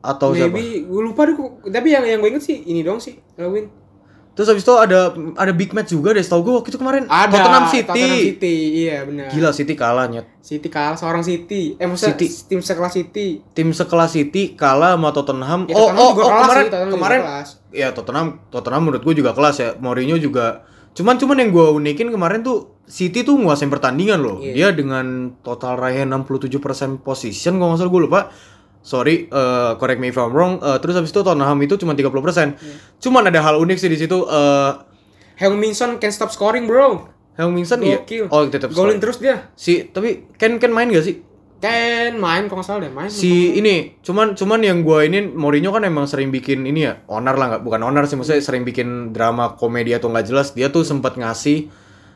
Atau 0.00 0.32
siapa? 0.32 0.52
Maybe 0.52 0.84
gue 0.84 1.00
lupa 1.02 1.24
deh 1.24 1.32
kok. 1.32 1.64
Tapi 1.64 1.88
yang 1.88 2.04
yang 2.04 2.18
gue 2.18 2.28
inget 2.28 2.44
sih 2.44 2.56
ini 2.62 2.80
dong 2.80 2.98
sih 2.98 3.16
Lewin. 3.36 3.68
Terus 4.30 4.46
habis 4.56 4.62
itu 4.62 4.74
ada 4.78 5.12
ada 5.36 5.52
big 5.52 5.74
match 5.74 5.90
juga 5.92 6.14
deh. 6.14 6.22
Setahu 6.22 6.40
gue 6.46 6.54
waktu 6.62 6.68
itu 6.72 6.78
kemarin 6.78 7.02
Ada 7.10 7.34
Tottenham 7.34 7.66
City. 7.68 7.86
Tottenham 7.90 8.18
City. 8.24 8.56
Iya 8.86 8.96
benar. 9.04 9.26
Gila 9.28 9.50
City 9.52 9.74
kalah 9.76 10.06
nyet. 10.06 10.26
City 10.40 10.68
kalah 10.70 10.96
seorang 10.96 11.22
City. 11.26 11.76
Eh 11.76 11.86
maksudnya 11.90 12.16
City. 12.16 12.26
tim 12.48 12.60
sekelas 12.62 12.92
City. 12.94 13.26
Tim 13.52 13.68
sekelas 13.74 14.10
City 14.14 14.42
kalah 14.54 14.94
sama 14.96 15.10
Tottenham. 15.10 15.60
Ya, 15.66 15.74
oh 15.76 15.90
Tottenham 15.90 15.98
oh 15.98 16.10
juga 16.14 16.22
oh 16.22 16.30
kelas 16.30 16.40
kemarin 16.40 16.62
sih, 16.62 16.70
Tottenham 16.70 16.94
kemarin 16.94 17.20
kelas. 17.20 17.48
ya 17.70 17.88
Tottenham 17.92 18.26
Tottenham 18.48 18.82
menurut 18.86 19.02
gue 19.02 19.14
juga 19.18 19.30
kelas 19.34 19.56
ya. 19.58 19.68
Mourinho 19.76 20.16
juga 20.16 20.46
Cuman 20.90 21.16
cuman 21.22 21.38
yang 21.38 21.50
gue 21.54 21.66
unikin 21.70 22.10
kemarin 22.10 22.42
tuh 22.42 22.82
City 22.90 23.22
tuh 23.22 23.38
nguasain 23.38 23.70
pertandingan 23.70 24.18
loh. 24.18 24.42
Iya. 24.42 24.52
Dia 24.54 24.68
dengan 24.74 25.38
total 25.46 25.78
raihan 25.78 26.10
67% 26.10 27.06
position 27.06 27.62
kalau 27.62 27.74
nggak 27.74 27.80
salah 27.86 27.92
gue 27.94 28.02
lupa. 28.02 28.20
Sorry, 28.80 29.28
eh, 29.28 29.72
correct 29.76 30.00
me 30.00 30.08
if 30.08 30.16
I'm 30.16 30.32
wrong. 30.32 30.56
Eh, 30.58 30.78
terus 30.80 30.96
habis 30.96 31.12
itu 31.12 31.20
Tottenham 31.20 31.60
itu 31.60 31.76
cuma 31.76 31.92
30%. 31.92 32.56
Iya. 32.56 32.76
Cuman 32.96 33.28
ada 33.28 33.40
hal 33.40 33.60
unik 33.60 33.76
sih 33.76 33.90
di 33.92 33.98
situ. 33.98 34.24
eh 34.24 34.72
Heung-min 35.36 35.72
Son 35.72 35.96
can 35.96 36.12
stop 36.12 36.28
scoring, 36.28 36.68
bro. 36.68 37.08
Heung-min 37.36 37.64
Son 37.64 37.80
iya. 37.80 38.00
Oh, 38.28 38.44
tetap 38.44 38.72
Golin 38.72 39.00
terus 39.00 39.20
dia. 39.20 39.48
Si 39.56 39.88
tapi 39.88 40.28
Ken 40.36 40.60
Ken 40.60 40.68
main 40.68 40.88
gak 40.88 41.04
sih? 41.04 41.24
Ken 41.60 42.16
main 42.16 42.48
nggak 42.48 42.64
salah 42.64 42.88
deh, 42.88 42.92
main. 42.92 43.12
Si 43.12 43.52
ini 43.52 44.00
cuman 44.00 44.32
cuman 44.32 44.64
yang 44.64 44.80
gua 44.80 45.04
ini 45.04 45.28
Mourinho 45.28 45.68
kan 45.72 45.84
emang 45.84 46.08
sering 46.08 46.32
bikin 46.32 46.64
ini 46.64 46.88
ya 46.88 47.04
onar 47.04 47.36
lah 47.36 47.46
nggak 47.52 47.62
bukan 47.68 47.84
onar 47.84 48.08
sih 48.08 48.16
maksudnya 48.16 48.40
sering 48.40 48.64
bikin 48.64 49.12
drama 49.12 49.60
komedi 49.60 49.92
atau 49.92 50.08
nggak 50.08 50.24
jelas 50.24 50.56
dia 50.56 50.72
tuh 50.72 50.88
sempat 50.88 51.20
ngasih 51.20 51.68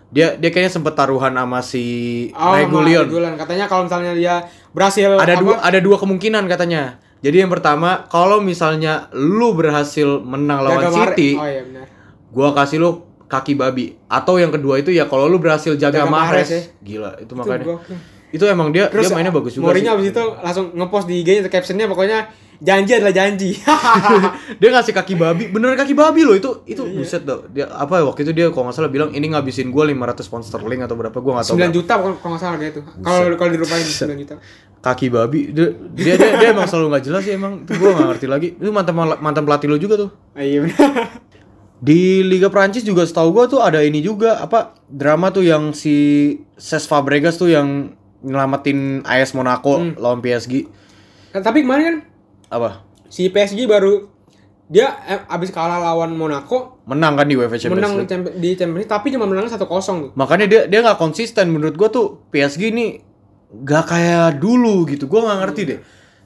dia 0.09 0.40
dia 0.40 0.48
kayaknya 0.48 0.72
sempet 0.72 0.96
taruhan 0.96 1.37
sama 1.37 1.61
si 1.61 1.85
Oh, 2.33 2.57
Regulion. 2.57 3.05
Regulion. 3.05 3.37
Katanya 3.37 3.68
kalau 3.68 3.85
misalnya 3.85 4.16
dia 4.16 4.48
berhasil 4.74 5.06
Ada 5.14 5.34
apa, 5.34 5.40
dua 5.40 5.54
ada 5.62 5.78
dua 5.78 5.96
kemungkinan 5.96 6.44
katanya. 6.44 6.98
Jadi 7.22 7.40
yang 7.40 7.48
pertama 7.48 8.04
kalau 8.06 8.42
misalnya 8.42 9.08
lu 9.14 9.54
berhasil 9.54 10.20
menang 10.20 10.60
lawan 10.60 10.82
jaga 10.84 11.14
City, 11.14 11.32
Oh 11.34 11.46
iya 11.46 11.62
benar. 11.62 11.87
gua 12.28 12.52
kasih 12.52 12.78
lu 12.78 12.90
kaki 13.24 13.54
babi. 13.54 13.96
Atau 14.04 14.37
yang 14.37 14.52
kedua 14.52 14.76
itu 14.76 14.90
ya 14.90 15.06
kalau 15.06 15.24
lu 15.24 15.38
berhasil 15.38 15.72
jaga, 15.74 16.04
Jaga 16.04 16.10
Mahrez. 16.10 16.44
Mahrez 16.44 16.50
ya. 16.50 16.62
Gila, 16.82 17.10
itu 17.16 17.24
Itu 17.24 17.32
makanya. 17.32 17.64
gokil. 17.64 17.96
Itu 18.28 18.44
emang 18.44 18.68
dia 18.70 18.90
Terus 18.90 19.08
dia 19.08 19.14
mainnya 19.14 19.30
bagus 19.30 19.54
juga 19.54 19.70
sih. 19.70 19.87
abis 19.87 20.06
itu 20.10 20.24
langsung 20.42 20.66
ngepost 20.74 21.06
di 21.06 21.22
IG-nya 21.22 21.46
captionnya 21.46 21.87
pokoknya 21.87 22.18
janji 22.56 22.92
adalah 22.92 23.10
janji. 23.12 23.50
dia 24.60 24.68
ngasih 24.68 24.92
kaki 24.92 25.14
babi 25.14 25.44
beneran 25.46 25.74
kaki 25.74 25.92
babi 25.92 26.22
loh 26.22 26.32
itu 26.32 26.62
itu 26.64 26.80
Iya. 26.80 26.94
buset 26.94 27.22
dah 27.22 27.42
dia 27.46 27.66
apa 27.68 28.02
waktu 28.02 28.22
itu 28.22 28.32
dia 28.32 28.46
kalau 28.48 28.66
nggak 28.66 28.76
salah 28.76 28.88
bilang 28.88 29.10
ini 29.10 29.26
ngabisin 29.28 29.68
gua 29.68 29.84
500 29.84 29.96
pound 30.24 30.42
sterling 30.42 30.80
atau 30.80 30.94
berapa 30.94 31.14
gua 31.14 31.38
nggak 31.38 31.46
tahu 31.46 31.56
9 31.56 31.70
juta 31.72 31.92
kalau 31.94 32.14
nggak 32.14 32.38
salah 32.38 32.58
gitu. 32.58 32.80
Kalau 32.98 33.34
kalau 33.34 33.50
dirupain 33.50 33.80
9 33.80 34.14
juta. 34.16 34.34
kaki 34.80 35.08
babi 35.08 35.48
dia 35.48 35.72
dia 35.90 36.14
dia, 36.14 36.30
dia 36.36 36.48
emang 36.50 36.64
selalu 36.64 36.86
nggak 36.90 37.04
jelas 37.04 37.22
sih 37.22 37.32
emang 37.32 37.64
itu 37.64 37.72
gua 37.74 37.90
nggak 37.92 38.08
ngerti 38.10 38.26
lagi 38.26 38.48
itu 38.52 38.68
mantan 38.68 38.92
mantan 39.18 39.42
pelatih 39.42 39.66
lo 39.66 39.76
juga 39.76 39.96
tuh 39.96 40.10
Ah, 40.32 40.42
iya 40.42 40.60
benar. 40.60 40.76
di 41.76 42.00
Liga 42.22 42.48
Prancis 42.48 42.80
juga 42.80 43.02
setahu 43.02 43.28
gua 43.30 43.44
tuh 43.46 43.60
ada 43.60 43.80
ini 43.80 43.98
juga 43.98 44.38
apa 44.38 44.72
drama 44.86 45.28
tuh 45.28 45.42
yang 45.42 45.72
si 45.72 45.94
Cesc 46.54 46.86
Fabregas 46.86 47.34
tuh 47.34 47.48
yang 47.48 47.92
nyelamatin 48.20 49.00
AS 49.02 49.32
Monaco 49.32 49.76
Hmm. 49.78 49.96
lawan 49.96 50.20
PSG 50.20 50.68
Nah, 51.32 51.40
tapi 51.40 51.60
kemarin 51.60 51.84
kan 51.84 51.96
apa 52.54 52.86
si 53.06 53.26
PSG 53.26 53.66
baru 53.66 54.06
dia 54.64 54.96
eh, 55.04 55.20
abis 55.26 55.50
kalah 55.50 55.76
lawan 55.76 56.10
Monaco 56.10 56.80
menang 56.84 57.14
kan 57.14 57.26
di 57.26 57.34
UEFA 57.34 57.58
Champions 57.58 57.76
menang 57.76 57.92
League 57.96 58.08
Champ- 58.08 58.34
di 58.34 58.50
Champions 58.54 58.80
League 58.80 58.90
tapi 58.90 59.06
cuma 59.10 59.24
menang 59.24 59.44
1-0 59.44 59.60
tuh. 59.60 60.10
makanya 60.14 60.46
dia 60.46 60.60
dia 60.64 60.80
nggak 60.80 60.96
konsisten 60.96 61.46
menurut 61.48 61.74
gua 61.74 61.88
tuh 61.88 62.22
PSG 62.28 62.70
ini 62.70 63.02
nggak 63.52 63.84
kayak 63.84 64.38
dulu 64.38 64.86
gitu 64.86 65.04
gua 65.04 65.26
nggak 65.26 65.38
ngerti 65.42 65.62
deh 65.66 65.80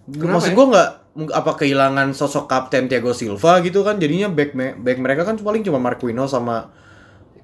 Kenapa 0.08 0.32
maksud 0.34 0.50
ya? 0.50 0.54
gua 0.54 0.66
nggak 0.68 0.88
apa 1.34 1.52
kehilangan 1.56 2.08
sosok 2.12 2.46
kapten 2.46 2.86
Thiago 2.86 3.10
Silva 3.10 3.58
gitu 3.58 3.82
kan 3.82 3.96
jadinya 3.96 4.28
back 4.28 4.54
me- 4.54 4.76
back 4.76 4.96
mereka 4.96 5.24
kan 5.24 5.34
paling 5.36 5.60
cuma 5.60 5.76
Marquinhos 5.76 6.30
sama 6.30 6.70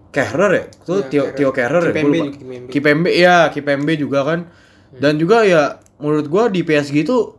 Kehrer 0.09 0.53
ya 0.53 0.65
itu 0.71 0.95
Iya, 0.95 1.05
Tio 1.05 1.23
Kehrer. 1.27 1.35
Tio 1.35 1.51
Kehrer 1.51 1.83
ya 1.83 1.91
lupa. 1.91 2.01
juga, 2.07 2.25
Kimpembe. 2.31 2.71
Kipembe 2.71 3.11
ya 3.11 3.37
Kipembe 3.51 3.93
juga 3.97 4.21
kan 4.23 4.41
dan 4.95 5.19
juga 5.19 5.43
ya 5.43 5.63
menurut 5.97 6.27
gua 6.29 6.47
di 6.47 6.63
PSG 6.63 7.03
itu 7.03 7.35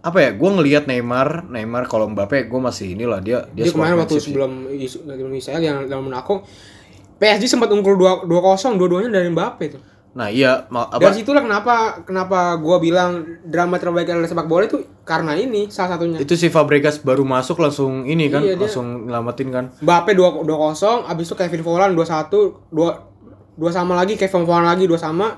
apa 0.00 0.18
ya 0.18 0.30
gua 0.32 0.50
ngelihat 0.52 0.84
Neymar 0.84 1.44
Neymar 1.46 1.84
kalau 1.84 2.08
Mbappe 2.08 2.44
gua 2.44 2.66
masih 2.66 2.94
inilah 2.94 3.20
dia 3.20 3.44
dia, 3.50 3.68
Dia 3.68 3.72
kemarin 3.72 4.00
waktu 4.00 4.16
sih. 4.16 4.32
sebelum 4.32 4.64
isu 4.66 5.04
sebelum 5.04 5.32
Israel 5.32 5.60
yang 5.60 5.78
dalam 5.84 6.06
Monaco 6.06 6.40
PSG 7.16 7.44
sempat 7.46 7.68
unggul 7.68 7.94
2 7.94 8.24
2-0 8.24 8.32
dua-duanya 8.74 9.12
dari 9.12 9.28
Mbappe 9.28 9.64
tuh. 9.68 9.82
nah 10.10 10.26
iya 10.26 10.66
apa 10.66 10.98
Dari 10.98 11.20
situlah 11.20 11.38
kenapa 11.38 12.00
kenapa 12.02 12.56
gua 12.56 12.80
bilang 12.80 13.22
drama 13.44 13.76
terbaik 13.76 14.08
adalah 14.08 14.26
sepak 14.26 14.44
bola 14.44 14.64
itu 14.64 14.80
karena 15.04 15.32
ini 15.34 15.68
salah 15.68 15.94
satunya. 15.94 16.18
itu 16.18 16.34
si 16.34 16.48
Fabregas 16.48 16.98
baru 16.98 17.22
masuk 17.22 17.58
langsung 17.58 18.02
ini 18.02 18.26
kan 18.26 18.40
Iya, 18.40 18.56
dia- 18.56 18.66
langsung 18.66 19.04
nyelamatin 19.04 19.48
kan 19.48 19.64
Mbappe 19.78 20.10
2 20.12 20.42
2-0, 20.42 21.06
abis 21.06 21.24
itu 21.24 21.36
Kevin 21.36 21.60
Volland 21.60 21.92
2-1, 21.92 22.26
2 22.68 23.06
dua 23.52 23.70
sama 23.70 23.92
lagi, 23.92 24.16
Kevin 24.16 24.42
Volland 24.42 24.72
lagi 24.72 24.84
2 24.84 24.96
sama. 24.96 25.36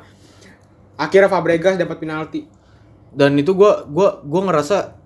Akhirnya 0.95 1.27
Fabregas 1.27 1.75
dapat 1.75 1.99
penalti. 1.99 2.47
Dan 3.13 3.37
itu 3.37 3.53
gua 3.53 3.85
gua 3.87 4.21
gua 4.25 4.51
ngerasa 4.51 4.99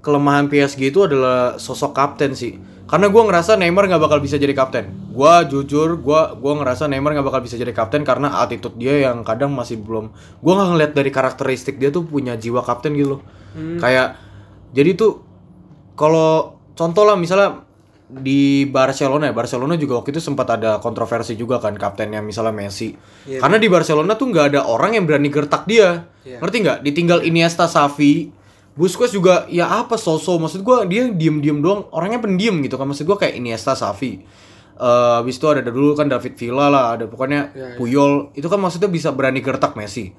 kelemahan 0.00 0.48
PSG 0.48 0.90
itu 0.90 1.04
adalah 1.04 1.60
sosok 1.60 1.92
kapten 1.92 2.32
sih. 2.32 2.56
Karena 2.90 3.06
gue 3.06 3.22
ngerasa 3.22 3.54
Neymar 3.54 3.86
nggak 3.86 4.02
bakal 4.02 4.18
bisa 4.18 4.34
jadi 4.34 4.50
kapten. 4.50 4.90
Gue 5.14 5.30
jujur, 5.46 5.94
gue 6.02 6.20
gua 6.42 6.52
ngerasa 6.58 6.90
Neymar 6.90 7.14
nggak 7.14 7.28
bakal 7.30 7.40
bisa 7.46 7.54
jadi 7.54 7.70
kapten 7.70 8.02
karena 8.02 8.42
attitude 8.42 8.74
dia 8.74 9.06
yang 9.06 9.22
kadang 9.22 9.54
masih 9.54 9.78
belum. 9.78 10.10
Gue 10.42 10.52
nggak 10.58 10.68
ngeliat 10.74 10.92
dari 10.98 11.10
karakteristik 11.14 11.78
dia 11.78 11.94
tuh 11.94 12.02
punya 12.02 12.34
jiwa 12.34 12.66
kapten 12.66 12.98
gitu 12.98 13.14
loh. 13.14 13.22
Kayak 13.78 14.18
jadi 14.74 14.98
tuh 14.98 15.22
kalau 15.94 16.58
contoh 16.74 17.06
lah 17.06 17.14
misalnya 17.14 17.62
di 18.10 18.66
Barcelona 18.66 19.30
ya 19.30 19.34
Barcelona 19.34 19.78
juga 19.78 20.02
waktu 20.02 20.10
itu 20.10 20.18
sempat 20.18 20.50
ada 20.58 20.82
kontroversi 20.82 21.38
juga 21.38 21.62
kan 21.62 21.78
kaptennya 21.78 22.18
misalnya 22.18 22.50
Messi. 22.50 22.90
Karena 23.26 23.56
di 23.56 23.70
Barcelona 23.70 24.18
tuh 24.18 24.34
nggak 24.34 24.46
ada 24.54 24.60
orang 24.66 24.98
yang 24.98 25.06
berani 25.06 25.30
gertak 25.30 25.64
dia. 25.70 26.10
Iya. 26.26 26.42
ngerti 26.42 26.56
nggak? 26.66 26.78
Ditinggal 26.84 27.18
Iniesta 27.24 27.64
Xavi 27.70 28.28
Busquets 28.74 29.14
juga 29.14 29.46
ya 29.50 29.66
apa 29.82 29.98
sosok 29.98 30.46
maksud 30.46 30.60
gua 30.62 30.86
dia 30.86 31.10
diem-diem 31.10 31.58
doang 31.62 31.86
orangnya 31.94 32.18
pendiam 32.18 32.58
gitu 32.60 32.74
kan. 32.74 32.90
Maksud 32.90 33.06
gua 33.06 33.16
kayak 33.16 33.38
Iniesta 33.38 33.78
Xavi. 33.78 34.12
Eh 34.80 35.14
habis 35.20 35.36
itu 35.38 35.46
ada 35.46 35.62
dulu 35.62 35.94
kan 35.94 36.10
David 36.10 36.34
Villa 36.34 36.66
lah 36.66 36.84
ada 36.98 37.04
pokoknya 37.06 37.54
Iya, 37.54 37.66
iya. 37.72 37.76
Puyol. 37.78 38.34
Itu 38.34 38.50
kan 38.50 38.58
maksudnya 38.58 38.90
bisa 38.90 39.14
berani 39.14 39.38
gertak 39.38 39.78
Messi 39.78 40.10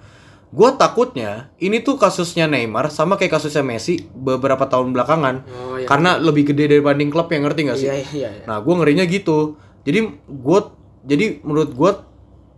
Gua 0.52 0.76
takutnya 0.76 1.48
ini 1.64 1.80
tuh 1.80 1.96
kasusnya 1.96 2.44
Neymar 2.44 2.92
sama 2.92 3.16
kayak 3.16 3.40
kasusnya 3.40 3.64
Messi 3.64 4.04
beberapa 4.12 4.68
tahun 4.68 4.92
belakangan 4.92 5.36
Oh, 5.48 5.80
iya. 5.80 5.88
karena 5.88 6.20
lebih 6.20 6.52
gede 6.52 6.68
dibanding 6.68 7.08
klub 7.08 7.32
yang 7.32 7.48
ngerti 7.48 7.72
gak 7.72 7.80
sih? 7.80 7.88
Iya, 7.88 7.96
iya, 8.12 8.30
iya. 8.36 8.44
Nah, 8.44 8.60
gue 8.60 8.74
ngerinya 8.76 9.08
gitu. 9.08 9.56
Jadi 9.88 10.00
gue, 10.28 10.60
jadi 11.08 11.40
menurut 11.48 11.72
gue 11.72 11.92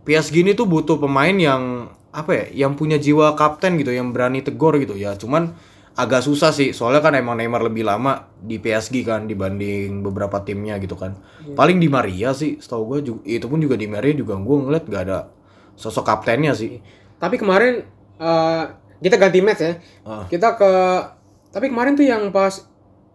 PSG 0.04 0.42
ini 0.42 0.52
tuh 0.58 0.66
butuh 0.66 0.98
pemain 0.98 1.32
yang 1.32 1.88
apa 2.10 2.30
ya, 2.34 2.66
yang 2.66 2.74
punya 2.74 2.98
jiwa 2.98 3.38
kapten 3.38 3.78
gitu, 3.78 3.94
yang 3.94 4.10
berani 4.10 4.42
tegur 4.42 4.74
gitu 4.82 4.98
ya. 4.98 5.14
Cuman 5.14 5.54
agak 5.94 6.26
susah 6.26 6.50
sih, 6.50 6.74
soalnya 6.74 6.98
kan 6.98 7.14
emang 7.14 7.38
Neymar 7.38 7.62
lebih 7.62 7.86
lama 7.86 8.26
di 8.42 8.58
PSG 8.58 9.06
kan 9.06 9.30
dibanding 9.30 10.02
beberapa 10.02 10.42
timnya 10.42 10.82
gitu 10.82 10.98
kan. 10.98 11.14
Iya. 11.46 11.54
Paling 11.54 11.78
di 11.78 11.86
Maria 11.86 12.34
sih, 12.34 12.58
setahu 12.58 12.98
gue 12.98 12.98
itu 13.22 13.46
pun 13.46 13.62
juga 13.62 13.78
di 13.78 13.86
Maria 13.86 14.18
juga 14.18 14.34
gue 14.34 14.56
ngeliat 14.66 14.84
gak 14.90 15.02
ada 15.06 15.30
sosok 15.78 16.02
kaptennya 16.02 16.58
sih. 16.58 16.82
Tapi 17.24 17.36
kemarin 17.36 17.80
eh, 18.14 18.64
kita 19.00 19.16
ganti 19.16 19.40
match 19.40 19.60
ya. 19.60 19.72
Ah. 20.04 20.28
Kita 20.28 20.60
ke 20.60 20.72
tapi 21.48 21.72
kemarin 21.72 21.94
tuh 21.94 22.04
yang 22.04 22.28
pas 22.28 22.66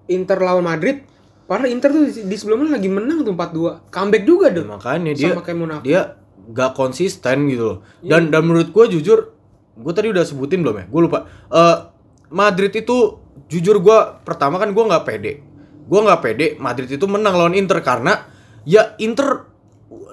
Inter 0.08 0.40
lawan 0.40 0.64
Madrid, 0.64 1.06
padahal 1.46 1.70
Inter 1.70 1.92
tuh 1.92 2.04
di 2.08 2.34
sebelumnya 2.34 2.74
lagi 2.74 2.90
menang 2.90 3.22
tuh 3.22 3.36
4-2. 3.36 3.94
Comeback 3.94 4.24
juga 4.26 4.48
Ya, 4.50 4.56
dong. 4.56 4.68
makanya 4.72 5.12
dia 5.14 5.30
Sama 5.30 5.44
kayak 5.44 5.58
Monaco. 5.60 5.84
dia 5.84 6.02
gak 6.50 6.72
konsisten 6.74 7.46
gitu 7.46 7.64
loh. 7.64 7.78
Iya. 8.02 8.10
Dan 8.18 8.34
dan 8.34 8.42
menurut 8.42 8.74
gue 8.74 8.86
jujur, 8.90 9.20
gue 9.76 9.94
tadi 9.94 10.10
udah 10.10 10.26
sebutin 10.26 10.66
belum 10.66 10.76
ya? 10.76 10.86
Gue 10.90 11.02
lupa. 11.06 11.30
Eh 11.48 11.78
Madrid 12.30 12.74
itu 12.74 13.22
jujur 13.46 13.78
gue 13.78 13.98
pertama 14.24 14.58
kan 14.58 14.74
gue 14.74 14.82
nggak 14.82 15.06
pede. 15.06 15.46
Gue 15.86 16.00
nggak 16.00 16.22
pede 16.22 16.48
Madrid 16.58 16.90
itu 16.90 17.06
menang 17.06 17.38
lawan 17.38 17.54
Inter 17.54 17.82
karena 17.82 18.26
ya 18.66 18.98
Inter 18.98 19.46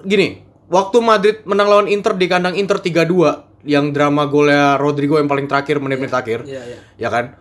gini. 0.03 0.45
Waktu 0.67 0.97
Madrid 0.99 1.37
menang 1.47 1.71
lawan 1.71 1.87
Inter 1.87 2.13
di 2.13 2.27
kandang 2.27 2.53
Inter 2.53 2.77
3-2 2.77 3.56
yang 3.65 3.95
drama 3.95 4.29
golnya 4.29 4.77
Rodrigo 4.77 5.17
yang 5.17 5.29
paling 5.29 5.49
terakhir 5.49 5.81
menit-menit 5.81 6.11
terakhir. 6.13 6.39
Iya, 6.45 6.61
iya. 6.65 6.79
Ya 6.97 7.09
kan? 7.09 7.37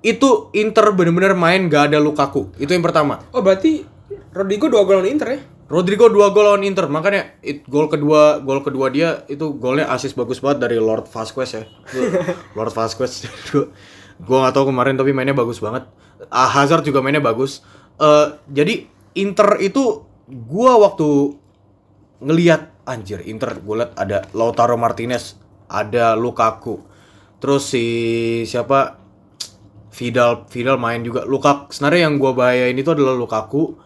Itu 0.00 0.48
Inter 0.56 0.96
bener-bener 0.96 1.36
main 1.36 1.68
gak 1.68 1.92
ada 1.92 1.98
Lukaku. 2.00 2.50
Itu 2.56 2.72
yang 2.72 2.82
pertama. 2.82 3.20
Oh, 3.30 3.44
berarti 3.44 3.84
Rodrigo 4.34 4.66
dua 4.66 4.82
gol 4.86 5.02
lawan 5.02 5.10
Inter 5.10 5.28
ya? 5.36 5.40
Rodrigo 5.70 6.10
dua 6.10 6.34
gol 6.34 6.50
lawan 6.50 6.66
Inter, 6.66 6.90
makanya 6.90 7.38
it, 7.46 7.62
gol 7.70 7.86
kedua 7.86 8.42
gol 8.42 8.66
kedua 8.66 8.90
dia 8.90 9.22
itu 9.30 9.54
golnya 9.54 9.86
asis 9.86 10.18
bagus 10.18 10.42
banget 10.42 10.66
dari 10.66 10.82
Lord 10.82 11.06
Vasquez 11.06 11.50
ya. 11.54 11.64
Lord 12.58 12.74
Vasquez. 12.74 13.28
gua 14.20 14.36
nggak 14.46 14.54
tahu 14.54 14.74
kemarin 14.74 14.98
tapi 14.98 15.14
mainnya 15.14 15.36
bagus 15.36 15.62
banget. 15.62 15.86
Ah, 16.28 16.50
Hazard 16.50 16.82
juga 16.82 16.98
mainnya 16.98 17.22
bagus. 17.22 17.62
Eh 18.02 18.26
jadi 18.50 18.90
Inter 19.14 19.62
itu 19.62 20.02
gua 20.26 20.78
waktu 20.78 21.38
ngelihat 22.20 22.84
anjir 22.84 23.24
Inter 23.24 23.56
gue 23.58 23.74
liat 23.80 23.92
ada 23.96 24.28
Lautaro 24.36 24.76
Martinez, 24.76 25.39
ada 25.70 26.18
Lukaku. 26.18 26.82
Terus 27.38 27.70
si 27.70 27.86
siapa? 28.44 28.98
Vidal 29.90 30.46
Vidal 30.50 30.76
main 30.78 31.02
juga. 31.02 31.26
Lukaku 31.26 31.70
sebenarnya 31.70 32.10
yang 32.10 32.14
gua 32.18 32.32
bahayain 32.34 32.74
itu 32.74 32.90
adalah 32.90 33.14
Lukaku. 33.14 33.78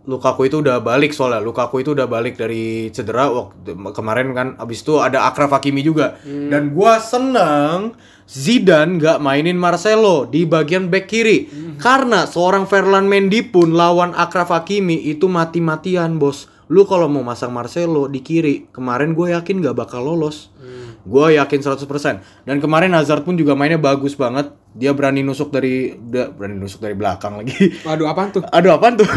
Lukaku 0.00 0.48
itu 0.48 0.64
udah 0.64 0.80
balik 0.80 1.12
soalnya. 1.12 1.44
Lukaku 1.44 1.84
itu 1.84 1.92
udah 1.92 2.08
balik 2.08 2.40
dari 2.40 2.88
cedera 2.88 3.28
waktu 3.30 3.76
kemarin 3.92 4.32
kan. 4.32 4.48
Abis 4.56 4.80
itu 4.80 4.98
ada 4.98 5.28
Akraf 5.28 5.52
Hakimi 5.52 5.84
juga. 5.84 6.18
Dan 6.24 6.72
gua 6.72 6.98
seneng 6.98 7.94
Zidane 8.30 8.98
nggak 8.98 9.18
mainin 9.18 9.58
Marcelo 9.58 10.24
di 10.24 10.48
bagian 10.48 10.88
back 10.88 11.06
kiri. 11.06 11.46
Karena 11.78 12.26
seorang 12.26 12.64
Ferland 12.64 13.06
Mendy 13.06 13.44
pun 13.44 13.76
lawan 13.76 14.16
Akraf 14.16 14.50
Hakimi 14.50 15.08
itu 15.08 15.28
mati-matian 15.28 16.16
bos. 16.16 16.48
Lu 16.70 16.86
kalau 16.86 17.10
mau 17.10 17.26
masang 17.26 17.50
Marcelo 17.50 18.06
di 18.06 18.22
kiri 18.22 18.70
kemarin 18.70 19.10
gue 19.18 19.34
yakin 19.34 19.58
nggak 19.58 19.74
bakal 19.74 20.06
lolos 20.06 20.54
gue 21.00 21.26
yakin 21.40 21.60
100% 21.64 22.20
dan 22.44 22.56
kemarin 22.60 22.92
Hazard 22.92 23.24
pun 23.24 23.32
juga 23.32 23.56
mainnya 23.56 23.80
bagus 23.80 24.12
banget 24.12 24.52
dia 24.70 24.92
berani 24.92 25.24
nusuk 25.24 25.48
dari 25.48 25.96
dia 25.96 26.28
berani 26.28 26.60
nusuk 26.60 26.78
dari 26.78 26.92
belakang 26.94 27.40
lagi 27.40 27.72
Waduh, 27.82 28.06
apaan 28.06 28.28
tuh? 28.30 28.42
Aduh 28.52 28.70
apaan 28.70 28.94
tuh? 29.00 29.08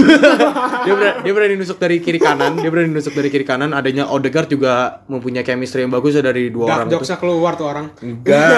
dia, 0.88 0.94
berani, 0.96 1.18
dia 1.22 1.34
berani 1.36 1.56
nusuk 1.60 1.78
dari 1.78 2.00
kiri 2.02 2.18
kanan, 2.18 2.58
dia 2.58 2.72
berani 2.74 2.90
nusuk 2.90 3.14
dari 3.14 3.30
kiri 3.30 3.46
kanan. 3.46 3.76
Adanya 3.76 4.10
Odegaard 4.10 4.50
juga 4.50 5.04
mempunyai 5.12 5.46
chemistry 5.46 5.86
yang 5.86 5.94
bagus 5.94 6.18
ya 6.18 6.24
dari 6.26 6.50
dua 6.50 6.74
orang 6.74 6.88
Gak 6.88 6.88
itu. 6.88 6.94
jokesnya 6.98 7.18
keluar 7.22 7.54
tuh 7.54 7.68
orang. 7.70 7.86
Enggak. 8.02 8.50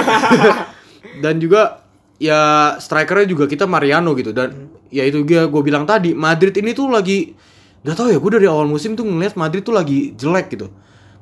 dan 1.24 1.36
juga 1.42 1.84
ya 2.16 2.74
strikernya 2.80 3.28
juga 3.28 3.46
kita 3.50 3.68
Mariano 3.68 4.16
gitu 4.16 4.32
dan 4.32 4.72
ya 4.88 5.04
itu 5.04 5.20
dia 5.28 5.52
gue 5.52 5.62
bilang 5.66 5.84
tadi 5.84 6.16
Madrid 6.16 6.56
ini 6.56 6.72
tuh 6.72 6.88
lagi 6.88 7.36
nggak 7.84 7.96
tahu 7.96 8.08
ya 8.08 8.18
gue 8.18 8.32
dari 8.40 8.48
awal 8.48 8.66
musim 8.66 8.96
tuh 8.96 9.04
ngeliat 9.04 9.36
Madrid 9.36 9.62
tuh 9.62 9.76
lagi 9.76 10.16
jelek 10.16 10.48
gitu. 10.56 10.72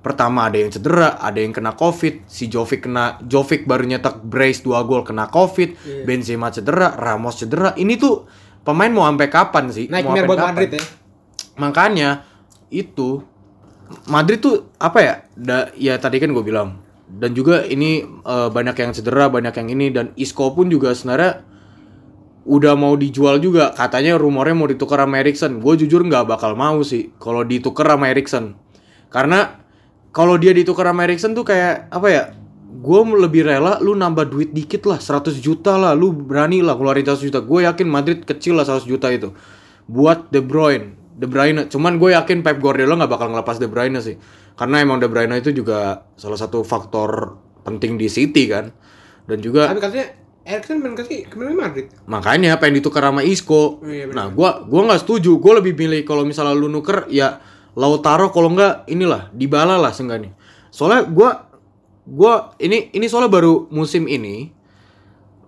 Pertama 0.03 0.51
ada 0.51 0.59
yang 0.59 0.67
cedera, 0.67 1.15
ada 1.15 1.39
yang 1.39 1.55
kena 1.55 1.79
covid, 1.79 2.27
si 2.27 2.51
Jovic 2.51 2.83
kena 2.83 3.23
Jovic 3.23 3.63
baru 3.63 3.87
nyetak 3.87 4.19
brace 4.19 4.59
2 4.59 4.75
gol 4.83 5.07
kena 5.07 5.31
covid, 5.31 5.79
Benzema 6.03 6.51
cedera, 6.51 6.91
Ramos 6.99 7.39
cedera. 7.39 7.71
Ini 7.79 7.95
tuh 7.95 8.27
pemain 8.67 8.91
mau 8.91 9.07
sampai 9.07 9.31
kapan 9.31 9.71
sih? 9.71 9.87
Mau 9.87 9.95
Nightmare 9.95 10.27
buat 10.27 10.39
kapan? 10.43 10.51
Madrid 10.51 10.69
ya. 10.75 10.83
Makanya 11.55 12.09
itu 12.67 13.23
Madrid 14.11 14.43
tuh 14.43 14.75
apa 14.75 14.99
ya? 14.99 15.13
Da- 15.39 15.71
ya 15.79 15.95
tadi 15.95 16.19
kan 16.19 16.35
gue 16.35 16.43
bilang 16.43 16.83
dan 17.07 17.31
juga 17.31 17.63
ini 17.63 18.03
eh, 18.03 18.49
banyak 18.51 18.75
yang 18.75 18.91
cedera, 18.91 19.31
banyak 19.31 19.55
yang 19.55 19.69
ini 19.71 19.87
dan 19.93 20.11
Isco 20.19 20.51
pun 20.51 20.67
juga 20.67 20.91
sebenarnya 20.91 21.47
udah 22.43 22.73
mau 22.75 22.99
dijual 22.99 23.39
juga. 23.39 23.71
Katanya 23.71 24.19
rumornya 24.19 24.51
mau 24.51 24.67
ditukar 24.67 24.99
sama 24.99 25.23
Erikson. 25.23 25.63
Gue 25.63 25.79
jujur 25.79 26.03
nggak 26.03 26.27
bakal 26.27 26.59
mau 26.59 26.83
sih 26.83 27.15
kalau 27.23 27.47
ditukar 27.47 27.87
sama 27.95 28.11
Erikson. 28.11 28.59
Karena 29.07 29.62
kalau 30.13 30.37
dia 30.37 30.53
ditukar 30.53 30.85
sama 30.85 31.03
Erikson 31.03 31.33
tuh 31.33 31.43
kayak 31.43 31.89
apa 31.89 32.07
ya? 32.07 32.23
Gue 32.73 32.99
lebih 33.05 33.47
rela 33.47 33.79
lu 33.79 33.95
nambah 33.95 34.27
duit 34.27 34.51
dikit 34.51 34.83
lah 34.85 34.99
100 34.99 35.39
juta 35.39 35.79
lah 35.79 35.95
lu 35.95 36.11
berani 36.11 36.59
lah 36.59 36.75
keluarin 36.75 37.05
100 37.05 37.21
juta 37.21 37.39
gue 37.39 37.59
yakin 37.63 37.87
Madrid 37.87 38.19
kecil 38.27 38.59
lah 38.59 38.67
100 38.67 38.83
juta 38.83 39.07
itu 39.07 39.31
buat 39.87 40.27
De 40.33 40.43
Bruyne 40.43 40.91
De 41.15 41.23
Bruyne 41.23 41.71
cuman 41.71 41.95
gue 41.95 42.11
yakin 42.11 42.43
Pep 42.43 42.59
Guardiola 42.59 42.99
nggak 42.99 43.11
bakal 43.13 43.31
ngelepas 43.31 43.55
De 43.55 43.71
Bruyne 43.71 44.03
sih 44.03 44.19
karena 44.59 44.83
emang 44.83 44.99
De 44.99 45.07
Bruyne 45.07 45.31
itu 45.39 45.55
juga 45.55 46.03
salah 46.19 46.35
satu 46.35 46.65
faktor 46.67 47.39
penting 47.63 47.95
di 47.95 48.11
City 48.11 48.51
kan 48.51 48.73
dan 49.31 49.39
juga 49.39 49.71
Tapi 49.71 49.79
katanya 49.79 50.07
Erikson 50.43 50.83
main 50.83 50.91
ke 50.99 51.07
ke 51.07 51.35
mana 51.39 51.55
Madrid? 51.55 51.87
makanya 52.03 52.59
pengen 52.59 52.83
ditukar 52.83 52.99
sama 53.07 53.23
Isco. 53.23 53.79
Oh, 53.79 53.87
iya, 53.87 54.11
nah, 54.11 54.27
gua 54.27 54.67
gua 54.67 54.91
nggak 54.91 55.07
setuju. 55.07 55.39
Gua 55.39 55.63
lebih 55.63 55.71
pilih 55.71 56.03
kalau 56.03 56.27
misalnya 56.27 56.51
lu 56.51 56.67
nuker 56.67 57.07
ya 57.07 57.39
Lautaro 57.73 58.29
kalau 58.29 58.53
nggak 58.53 58.85
inilah 58.85 59.33
Dybala 59.33 59.81
lah 59.81 59.89
seenggaknya. 59.89 60.37
Soalnya 60.69 61.09
gua 61.09 61.49
gua 62.05 62.53
ini 62.61 62.93
ini 62.93 63.05
soalnya 63.09 63.33
baru 63.33 63.65
musim 63.73 64.05
ini 64.05 64.53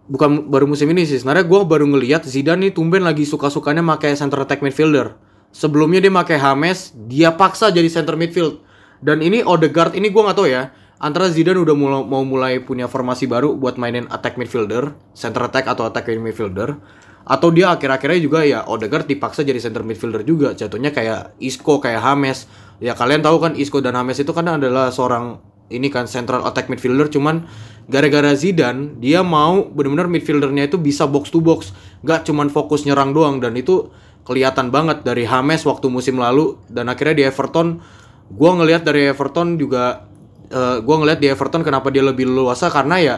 bukan 0.10 0.50
baru 0.50 0.66
musim 0.66 0.90
ini 0.90 1.06
sih. 1.06 1.22
Sebenarnya 1.22 1.46
gua 1.46 1.62
baru 1.66 1.86
ngelihat 1.86 2.26
Zidane 2.26 2.70
nih 2.70 2.72
tumben 2.74 3.06
lagi 3.06 3.26
suka-sukanya 3.26 3.86
pakai 3.96 4.18
center 4.18 4.42
attack 4.42 4.66
midfielder. 4.66 5.18
Sebelumnya 5.56 6.04
dia 6.04 6.12
pakai 6.12 6.36
James, 6.36 6.92
dia 7.08 7.32
paksa 7.32 7.72
jadi 7.72 7.88
center 7.88 8.20
midfield. 8.20 8.60
Dan 9.00 9.22
ini 9.24 9.46
Odegaard 9.46 9.96
ini 9.96 10.10
gua 10.10 10.30
nggak 10.30 10.38
tahu 10.38 10.50
ya. 10.50 10.74
Antara 10.96 11.28
Zidane 11.28 11.60
udah 11.60 11.76
mulai, 11.76 12.02
mau 12.08 12.24
mulai 12.24 12.54
punya 12.64 12.88
formasi 12.88 13.28
baru 13.28 13.54
buat 13.54 13.76
mainin 13.76 14.08
attack 14.08 14.40
midfielder, 14.40 14.96
center 15.12 15.44
attack 15.44 15.68
atau 15.68 15.84
attack 15.84 16.08
midfielder, 16.08 16.80
atau 17.26 17.50
dia 17.50 17.74
akhir-akhirnya 17.74 18.20
juga 18.22 18.46
ya 18.46 18.62
Odegaard 18.70 19.10
dipaksa 19.10 19.42
jadi 19.42 19.58
center 19.58 19.82
midfielder 19.82 20.22
juga. 20.22 20.54
Jatuhnya 20.54 20.94
kayak 20.94 21.34
Isco, 21.42 21.82
kayak 21.82 22.06
James. 22.06 22.46
Ya 22.78 22.94
kalian 22.94 23.26
tahu 23.26 23.42
kan 23.42 23.58
Isco 23.58 23.82
dan 23.82 23.98
James 23.98 24.22
itu 24.22 24.30
kan 24.30 24.46
adalah 24.46 24.94
seorang 24.94 25.42
ini 25.74 25.90
kan 25.90 26.06
central 26.06 26.46
attack 26.46 26.70
midfielder. 26.70 27.10
Cuman 27.10 27.50
gara-gara 27.90 28.30
Zidane 28.38 29.02
dia 29.02 29.26
mau 29.26 29.66
benar-benar 29.66 30.06
midfieldernya 30.06 30.70
itu 30.70 30.78
bisa 30.78 31.10
box 31.10 31.34
to 31.34 31.42
box, 31.42 31.74
nggak 32.06 32.30
cuman 32.30 32.54
fokus 32.54 32.86
nyerang 32.86 33.10
doang. 33.18 33.42
Dan 33.42 33.58
itu 33.58 33.90
kelihatan 34.22 34.70
banget 34.70 35.02
dari 35.02 35.26
James 35.26 35.66
waktu 35.66 35.90
musim 35.90 36.22
lalu. 36.22 36.62
Dan 36.70 36.94
akhirnya 36.94 37.18
di 37.18 37.24
Everton 37.26 37.82
gua 38.30 38.54
ngelihat 38.62 38.86
dari 38.86 39.10
Everton 39.10 39.58
juga 39.58 40.06
eh, 40.54 40.78
gua 40.86 41.02
ngelihat 41.02 41.18
di 41.18 41.28
Everton 41.34 41.66
kenapa 41.66 41.90
dia 41.90 42.06
lebih 42.06 42.30
leluasa. 42.30 42.70
Karena 42.70 43.02
ya 43.02 43.16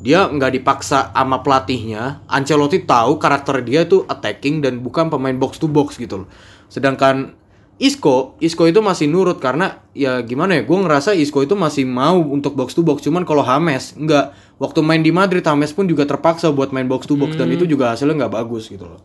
dia 0.00 0.26
nggak 0.26 0.60
dipaksa 0.60 1.12
sama 1.12 1.44
pelatihnya. 1.44 2.24
Ancelotti 2.24 2.82
tahu 2.88 3.20
karakter 3.20 3.60
dia 3.60 3.84
itu 3.84 4.08
attacking 4.08 4.64
dan 4.64 4.80
bukan 4.80 5.12
pemain 5.12 5.36
box 5.36 5.60
to 5.60 5.68
box 5.68 6.00
gitu 6.00 6.24
loh. 6.24 6.28
Sedangkan 6.72 7.36
Isco, 7.80 8.36
Isco 8.44 8.68
itu 8.68 8.84
masih 8.84 9.08
nurut 9.08 9.40
karena 9.40 9.80
ya 9.96 10.20
gimana 10.20 10.60
ya, 10.60 10.68
gue 10.68 10.78
ngerasa 10.84 11.16
Isco 11.16 11.40
itu 11.40 11.56
masih 11.56 11.88
mau 11.88 12.20
untuk 12.20 12.52
box 12.52 12.76
to 12.76 12.84
box, 12.84 13.00
cuman 13.00 13.24
kalau 13.24 13.40
Hames 13.40 13.96
nggak. 13.96 14.52
Waktu 14.60 14.84
main 14.84 15.00
di 15.00 15.08
Madrid 15.08 15.40
Hames 15.40 15.72
pun 15.72 15.88
juga 15.88 16.04
terpaksa 16.04 16.52
buat 16.52 16.68
main 16.68 16.84
box 16.84 17.08
to 17.08 17.16
box 17.16 17.40
dan 17.40 17.48
itu 17.48 17.64
juga 17.64 17.96
hasilnya 17.96 18.28
nggak 18.28 18.36
bagus 18.36 18.68
gitu 18.68 18.84
loh. 18.84 19.00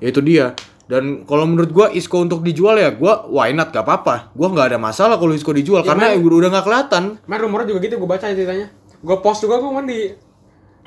Ya 0.00 0.08
itu 0.08 0.24
dia. 0.24 0.56
Dan 0.88 1.28
kalau 1.28 1.44
menurut 1.44 1.68
gua 1.68 1.86
Isco 1.92 2.16
untuk 2.16 2.40
dijual 2.40 2.80
ya 2.80 2.88
gua 2.96 3.28
why 3.28 3.52
not 3.52 3.76
gak 3.76 3.84
apa-apa. 3.84 4.32
Gua 4.32 4.48
nggak 4.48 4.72
ada 4.72 4.78
masalah 4.80 5.20
kalau 5.20 5.36
Isco 5.36 5.52
dijual 5.52 5.84
karena 5.84 6.16
udah 6.16 6.48
nggak 6.48 6.64
kelihatan. 6.64 7.20
Main 7.28 7.40
rumornya 7.44 7.76
juga 7.76 7.84
gitu 7.84 8.00
gue 8.00 8.08
baca 8.08 8.24
ceritanya. 8.24 8.72
Gue 9.04 9.20
post 9.20 9.44
juga 9.44 9.60
gue 9.60 9.70
di 9.84 10.00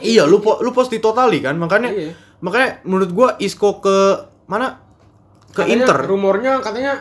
Iya, 0.02 0.24
lu 0.24 0.40
po- 0.40 0.60
lu 0.60 0.70
post 0.70 0.88
di 0.88 0.98
Totali 0.98 1.40
kan, 1.40 1.56
makanya 1.56 1.90
Iya. 1.90 2.12
makanya 2.40 2.82
menurut 2.84 3.10
gua 3.10 3.30
Isco 3.38 3.78
ke 3.78 3.98
mana? 4.46 4.80
Ke 5.50 5.62
katanya 5.62 5.76
Inter. 5.76 5.98
Rumornya 6.04 6.54
katanya 6.60 6.94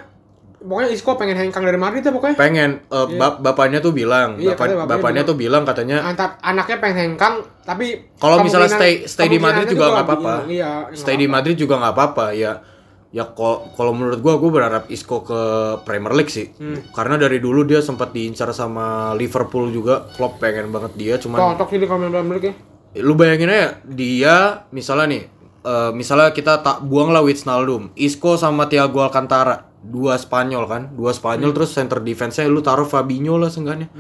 pokoknya 0.58 0.90
Isco 0.90 1.14
pengen 1.14 1.38
hengkang 1.38 1.62
dari 1.62 1.76
Madrid 1.76 2.00
ya 2.00 2.10
pokoknya. 2.10 2.34
Pengen 2.34 2.70
eh, 2.82 3.06
bap- 3.14 3.38
bapaknya 3.38 3.78
tuh 3.78 3.92
bilang, 3.92 4.34
Iya, 4.36 4.52
bapak- 4.52 4.74
bapaknya 4.74 4.86
bapaknya 4.90 5.22
tuh 5.22 5.36
bilang 5.36 5.62
katanya 5.62 5.96
Antar 6.02 6.34
anaknya 6.40 6.76
pengen 6.78 6.96
hengkang 7.14 7.34
tapi 7.62 7.86
kalau 8.16 8.42
misalnya 8.42 8.66
stay 8.68 9.04
stay 9.04 9.26
di 9.26 9.38
Madrid 9.38 9.68
juga 9.68 9.86
nggak 9.92 10.04
apa-apa. 10.04 10.34
Iya, 10.46 10.70
Stay 10.92 11.14
di 11.14 11.26
Madrid 11.26 11.54
juga 11.54 11.78
nggak 11.78 11.94
apa-apa 11.94 12.26
ya. 12.32 12.52
Ya 13.08 13.24
kalau 13.24 13.64
menurut 13.90 14.20
gua 14.20 14.36
gua 14.36 14.50
berharap 14.52 14.84
Isco 14.88 15.22
ke 15.22 15.40
Premier 15.80 16.12
League 16.12 16.28
sih. 16.28 16.52
Hmm. 16.52 16.76
Karena 16.90 17.16
dari 17.16 17.38
dulu 17.38 17.62
dia 17.62 17.80
sempat 17.80 18.12
diincar 18.12 18.52
sama 18.52 19.14
Liverpool 19.14 19.70
juga. 19.70 20.04
Klopp 20.10 20.36
pengen 20.36 20.68
banget 20.68 20.92
dia 20.94 21.14
cuman 21.16 21.38
Cocok 21.38 21.68
sih 21.70 21.78
di 21.78 21.86
Premier 21.86 22.12
League 22.12 22.44
ya. 22.44 22.54
Lu 22.96 23.12
bayangin 23.12 23.52
aja 23.52 23.68
dia 23.84 24.64
misalnya 24.72 25.06
nih 25.12 25.22
eh, 25.64 25.90
misalnya 25.92 26.32
kita 26.32 26.64
tak 26.64 26.86
buang 26.88 27.12
lah 27.12 27.20
Wijnaldum, 27.20 27.92
Isco 27.98 28.40
sama 28.40 28.70
Thiago 28.70 29.04
Alcantara, 29.04 29.68
dua 29.84 30.16
Spanyol 30.16 30.64
kan, 30.64 30.82
dua 30.94 31.12
Spanyol 31.12 31.52
terus 31.52 31.76
center 31.76 32.00
defense-nya 32.00 32.48
lu 32.48 32.64
taruh 32.64 32.88
Fabinho 32.88 33.36
lah 33.36 33.52
seenggaknya. 33.52 33.92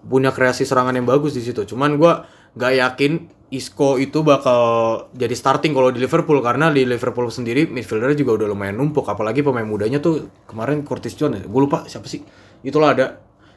Punya 0.00 0.32
kreasi 0.32 0.64
serangan 0.64 0.96
yang 0.96 1.04
bagus 1.04 1.36
di 1.36 1.42
situ. 1.44 1.64
Cuman 1.68 2.00
gua 2.00 2.24
nggak 2.56 2.72
yakin 2.76 3.12
Isco 3.50 3.98
itu 3.98 4.22
bakal 4.22 4.62
jadi 5.10 5.34
starting 5.34 5.74
kalau 5.74 5.90
di 5.90 5.98
Liverpool 5.98 6.38
karena 6.38 6.70
di 6.70 6.86
Liverpool 6.86 7.26
sendiri 7.34 7.66
midfieldernya 7.66 8.14
juga 8.14 8.42
udah 8.42 8.46
lumayan 8.54 8.78
numpuk. 8.78 9.04
Apalagi 9.10 9.42
pemain 9.42 9.66
mudanya 9.66 9.98
tuh 9.98 10.30
kemarin 10.46 10.86
Curtis 10.86 11.18
Jones 11.18 11.42
gue 11.42 11.60
lupa 11.60 11.84
siapa 11.90 12.06
sih. 12.06 12.22
Itulah 12.62 12.94
ada 12.94 13.06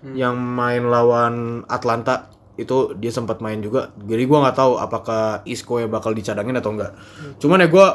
yang 0.03 0.35
main 0.35 0.83
lawan 0.83 1.63
Atlanta 1.69 2.27
itu 2.53 2.93
dia 3.01 3.09
sempat 3.09 3.41
main 3.41 3.57
juga 3.61 3.89
jadi 3.97 4.23
gua 4.29 4.49
nggak 4.49 4.57
tahu 4.57 4.73
apakah 4.77 5.41
Isco 5.49 5.81
ya 5.81 5.89
bakal 5.89 6.13
dicadangin 6.13 6.57
atau 6.57 6.73
enggak 6.77 6.93
cuman 7.41 7.65
ya 7.65 7.67
gua 7.69 7.87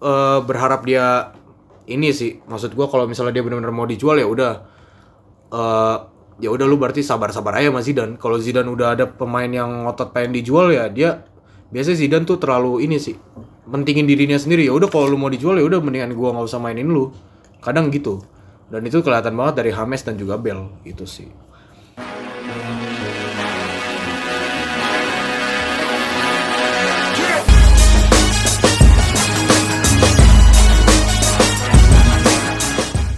eh, 0.00 0.38
berharap 0.46 0.86
dia 0.86 1.34
ini 1.90 2.14
sih 2.14 2.38
maksud 2.46 2.74
gua 2.78 2.86
kalau 2.86 3.10
misalnya 3.10 3.34
dia 3.34 3.42
benar-benar 3.42 3.74
mau 3.74 3.86
dijual 3.86 4.18
ya 4.18 4.26
udah 4.26 4.52
eh 5.46 5.98
ya 6.36 6.52
udah 6.52 6.66
lu 6.68 6.76
berarti 6.76 7.00
sabar-sabar 7.00 7.60
aja 7.60 7.72
sama 7.72 7.80
Zidane. 7.80 8.14
Kalau 8.20 8.36
Zidane 8.36 8.68
udah 8.68 8.92
ada 8.92 9.08
pemain 9.08 9.48
yang 9.48 9.88
ngotot 9.88 10.12
pengen 10.12 10.36
dijual 10.36 10.68
ya 10.72 10.88
dia 10.92 11.24
biasanya 11.72 11.96
Zidane 11.96 12.24
tuh 12.28 12.36
terlalu 12.36 12.84
ini 12.86 13.00
sih 13.00 13.16
pentingin 13.66 14.06
dirinya 14.06 14.38
sendiri 14.38 14.62
ya 14.68 14.72
udah 14.76 14.86
kalau 14.86 15.10
lu 15.10 15.18
mau 15.18 15.32
dijual 15.32 15.58
ya 15.58 15.64
udah 15.66 15.80
mendingan 15.82 16.12
gua 16.14 16.36
nggak 16.36 16.46
usah 16.46 16.60
mainin 16.60 16.88
lu. 16.88 17.10
Kadang 17.64 17.88
gitu. 17.90 18.22
Dan 18.66 18.82
itu 18.84 18.98
kelihatan 19.00 19.34
banget 19.38 19.62
dari 19.62 19.70
Hames 19.72 20.02
dan 20.02 20.18
juga 20.18 20.36
Bell 20.36 20.70
gitu 20.82 21.06
sih. 21.06 21.30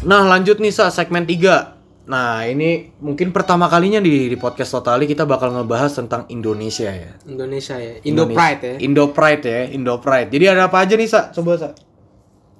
Nah 0.08 0.24
lanjut 0.26 0.56
nih 0.56 0.72
Sa, 0.72 0.88
segmen 0.88 1.22
3 1.22 1.76
Nah 2.08 2.40
ini 2.42 2.88
mungkin 2.98 3.28
pertama 3.28 3.68
kalinya 3.68 4.00
di, 4.00 4.26
di 4.26 4.36
podcast 4.36 4.72
Totali 4.72 5.04
kita 5.04 5.28
bakal 5.28 5.52
ngebahas 5.52 5.92
tentang 5.94 6.24
Indonesia 6.28 6.88
ya 6.88 7.12
Indonesia 7.24 7.76
ya. 7.76 8.00
Indo 8.02 8.24
Pride 8.26 8.62
ya. 8.62 8.74
Indo 8.80 9.04
Pride 9.10 9.44
ya, 9.44 9.60
Indo 9.68 9.94
Pride 9.98 10.28
Jadi 10.28 10.44
ada 10.48 10.66
apa 10.66 10.80
aja 10.80 10.96
nih 10.96 11.04
Sa? 11.06 11.28
Coba 11.30 11.56
Sa 11.56 11.70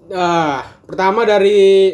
Ah, 0.09 0.65
pertama 0.85 1.25
dari 1.25 1.93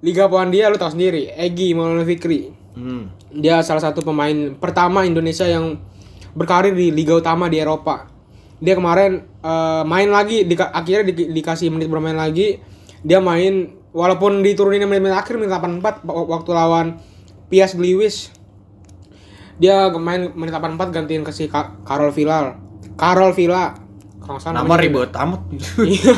Liga 0.00 0.28
Polandia 0.28 0.68
lu 0.68 0.76
tahu 0.76 0.92
sendiri, 0.92 1.32
Egi 1.32 1.72
Maulana 1.72 2.04
Fikri. 2.04 2.52
hmm. 2.76 3.32
Dia 3.34 3.64
salah 3.64 3.80
satu 3.80 4.04
pemain 4.04 4.32
pertama 4.54 5.08
Indonesia 5.08 5.48
yang 5.48 5.80
berkarir 6.32 6.76
di 6.76 6.92
liga 6.92 7.16
utama 7.16 7.48
di 7.48 7.56
Eropa. 7.56 8.12
Dia 8.60 8.76
kemarin 8.76 9.24
eh, 9.40 9.82
main 9.82 10.04
lagi, 10.06 10.44
dika- 10.44 10.68
akhirnya 10.68 11.08
di- 11.08 11.32
dikasih 11.32 11.72
menit 11.72 11.88
bermain 11.88 12.12
lagi. 12.12 12.60
Dia 13.00 13.24
main 13.24 13.72
walaupun 13.94 14.42
diturunin 14.42 14.82
menit-menit 14.84 15.14
akhir 15.14 15.38
menit 15.38 15.48
84 15.48 16.02
wa- 16.02 16.26
waktu 16.28 16.50
lawan 16.50 16.86
Pias 17.46 17.72
Gliwice. 17.72 18.34
Dia 19.54 19.86
main 19.94 20.34
menit 20.34 20.50
84 20.50 20.90
gantiin 20.90 21.22
ke 21.22 21.30
si 21.30 21.46
Ka- 21.46 21.78
Karol 21.82 22.10
Vilal. 22.10 22.58
Karol 22.94 23.30
Villa. 23.30 23.78
Nama 24.24 24.74
ribet 24.74 25.12
amat 25.12 25.40
Iya. 25.84 26.16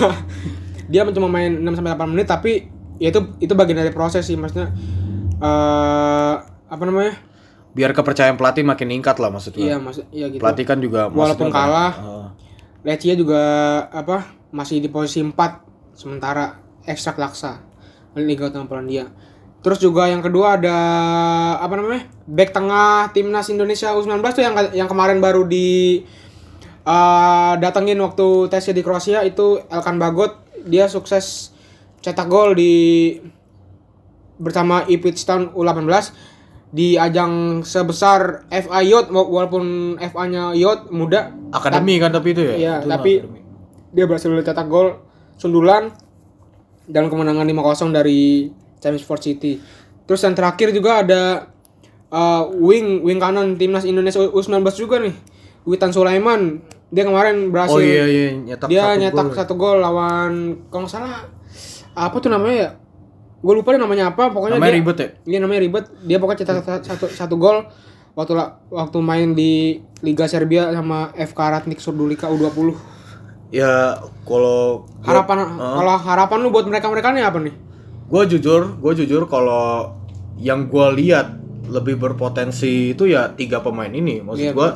dia 0.86 1.02
cuma 1.10 1.26
main 1.26 1.58
6 1.58 1.74
sampai 1.74 1.90
8 1.90 2.06
menit 2.06 2.24
tapi 2.24 2.70
ya 2.96 3.10
itu 3.10 3.18
itu 3.40 3.50
bagian 3.52 3.76
dari 3.76 3.90
proses 3.90 4.22
sih 4.22 4.38
maksudnya 4.38 4.70
eh 5.36 6.34
apa 6.64 6.82
namanya? 6.82 7.18
Biar 7.74 7.90
kepercayaan 7.90 8.38
pelatih 8.38 8.62
makin 8.62 8.88
meningkat 8.88 9.18
lah 9.18 9.28
maksud 9.28 9.52
gua 9.52 9.60
Iya, 9.60 9.76
maksud 9.76 10.04
iya 10.08 10.26
gitu. 10.30 10.38
Pelatih 10.38 10.64
kan 10.64 10.78
juga 10.78 11.10
Walaupun 11.10 11.50
maksudnya 11.50 11.50
kan, 11.50 11.66
kalah. 11.66 11.92
eh, 11.98 12.26
Lecce 12.86 13.18
juga 13.18 13.42
apa? 13.90 14.16
Masih 14.48 14.78
di 14.78 14.86
posisi 14.86 15.18
4 15.20 15.34
sementara 15.92 16.56
ekstrak 16.86 17.18
laksa 17.18 17.65
Liga 18.16 18.48
Utama 18.48 18.64
Polandia. 18.64 19.12
Terus 19.60 19.76
juga 19.78 20.06
yang 20.06 20.20
kedua 20.20 20.56
ada 20.56 20.76
apa 21.58 21.74
namanya? 21.74 22.06
Back 22.24 22.50
tengah 22.50 23.10
timnas 23.10 23.46
Indonesia 23.46 23.92
U19 23.92 24.22
tuh 24.30 24.40
yang 24.40 24.54
yang 24.72 24.86
kemarin 24.86 25.18
baru 25.18 25.42
di 25.42 26.00
eh, 26.82 27.52
datengin 27.56 27.98
waktu 27.98 28.26
tesnya 28.46 28.72
di 28.72 28.80
Kroasia 28.80 29.20
itu 29.20 29.60
Elkan 29.66 29.96
Bagot 29.96 30.38
dia 30.62 30.86
sukses 30.86 31.50
cetak 31.98 32.26
gol 32.26 32.54
di 32.54 32.74
bersama 34.36 34.84
Ipswich 34.84 35.24
Town 35.24 35.50
U18 35.50 36.12
di 36.68 36.94
ajang 36.94 37.62
sebesar 37.62 38.44
FA 38.48 38.80
Youth 38.82 39.08
wa- 39.08 39.24
walaupun 39.24 39.64
FA-nya 39.96 40.52
Youth 40.52 40.90
muda 40.90 41.32
Akademi 41.48 41.96
kan 41.96 42.10
tapi 42.10 42.30
itu 42.30 42.42
ya 42.44 42.54
Iya, 42.54 42.74
Itu 42.78 42.88
tapi 42.88 43.12
akademi. 43.18 43.40
dia 43.90 44.04
berhasil 44.04 44.28
cetak 44.28 44.66
gol 44.66 45.00
sundulan 45.34 45.88
dan 46.86 47.10
kemenangan 47.10 47.46
5-0 47.46 47.90
dari 47.94 48.50
Chelmsford 48.78 49.22
City. 49.22 49.58
Terus 50.06 50.22
yang 50.22 50.34
terakhir 50.38 50.70
juga 50.70 51.02
ada 51.02 51.50
uh, 52.10 52.46
wing 52.54 53.02
wing 53.02 53.18
kanan 53.18 53.58
timnas 53.58 53.82
Indonesia 53.82 54.22
U19 54.22 54.62
juga 54.78 55.02
nih. 55.02 55.14
Witan 55.66 55.90
Sulaiman. 55.90 56.62
Dia 56.86 57.02
kemarin 57.02 57.50
berhasil 57.50 57.74
Oh 57.74 57.82
iya 57.82 58.06
iya 58.06 58.30
nyetak 58.38 58.70
dia 58.70 58.94
satu 58.94 59.00
nyetak 59.02 59.26
gol. 59.26 59.34
satu 59.34 59.54
gol 59.58 59.78
lawan 59.82 60.32
kalau 60.70 60.86
nggak 60.86 60.94
salah 60.94 61.26
apa 61.98 62.16
tuh 62.22 62.30
namanya 62.30 62.56
ya? 62.56 62.70
Gue 63.42 63.54
lupa 63.58 63.74
deh 63.74 63.82
namanya 63.82 64.14
apa. 64.14 64.30
Pokoknya 64.30 64.62
Namanya 64.62 64.70
dia, 64.70 64.78
ribet 64.78 64.96
ya? 64.96 65.08
Iya 65.26 65.38
namanya 65.42 65.60
ribet. 65.66 65.84
Dia 66.06 66.16
pokoknya 66.22 66.38
cetak 66.46 66.56
satu, 66.62 66.82
satu, 66.86 67.06
satu 67.10 67.34
gol 67.34 67.66
waktu 68.14 68.32
waktu 68.70 68.98
main 69.02 69.34
di 69.34 69.82
Liga 70.00 70.30
Serbia 70.30 70.70
sama 70.70 71.10
FK 71.18 71.40
Ratnik 71.42 71.82
Surdulika 71.82 72.30
U20. 72.30 72.95
Ya 73.48 73.94
kalau 74.22 74.84
Harapan 75.00 75.46
kalau 75.54 75.94
harapan 75.96 76.38
lu 76.40 76.50
buat 76.50 76.64
mereka-mereka 76.64 77.10
nih 77.10 77.22
apa 77.22 77.38
nih? 77.38 77.54
gue 78.06 78.22
jujur 78.28 78.74
gue 78.76 78.92
jujur 78.96 79.26
kalau 79.26 79.90
yang 80.36 80.66
gue 80.66 80.86
lihat 80.94 81.34
lebih 81.66 81.94
berpotensi 81.96 82.92
itu 82.92 83.02
ya 83.04 83.26
tiga 83.28 83.58
pemain 83.58 83.90
ini 83.90 84.18
maksud 84.20 84.38
Iya, 84.40 84.52
gue 84.52 84.68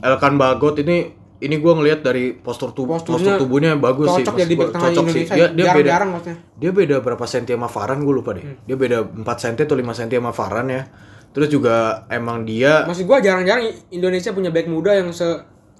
Elkan 0.00 0.36
Bagot 0.36 0.76
ini 0.78 1.08
ini 1.38 1.56
gue 1.56 1.72
ngelihat 1.72 2.00
dari 2.02 2.32
postur 2.34 2.70
tubuh 2.70 2.96
postur 2.98 3.18
tubuhnya 3.36 3.74
bagus 3.74 4.04
sih 4.10 4.20
Cocok 4.20 4.34
maksud 4.34 4.42
jadi 4.42 4.54
gua. 4.54 4.66
cocok 4.70 5.04
sih 5.06 5.22
Indonesia. 5.22 5.34
dia, 5.34 5.46
dia 5.48 5.64
beda 5.64 5.72
Jarang-jarang 5.72 6.10
maksudnya. 6.10 6.36
dia 6.54 6.70
beda 6.70 6.96
berapa 6.98 7.24
senti 7.24 7.50
sama 7.50 7.66
Varan 7.66 7.98
gue 8.00 8.14
lupa 8.14 8.30
deh 8.32 8.44
Hmm. 8.44 8.56
dia 8.62 8.76
beda 8.76 8.98
4 9.00 9.24
senti 9.38 9.60
atau 9.62 9.74
5 9.74 9.92
senti 9.94 10.14
sama 10.14 10.30
Varan 10.30 10.66
ya 10.68 10.82
terus 11.30 11.48
juga 11.48 11.74
emang 12.06 12.44
dia 12.44 12.84
Maksud 12.84 13.04
gua 13.04 13.18
jarang-jarang 13.18 13.64
Indonesia 13.88 14.30
punya 14.30 14.50
back 14.50 14.66
muda 14.66 14.92
yang 14.92 15.08
se 15.08 15.24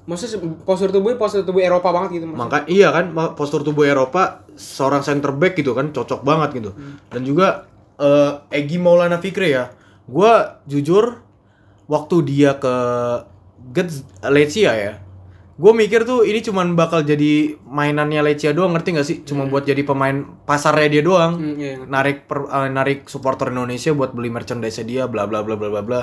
maksudnya 0.03 0.43
postur 0.67 0.91
tubuhnya 0.91 1.19
postur 1.19 1.47
tubuh 1.47 1.63
Eropa 1.63 1.89
banget 1.95 2.19
gitu. 2.19 2.27
maksudnya. 2.27 2.45
Maka 2.47 2.59
iya 2.67 2.89
kan 2.91 3.15
postur 3.39 3.63
tubuh 3.63 3.87
Eropa 3.87 4.43
seorang 4.59 5.01
center 5.07 5.31
back 5.35 5.55
gitu 5.55 5.73
kan 5.73 5.95
cocok 5.95 6.27
banget 6.27 6.59
gitu. 6.59 6.71
Dan 7.09 7.23
juga 7.23 7.71
eh, 8.01 8.59
Egi 8.59 8.83
Maulana 8.83 9.23
Fikri 9.23 9.55
ya. 9.55 9.71
Gua 10.07 10.59
jujur 10.67 11.23
waktu 11.87 12.17
dia 12.27 12.59
ke 12.59 12.75
Gets 13.71 14.27
Leccia 14.27 14.75
ya. 14.75 14.95
Gue 15.53 15.71
mikir 15.77 16.03
tuh 16.03 16.27
ini 16.27 16.43
cuman 16.43 16.75
bakal 16.75 17.07
jadi 17.07 17.55
mainannya 17.63 18.25
Leccia 18.25 18.51
doang 18.51 18.75
ngerti 18.75 18.89
gak 18.99 19.07
sih? 19.07 19.17
Cuma 19.23 19.47
buat 19.47 19.63
jadi 19.63 19.87
pemain 19.87 20.27
pasarnya 20.43 20.89
dia 20.99 21.03
doang. 21.05 21.39
Hmm, 21.39 21.55
iya, 21.55 21.79
iya. 21.79 21.87
Narik 21.87 22.27
per- 22.27 22.51
eh, 22.51 22.71
narik 22.73 23.07
supporter 23.07 23.55
Indonesia 23.55 23.95
buat 23.95 24.11
beli 24.11 24.33
merchandise 24.33 24.83
dia 24.83 25.07
bla 25.07 25.29
bla 25.31 25.45
bla 25.47 25.55
bla 25.55 25.69
bla 25.71 25.83
bla. 25.85 26.01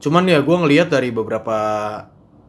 Cuman 0.00 0.24
ya 0.24 0.40
gue 0.40 0.56
ngelihat 0.56 0.88
dari 0.88 1.12
beberapa 1.12 1.56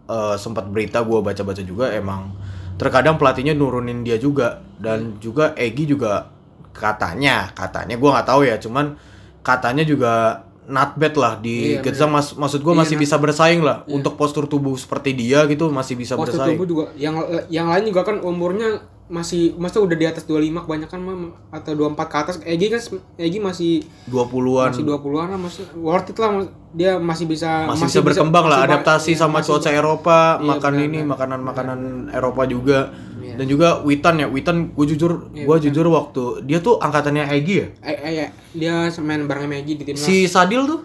eh, 0.06 0.36
sempat 0.36 0.68
berita 0.68 1.02
gue 1.02 1.20
baca-baca 1.20 1.62
juga 1.62 1.90
emang 1.90 2.34
terkadang 2.76 3.16
pelatihnya 3.16 3.54
nurunin 3.54 4.02
dia 4.02 4.18
juga. 4.18 4.60
Dan 4.76 5.18
juga 5.20 5.56
Egi 5.56 5.88
juga 5.88 6.28
katanya 6.76 7.48
katanya 7.52 7.96
gue 7.96 8.10
nggak 8.12 8.28
tahu 8.28 8.42
ya 8.44 8.60
cuman 8.60 9.00
katanya 9.40 9.88
juga 9.88 10.44
not 10.66 10.98
bad 10.98 11.14
lah 11.16 11.34
di 11.40 11.78
Iya, 11.78 12.06
mas 12.10 12.34
maksud 12.34 12.60
gue 12.60 12.74
Iya, 12.74 12.80
masih 12.82 12.96
not- 12.98 13.04
bisa 13.06 13.16
bersaing 13.16 13.62
lah. 13.62 13.86
Untuk 13.88 14.18
postur 14.18 14.50
tubuh 14.50 14.74
seperti 14.76 15.14
dia 15.14 15.46
gitu 15.46 15.70
masih 15.70 15.96
bisa 15.96 16.18
Postur 16.18 16.42
bersaing. 16.42 16.58
tubuh 16.58 16.68
juga. 16.68 16.84
Yang 16.98 17.16
yang 17.48 17.70
lain 17.70 17.86
juga 17.88 18.02
kan 18.04 18.18
umurnya 18.20 18.82
masih 19.06 19.54
maksudnya 19.62 19.86
udah 19.86 19.98
di 20.02 20.06
atas 20.10 20.24
25 20.26 20.66
kebanyakan 20.66 21.00
mah 21.06 21.16
atau 21.54 21.78
24 21.78 22.10
ke 22.10 22.18
atas. 22.18 22.36
Egi 22.42 22.68
kan 22.74 22.82
Egi 23.22 23.38
masih 23.38 23.72
20-an 24.10 24.74
masih 24.74 24.82
20-an 24.82 25.28
lah 25.30 25.40
masih 25.40 25.64
worth 25.78 26.10
it 26.10 26.18
lah 26.18 26.42
dia 26.74 26.98
masih 26.98 27.30
bisa 27.30 27.70
masih, 27.70 27.86
bisa 27.86 28.00
berkembang 28.02 28.50
lah 28.50 28.58
masih 28.58 28.66
ba- 28.66 28.74
adaptasi 28.74 29.12
iya, 29.14 29.20
sama 29.22 29.40
masih 29.40 29.50
cuaca 29.54 29.70
Eropa 29.70 30.20
Iya, 30.42 30.48
makan 30.50 30.72
benar, 30.74 30.86
ini 30.90 31.00
makanan-makanan 31.06 31.80
Eropa 32.12 32.44
juga. 32.50 32.80
Iya. 33.22 33.42
dan 33.42 33.46
juga 33.46 33.68
Witan 33.86 34.16
ya 34.22 34.28
Witan 34.30 34.58
gue 34.74 34.86
jujur 34.90 35.12
Iya, 35.34 35.46
gue 35.46 35.56
jujur 35.70 35.86
waktu 35.86 36.24
dia 36.50 36.58
tuh 36.62 36.82
angkatannya 36.82 37.30
Egi 37.30 37.56
ya? 37.62 37.68
Eh, 37.86 37.98
eh, 38.02 38.14
ya, 38.18 38.28
dia 38.58 38.74
main 39.06 39.22
bareng 39.30 39.54
Egi 39.54 39.74
di 39.78 39.84
timnas 39.86 40.02
si 40.02 40.26
Sadil 40.26 40.66
tuh? 40.66 40.82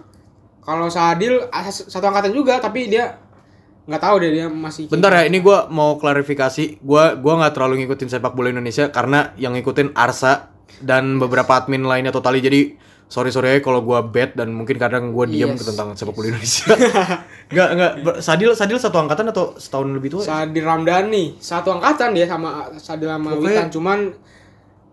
Kalau 0.61 0.93
Sadil 0.93 1.41
satu 1.73 2.05
angkatan 2.05 2.37
juga 2.37 2.61
tapi 2.61 2.85
dia 2.85 3.17
nggak 3.81 3.97
tahu 3.99 4.15
deh 4.21 4.29
dia 4.31 4.45
masih 4.45 4.85
bentar 4.87 5.09
ya 5.09 5.25
ini 5.25 5.41
gue 5.41 5.57
mau 5.69 5.97
klarifikasi. 5.97 6.79
Gue 6.79 7.03
gua 7.17 7.33
nggak 7.39 7.53
terlalu 7.53 7.83
ngikutin 7.83 8.09
sepak 8.09 8.33
bola 8.33 8.49
Indonesia 8.49 8.87
karena 8.87 9.33
yang 9.35 9.53
ngikutin 9.53 9.93
Arsa 9.93 10.53
dan 10.79 11.17
beberapa 11.17 11.53
admin 11.55 11.81
lainnya 11.83 12.09
totali. 12.09 12.39
Jadi 12.39 12.77
sorry 13.05 13.27
sorry 13.27 13.59
kalau 13.59 13.81
gue 13.81 13.99
bet 14.07 14.33
dan 14.33 14.53
mungkin 14.53 14.77
kadang 14.77 15.11
gue 15.11 15.25
diam 15.27 15.51
Yes. 15.51 15.67
tentang 15.67 15.93
sepak 15.93 16.13
bola 16.13 16.29
Indonesia. 16.31 16.71
Nggak 17.49 17.69
nggak. 17.75 17.91
Sadil 18.21 18.53
Sadil 18.53 18.77
satu 18.77 18.97
angkatan 18.97 19.27
atau 19.27 19.57
setahun 19.57 19.89
lebih 19.91 20.15
tua? 20.15 20.23
Sadil 20.23 20.63
Ramdhani. 20.63 21.35
Satu 21.37 21.73
angkatan 21.73 22.13
dia 22.13 22.23
sama 22.25 22.69
Sadil 22.77 23.09
sama. 23.09 23.33
Witan. 23.35 23.67
Cuman 23.67 23.99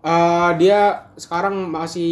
eh, 0.01 0.51
dia 0.57 0.79
sekarang 1.15 1.69
masih 1.69 2.11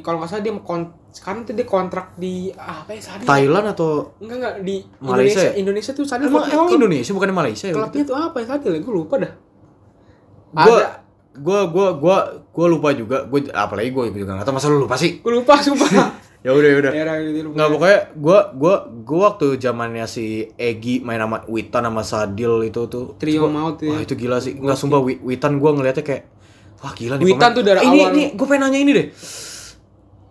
kalau 0.00 0.18
nggak 0.18 0.30
salah 0.30 0.42
dia 0.42 0.50
mau 0.50 0.64
kon 0.64 0.88
sekarang 1.14 1.40
tuh 1.42 1.54
dia 1.54 1.62
kontrak 1.62 2.12
di 2.14 2.50
ah, 2.52 2.82
apa 2.82 2.90
ya 2.90 3.00
Sadil 3.00 3.22
Thailand 3.24 3.66
atau 3.70 4.18
enggak 4.18 4.36
enggak 4.36 4.54
di 4.60 4.76
Malaysia 4.98 5.06
Indonesia 5.06 5.40
ya? 5.40 5.52
Indonesia 5.56 5.90
tuh 5.92 6.04
Sadil 6.04 6.26
emang, 6.26 6.44
emang 6.44 6.68
Indonesia 6.68 7.12
bukan 7.12 7.30
Malaysia 7.32 7.66
ya 7.66 7.74
klubnya 7.76 8.02
tuh 8.02 8.16
apa 8.16 8.36
ya 8.36 8.46
Sadil 8.48 8.72
gue 8.76 8.92
lupa 8.92 9.14
dah. 9.16 9.32
Gue 10.52 10.76
ada 10.76 10.90
gue 11.34 11.60
gue 11.68 11.86
gue 11.96 12.16
gue 12.48 12.66
lupa 12.68 12.88
juga. 12.92 13.16
Gue 13.24 13.46
apalagi 13.48 13.88
gue 13.88 14.04
juga 14.12 14.34
nggak 14.34 14.44
tahu 14.44 14.54
masa 14.54 14.66
lu 14.68 14.78
lupa 14.80 14.94
sih. 14.94 15.18
Gue 15.18 15.32
lupa 15.32 15.54
sumpah. 15.56 15.90
Ya 16.44 16.52
udah 16.52 16.68
ya 16.68 16.76
udah. 16.78 16.92
Gitu 17.24 17.48
nggak 17.48 17.68
pokoknya 17.70 17.98
gue 18.12 18.38
gue 18.52 18.74
gue 19.00 19.18
waktu 19.18 19.46
zamannya 19.56 20.04
si 20.04 20.26
Egi 20.54 21.00
main 21.00 21.16
sama 21.16 21.40
Witan 21.46 21.82
sama 21.82 22.02
Sadil 22.02 22.60
itu 22.64 22.84
tuh 22.84 23.16
Trio 23.16 23.48
gua- 23.48 23.72
maut 23.72 23.80
ya. 23.80 23.88
wah 23.88 23.98
itu 23.98 24.12
gila 24.12 24.36
sih. 24.38 24.52
Nggak 24.52 24.76
sumpah 24.76 25.00
Wi- 25.00 25.24
Witan 25.24 25.56
gue 25.56 25.70
ngeliatnya 25.72 26.04
kayak 26.04 26.22
wah 26.78 26.92
gila 26.92 27.16
nih 27.16 27.24
Witan 27.24 27.50
tuh 27.50 27.62
dari 27.62 27.78
Eh, 27.78 27.84
ini 27.86 27.98
awal- 27.98 28.12
ini 28.12 28.22
gue 28.30 28.44
pengen 28.44 28.62
nanya 28.62 28.76
ini 28.78 28.92
deh 28.92 29.06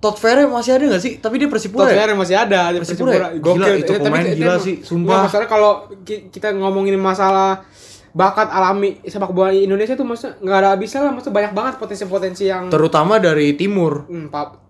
Todd 0.04 0.18
Ferre 0.18 0.44
masih 0.46 0.72
ada 0.74 0.84
nggak 0.86 1.00
sih 1.00 1.14
tapi 1.18 1.36
dia 1.38 1.48
Persipura 1.48 1.88
ya 1.88 2.04
Todd 2.04 2.20
masih 2.20 2.36
ada 2.36 2.62
di 2.70 2.78
Persipura 2.78 3.10
Persipura. 3.10 3.28
ya? 3.30 3.40
Gila, 3.40 3.68
itu 3.74 3.88
Eh, 3.88 3.96
tapi 3.96 4.04
pemain 4.04 4.20
kita- 4.22 4.36
gila 4.36 4.46
kita- 4.52 4.60
sih, 4.62 4.76
sumpah. 4.84 5.20
masalah 5.24 5.48
kalau 5.48 5.72
ki- 6.04 6.28
kita 6.28 6.52
ngomongin 6.52 6.96
masalah 6.96 7.64
bakat 8.12 8.46
alami 8.48 9.00
sepak 9.02 9.32
bola 9.32 9.50
Indonesia 9.50 9.96
tuh 9.96 10.04
maksudnya 10.04 10.38
nggak 10.38 10.58
ada 10.60 10.70
habisnya 10.70 11.00
lah, 11.02 11.12
maksudnya 11.12 11.34
banyak 11.34 11.54
banget 11.54 11.74
potensi-potensi 11.78 12.44
yang 12.46 12.68
terutama 12.68 13.18
dari 13.18 13.56
timur 13.56 14.06
hmm, 14.06 14.28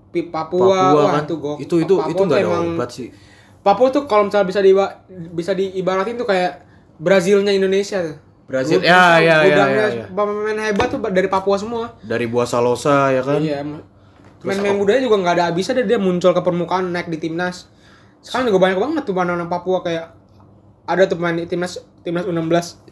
Pi- 0.08 0.24
Papua, 0.24 0.62
Papua 0.70 0.94
wah, 0.94 1.12
kan 1.12 1.24
itu 1.24 1.36
gok. 1.36 1.58
itu 1.58 1.76
itu 1.82 1.96
Papua 1.98 2.08
itu 2.08 2.22
nggak 2.24 2.40
ada 2.40 2.48
emang- 2.48 2.78
obat 2.78 2.90
sih 2.90 3.10
Papua 3.60 3.88
tuh 3.90 4.04
kalau 4.06 4.24
misalnya 4.24 4.46
bisa 4.46 4.60
di 4.60 4.72
bisa 5.34 5.52
diibaratin 5.52 6.16
tuh 6.16 6.24
kayak 6.24 6.62
Brazilnya 6.96 7.50
Indonesia 7.50 7.98
tuh. 7.98 8.16
Brazil. 8.44 8.78
Gud- 8.78 8.86
Ya, 8.86 9.18
ya, 9.18 9.40
ya, 9.40 9.46
gudangnya 9.46 9.80
ya, 9.82 9.98
ya. 9.98 10.06
Pemain 10.10 10.60
hebat 10.62 10.88
tuh 10.88 11.00
dari 11.02 11.28
Papua 11.28 11.56
semua. 11.56 11.96
dari 12.00 12.26
buah 12.26 12.44
salosa 12.46 13.08
ya 13.10 13.20
kan 13.20 13.40
Iya. 13.40 13.64
Main-main 14.44 14.76
budaya 14.76 15.00
juga 15.00 15.16
nggak 15.24 15.36
ada 15.40 15.44
habisnya 15.50 15.80
deh 15.80 15.88
dia 15.88 16.00
muncul 16.00 16.32
ke 16.36 16.42
permukaan 16.44 16.92
naik 16.92 17.08
di 17.08 17.18
timnas. 17.20 17.72
Sekarang 18.20 18.52
juga 18.52 18.60
banyak 18.60 18.80
banget 18.80 19.04
tuh 19.08 19.16
anak-anak 19.16 19.50
Papua 19.52 19.80
kayak 19.84 20.06
ada 20.84 21.04
tuh 21.08 21.16
pemain 21.16 21.36
di 21.36 21.48
timnas 21.48 21.80
timnas 22.04 22.28
U16 22.28 22.84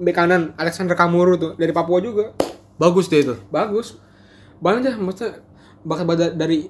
bek 0.00 0.14
kanan 0.14 0.54
Alexander 0.56 0.94
Kamuru 0.94 1.34
tuh 1.36 1.52
dari 1.58 1.74
Papua 1.74 1.98
juga. 2.00 2.32
bagus 2.80 3.12
deh 3.12 3.20
itu 3.20 3.36
Bagus. 3.52 4.00
Banyak 4.64 4.80
dah 4.88 4.96
maksudnya 4.96 5.44
bakat-bakat 5.84 6.32
dari 6.32 6.64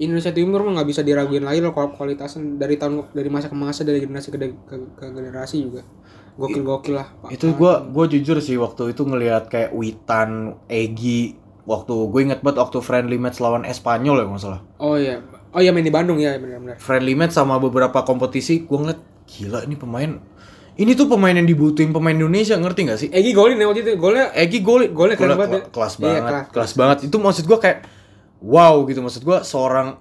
Indonesia 0.00 0.32
Timur 0.32 0.64
mah 0.64 0.80
nggak 0.80 0.88
bisa 0.88 1.02
diraguin 1.04 1.44
lagi 1.44 1.60
loh 1.60 1.76
kual- 1.76 1.92
kualitasnya 1.92 2.56
dari 2.56 2.80
tahun 2.80 3.12
dari 3.12 3.28
masa 3.28 3.52
ke 3.52 3.56
masa 3.58 3.84
dari 3.84 4.00
generasi 4.00 4.32
ke, 4.32 4.38
ke, 4.38 4.76
ke 4.96 5.04
generasi 5.10 5.56
juga. 5.60 5.82
Gokil-gokil 6.40 6.94
lah. 6.96 7.08
Pak. 7.20 7.36
itu 7.36 7.52
gua 7.52 7.84
gua 7.84 8.08
jujur 8.08 8.40
sih 8.40 8.56
waktu 8.56 8.96
itu 8.96 9.02
ngelihat 9.04 9.52
kayak 9.52 9.76
Witan 9.76 10.56
Egi 10.70 11.36
waktu 11.70 11.94
gue 12.04 12.20
inget 12.20 12.40
banget 12.40 12.58
waktu 12.58 12.78
friendly 12.78 13.14
match 13.14 13.38
lawan 13.38 13.62
Espanyol 13.62 14.16
ya 14.16 14.22
kalau 14.22 14.32
nggak 14.32 14.42
salah 14.42 14.60
Oh 14.76 14.96
iya. 14.96 15.22
Oh 15.48 15.58
iya 15.58 15.70
main 15.70 15.82
di 15.82 15.90
Bandung 15.90 16.18
ya 16.18 16.34
benar-benar. 16.34 16.76
friendly 16.76 17.14
match 17.14 17.32
sama 17.32 17.56
beberapa 17.56 18.02
kompetisi 18.02 18.60
gue 18.60 18.74
ngeliat 18.76 18.98
gila 19.28 19.62
ini 19.62 19.74
pemain 19.74 20.18
ini 20.72 20.92
tuh 20.92 21.06
pemain 21.06 21.30
yang 21.30 21.44
dibutuhin 21.44 21.90
pemain 21.90 22.12
Indonesia 22.12 22.54
ngerti 22.54 22.80
nggak 22.82 22.98
sih 22.98 23.08
Egi 23.10 23.30
golin 23.30 23.54
ya 23.54 23.64
waktu 23.64 23.82
itu. 23.82 23.94
Golnya 23.94 24.32
Egi 24.32 24.58
gol 24.60 24.88
Golnya 24.88 25.14
keren 25.14 25.36
banget 25.36 25.48
ya. 25.48 25.60
kela- 25.60 25.70
kelas 25.70 25.92
Iya, 25.92 26.02
banget 26.02 26.22
kelas. 26.24 26.46
kelas 26.50 26.72
banget 26.74 26.98
itu 27.04 27.16
maksud 27.16 27.44
gua 27.44 27.58
kayak 27.58 27.78
wow 28.40 28.74
gitu 28.84 28.98
maksud 28.98 29.22
gua 29.22 29.38
seorang 29.40 30.00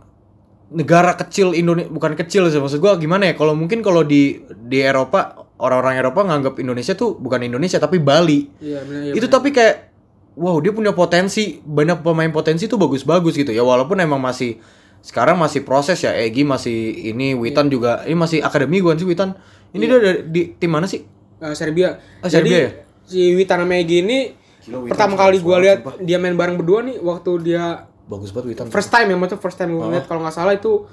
negara 0.69 1.13
kecil 1.15 1.51
Indonesia 1.51 1.89
bukan 1.89 2.13
kecil 2.15 2.45
sih 2.47 2.57
maksud 2.57 2.77
gua 2.77 2.95
gimana 2.95 3.25
ya 3.25 3.33
kalau 3.33 3.53
mungkin 3.53 3.81
kalau 3.81 4.01
di 4.01 4.37
di 4.61 4.79
Eropa 4.79 5.33
orang-orang 5.57 5.97
Eropa 5.97 6.21
nganggap 6.23 6.55
Indonesia 6.57 6.93
tuh 6.93 7.17
bukan 7.17 7.41
Indonesia 7.41 7.77
tapi 7.77 7.97
Bali 7.97 8.45
Iya 8.59 8.79
benar 8.81 9.01
iya, 9.03 9.11
itu 9.11 9.19
benar. 9.19 9.35
tapi 9.35 9.49
kayak 9.49 9.75
wow 10.39 10.55
dia 10.57 10.71
punya 10.71 10.91
potensi 10.91 11.59
banyak 11.59 11.99
pemain 11.99 12.31
potensi 12.31 12.65
tuh 12.65 12.79
bagus-bagus 12.79 13.35
gitu 13.35 13.51
ya 13.51 13.59
walaupun 13.61 13.99
emang 13.99 14.17
masih 14.17 14.55
sekarang 14.99 15.35
masih 15.35 15.61
proses 15.61 15.95
ya 15.97 16.11
Egi 16.11 16.43
masih 16.43 16.75
ini 17.05 17.31
Witan 17.33 17.67
Iya. 17.67 17.71
juga 17.71 17.91
ini 18.03 18.15
masih 18.15 18.39
akademi 18.39 18.79
gua 18.79 18.95
sih 18.95 19.03
Witan 19.03 19.35
ini 19.69 19.83
dia 19.83 19.95
dari 19.97 20.19
di 20.25 20.41
tim 20.53 20.71
mana 20.71 20.87
sih 20.87 21.03
Eh, 21.39 21.55
Serbia. 21.55 21.95
Ah, 22.19 22.27
Serbia 22.27 22.35
Jadi 22.35 22.51
ya? 22.51 22.69
si 23.05 23.21
Witan 23.33 23.63
sama 23.63 23.75
Egi 23.75 23.97
ini 24.01 24.19
Gila, 24.59 24.75
Witan 24.79 24.91
pertama 24.91 25.15
kali 25.15 25.39
gua 25.39 25.55
banget, 25.55 25.63
lihat 25.63 25.79
dia 26.01 26.17
main 26.17 26.35
bareng 26.35 26.55
berdua 26.55 26.83
nih 26.83 26.99
waktu 26.99 27.31
dia 27.41 27.87
bagus 28.05 28.31
banget 28.31 28.47
Witan 28.51 28.67
first 28.67 28.89
time 28.89 29.07
ya 29.07 29.15
maksudnya 29.15 29.39
first 29.39 29.55
time 29.55 29.71
gue 29.71 29.79
Oh. 29.79 29.87
lihat 29.87 30.03
kalau 30.03 30.19
nggak 30.19 30.33
salah 30.33 30.51
itu 30.51 30.83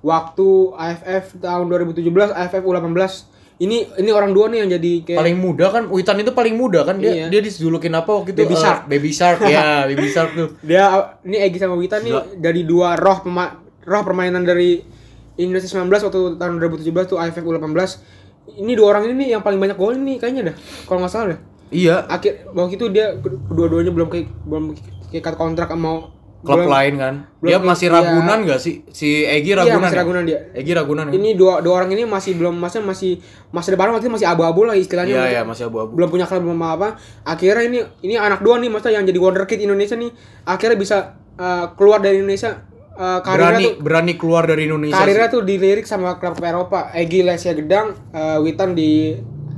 waktu 0.00 0.46
AFF 0.72 1.40
tahun 1.40 1.66
2017 1.66 2.06
AFF 2.30 2.62
U18 2.62 3.35
ini 3.56 3.88
ini 3.96 4.10
orang 4.10 4.30
dua 4.30 4.46
nih 4.46 4.58
yang 4.60 4.70
jadi 4.70 4.92
kayak 5.02 5.18
paling 5.18 5.36
muda 5.36 5.66
kan 5.70 5.82
Witan 5.88 6.20
itu 6.20 6.30
paling 6.30 6.54
muda 6.54 6.82
kan? 6.82 6.96
Dia 6.96 7.08
Iya. 7.08 7.26
dia 7.28 7.40
dijulukin 7.40 7.88
apa 7.90 8.10
waktu 8.12 8.30
itu? 8.30 8.40
Baby 8.42 8.52
Eh, 8.52 8.60
Shark. 8.60 8.80
baby 8.84 9.10
shark 9.10 9.38
ya 9.42 9.64
baby 9.88 10.06
shark 10.06 10.30
tuh. 10.32 10.48
Dia 10.60 10.84
ini 11.22 11.36
Egi 11.38 11.56
sama 11.56 11.72
Witan 11.74 12.00
nih 12.00 12.12
dari 12.36 12.62
dua 12.62 12.94
roh 12.94 13.18
pema, 13.18 13.56
roh 13.82 14.02
permainan 14.02 14.42
dari 14.42 14.84
Indonesia 15.34 15.68
19 15.70 15.88
waktu 16.02 16.20
tahun 16.36 16.52
2017 16.58 16.84
tuh 17.06 17.16
AFF 17.16 17.40
U18 17.40 17.80
ini 18.56 18.72
dua 18.72 18.86
orang 18.90 19.04
ini 19.06 19.14
nih 19.18 19.28
yang 19.30 19.42
paling 19.42 19.56
banyak 19.56 19.74
gol 19.74 19.92
nih 19.94 20.16
kayaknya 20.16 20.52
dah 20.52 20.56
kalau 20.84 21.00
nggak 21.00 21.10
salah 21.10 21.26
dah. 21.32 21.40
Iya. 21.66 22.04
Akhir 22.06 22.46
waktu 22.50 22.76
itu 22.76 22.86
dia 22.88 23.16
kedua-duanya 23.16 23.90
belum 23.90 24.06
kayak 24.06 24.28
belum 24.42 24.64
kayak 25.10 25.32
kontrak 25.34 25.66
sama 25.66 26.12
klub 26.46 26.62
belum- 26.62 26.70
lain 26.70 26.94
kan 26.94 27.14
belum- 27.36 27.50
dia 27.50 27.58
masih 27.60 27.86
iya. 27.86 27.94
Ragunan 27.98 28.38
gak 28.46 28.60
sih 28.62 28.74
si 28.88 29.08
Egi 29.20 29.50
Iya, 29.50 29.56
Ragunan 29.60 29.82
masih 29.82 29.92
ya? 29.92 30.00
Ragunan 30.00 30.22
dia. 30.22 30.38
Egi 30.54 30.72
Ragunan 30.72 31.04
kan? 31.04 31.12
Ini 31.12 31.30
dua 31.34 31.58
dua 31.58 31.74
orang 31.76 31.90
ini 31.90 32.06
masih 32.06 32.32
belum 32.32 32.54
masih 32.54 32.80
masih 32.80 33.12
masa 33.50 33.68
depan 33.68 33.90
waktu 33.90 34.06
masih 34.06 34.24
abu-abu 34.24 34.62
lah 34.62 34.72
istilahnya. 34.72 35.12
iya 35.12 35.24
iya 35.28 35.42
masih 35.42 35.66
abu-abu 35.66 35.92
belum 35.92 36.08
punya 36.08 36.24
klub 36.24 36.40
belum 36.40 36.56
apa 36.58 36.94
akhirnya 37.22 37.64
ini 37.64 37.78
ini 38.00 38.14
anak 38.14 38.38
dua 38.38 38.56
nih 38.56 38.70
maksudnya 38.70 38.96
yang 38.96 39.04
jadi 39.04 39.18
wonderkid 39.18 39.58
Indonesia 39.58 39.94
nih 39.94 40.10
akhirnya 40.44 40.76
bisa 40.76 40.96
uh, 41.34 41.74
keluar 41.74 41.98
dari 41.98 42.18
Indonesia 42.18 42.62
uh, 42.92 43.20
karirnya 43.20 43.42
berani 43.50 43.64
tuh 43.66 43.74
berani 43.82 44.12
keluar 44.14 44.42
dari 44.44 44.62
Indonesia 44.64 44.96
karirnya 44.96 45.26
sih. 45.26 45.34
tuh 45.34 45.42
dilirik 45.42 45.84
sama 45.84 46.16
klub 46.16 46.38
Eropa 46.38 46.88
Egi 46.92 47.20
Lesia 47.20 47.52
Gedang 47.52 47.92
uh, 48.10 48.38
Witan 48.38 48.72
di 48.72 49.16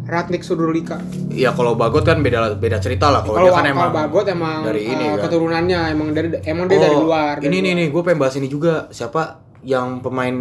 Ratnik 0.08 0.40
Sudurlika. 0.40 0.96
Iya 1.28 1.52
kalau 1.52 1.76
Bagot 1.76 2.00
kan 2.02 2.24
beda 2.24 2.56
beda 2.56 2.80
cerita 2.80 3.12
lah. 3.12 3.20
Kalau 3.20 3.44
dia 3.44 3.52
kan 3.52 3.68
emang 3.68 3.92
Bagot 3.92 4.24
emang 4.26 4.64
dari 4.64 4.88
ini 4.88 5.04
uh, 5.04 5.20
kan. 5.20 5.28
keturunannya 5.28 5.80
emang 5.92 6.08
dari 6.16 6.28
emang 6.48 6.64
dia 6.64 6.80
dari 6.80 6.96
Oh, 6.96 7.04
luar 7.04 7.36
dari 7.36 7.44
ini 7.44 7.56
nih 7.60 7.68
luar. 7.68 7.76
nih 7.76 7.86
gue 7.92 8.02
pengen 8.02 8.18
bahas 8.18 8.34
ini 8.40 8.48
juga. 8.48 8.88
Siapa 8.88 9.22
yang 9.60 10.00
pemain 10.00 10.32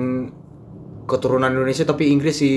keturunan 1.03 1.51
Indonesia 1.51 1.83
tapi 1.83 2.11
Inggris 2.11 2.35
si 2.35 2.51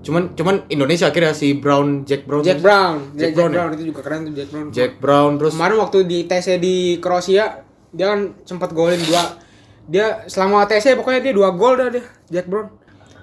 cuman 0.00 0.32
cuman 0.32 0.64
Indonesia 0.68 1.08
akhirnya 1.08 1.32
si 1.32 1.52
Brown 1.52 2.04
Jack 2.04 2.24
Brown 2.24 2.40
Jack 2.40 2.60
Brown. 2.60 3.12
Jack 3.12 3.20
Jack, 3.20 3.32
Brown 3.36 3.50
Brown, 3.52 3.68
ya? 3.68 3.76
itu 3.76 3.84
juga 3.88 4.00
keren 4.00 4.20
tuh 4.24 4.34
Jack 4.36 4.48
Brown. 4.48 4.66
Jack 4.68 4.92
Brown 4.96 5.30
terus? 5.36 5.52
Kemarin 5.56 5.76
waktu 5.78 5.98
di 6.04 6.18
TC 6.24 6.46
di 6.56 6.76
Kroasia 6.96 7.64
dia 7.90 8.06
kan 8.06 8.20
sempat 8.44 8.72
golin 8.72 9.00
dua. 9.00 9.24
Dia 9.84 10.22
selama 10.24 10.64
TC 10.64 10.94
pokoknya 10.94 11.20
dia 11.20 11.32
dua 11.32 11.50
gol 11.50 11.74
dah 11.74 11.88
dia 11.88 12.04
Jack 12.28 12.46
Brown 12.46 12.68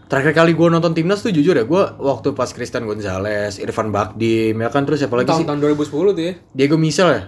Terakhir 0.07 0.31
kali 0.33 0.51
gue 0.51 0.67
nonton 0.67 0.91
timnas 0.91 1.19
tuh 1.19 1.29
jujur 1.29 1.51
ya, 1.51 1.63
gue 1.63 1.81
waktu 1.97 2.31
pas 2.31 2.47
Christian 2.47 2.83
Gonzalez, 2.83 3.57
Irfan 3.57 3.91
Bakdim, 3.91 4.55
ya 4.55 4.69
kan 4.69 4.83
terus 4.83 4.99
siapa 4.99 5.15
lagi 5.15 5.27
sih? 5.29 5.43
tahun 5.43 5.59
tahun 5.59 5.75
2010 5.75 6.15
tuh 6.15 6.23
ya 6.23 6.33
Diego 6.53 6.75
Michel 6.75 7.09
ya? 7.09 7.21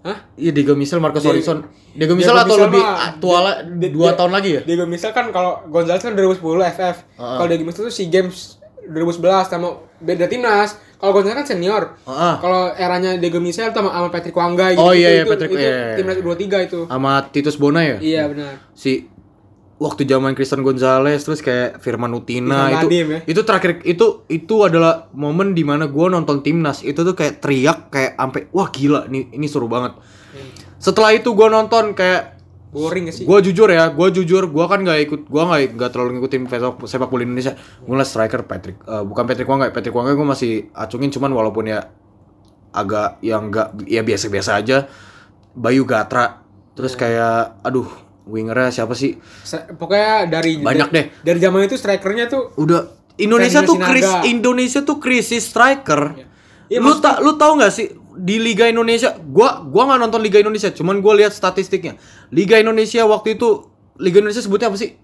Hah? 0.00 0.18
Iya 0.34 0.50
Diego 0.50 0.72
Michel, 0.74 0.96
Marcos 0.96 1.20
Diego- 1.20 1.32
Horizon. 1.34 1.58
Diego 1.92 2.14
Michel 2.14 2.30
Diego 2.30 2.40
atau 2.42 2.54
Michel 2.54 2.66
lebih 2.66 2.82
mah- 2.82 3.16
tua 3.18 3.38
lah, 3.38 3.54
dua 3.66 4.10
tahun 4.14 4.32
lagi 4.32 4.50
ya? 4.50 4.60
Diego 4.62 4.84
Michel 4.84 5.10
kan 5.10 5.28
kalau 5.28 5.60
Gonzalez 5.66 6.00
kan 6.00 6.12
2010 6.12 6.40
FF. 6.66 6.96
Heeh. 7.14 7.36
Kalau 7.36 7.46
Diego 7.46 7.64
Michel 7.64 7.82
tuh 7.82 7.92
SEA 7.92 8.08
Games 8.10 8.56
2011 8.82 9.20
sama 9.46 9.68
beda 9.98 10.24
timnas. 10.24 10.70
Kalau 10.96 11.12
Gonzalez 11.12 11.36
kan 11.38 11.46
senior. 11.46 11.96
Ah. 12.04 12.36
Kalau 12.38 12.72
eranya 12.74 13.16
Diego 13.16 13.36
Michel 13.38 13.68
sama, 13.70 13.88
sama 13.90 14.08
Patrick 14.08 14.32
Wangga 14.34 14.72
gitu. 14.72 14.80
Oh, 14.82 14.92
iya, 14.92 15.08
iya, 15.10 15.22
itu, 15.22 15.30
Patrick, 15.30 15.50
itu, 15.50 15.56
iya, 15.58 15.68
iya. 15.68 15.94
timnas 15.94 16.16
U23 16.18 16.44
itu. 16.62 16.80
sama 16.86 17.10
Titus 17.26 17.56
Bona 17.56 17.80
ya 17.82 17.96
Iya 17.98 18.22
benar. 18.26 18.52
si 18.72 19.04
waktu 19.80 20.04
zaman 20.04 20.36
Christian 20.36 20.60
Gonzalez 20.60 21.24
terus 21.24 21.40
kayak 21.40 21.80
Firman 21.80 22.12
Utina 22.12 22.68
Irfan 22.68 22.84
itu 22.84 22.86
Nadim 22.86 23.06
ya. 23.08 23.20
itu 23.24 23.40
terakhir 23.48 23.80
itu 23.88 24.28
itu 24.28 24.54
adalah 24.60 25.08
momen 25.16 25.56
di 25.56 25.64
mana 25.64 25.88
gue 25.88 26.06
nonton 26.12 26.44
timnas. 26.44 26.84
Itu 26.84 27.00
tuh 27.00 27.16
kayak 27.16 27.40
teriak 27.40 27.88
kayak 27.88 28.20
sampai 28.20 28.52
wah 28.52 28.68
gila 28.68 29.08
ini 29.08 29.32
ini 29.32 29.48
seru 29.48 29.72
banget. 29.72 29.96
Setelah 30.76 31.16
itu 31.16 31.32
gue 31.32 31.48
nonton 31.48 31.96
kayak 31.96 32.36
Boring 32.70 33.10
sih? 33.10 33.26
gue 33.26 33.38
jujur 33.50 33.66
ya 33.66 33.90
gue 33.90 34.08
jujur 34.14 34.46
gue 34.46 34.64
kan 34.70 34.78
nggak 34.78 34.98
ikut 35.10 35.20
gue 35.26 35.42
nggak 35.42 35.74
nggak 35.74 35.90
terlalu 35.90 36.22
ngikutin 36.22 36.46
sepak 36.46 36.84
sepak 36.84 37.08
bola 37.08 37.24
Indonesia. 37.24 37.56
Gue 37.56 37.96
ngeliat 37.96 38.10
striker 38.12 38.44
Patrick 38.44 38.76
eh, 38.84 39.02
bukan 39.02 39.24
Patrick 39.24 39.48
Wangga 39.48 39.72
Patrick 39.72 39.96
Wangga 39.96 40.12
gue 40.12 40.28
masih 40.28 40.52
acungin 40.76 41.08
cuman 41.08 41.32
walaupun 41.32 41.72
ya 41.72 41.88
agak 42.70 43.18
yang 43.24 43.48
nggak 43.48 43.88
ya 43.88 44.04
biasa-biasa 44.04 44.60
aja. 44.60 44.92
Bayu 45.56 45.88
Gatra 45.88 46.44
terus 46.76 46.94
kayak 46.94 47.58
aduh 47.64 48.09
wingernya 48.30 48.70
siapa 48.70 48.94
sih 48.94 49.18
Se- 49.42 49.66
Pokoknya 49.68 50.30
dari 50.30 50.56
Banyak 50.56 50.88
deh. 50.88 51.04
Dari 51.20 51.36
zaman 51.36 51.66
itu 51.66 51.74
strikernya 51.74 52.26
tuh 52.26 52.54
udah 52.54 52.86
Indonesia 53.16 53.60
tuh 53.60 53.76
kris. 53.76 54.06
Indonesia 54.24 54.80
tuh 54.80 54.96
krisis 54.96 55.44
striker. 55.44 56.16
Iya, 56.66 56.78
lu 56.78 56.96
tak 56.96 57.18
lu 57.18 57.34
tahu 57.34 57.58
nggak 57.58 57.68
sih 57.68 57.90
di 58.12 58.38
Liga 58.38 58.64
Indonesia 58.64 59.12
gua 59.18 59.60
gua 59.60 59.84
nggak 59.86 60.00
nonton 60.00 60.20
Liga 60.20 60.38
Indonesia 60.38 60.70
cuman 60.70 60.98
gua 60.98 61.18
lihat 61.18 61.30
statistiknya. 61.30 61.98
Liga 62.30 62.56
Indonesia 62.56 63.02
waktu 63.02 63.34
itu 63.34 63.66
Liga 63.96 64.18
Indonesia 64.18 64.40
sebutnya 64.40 64.66
apa 64.66 64.78
sih? 64.78 64.94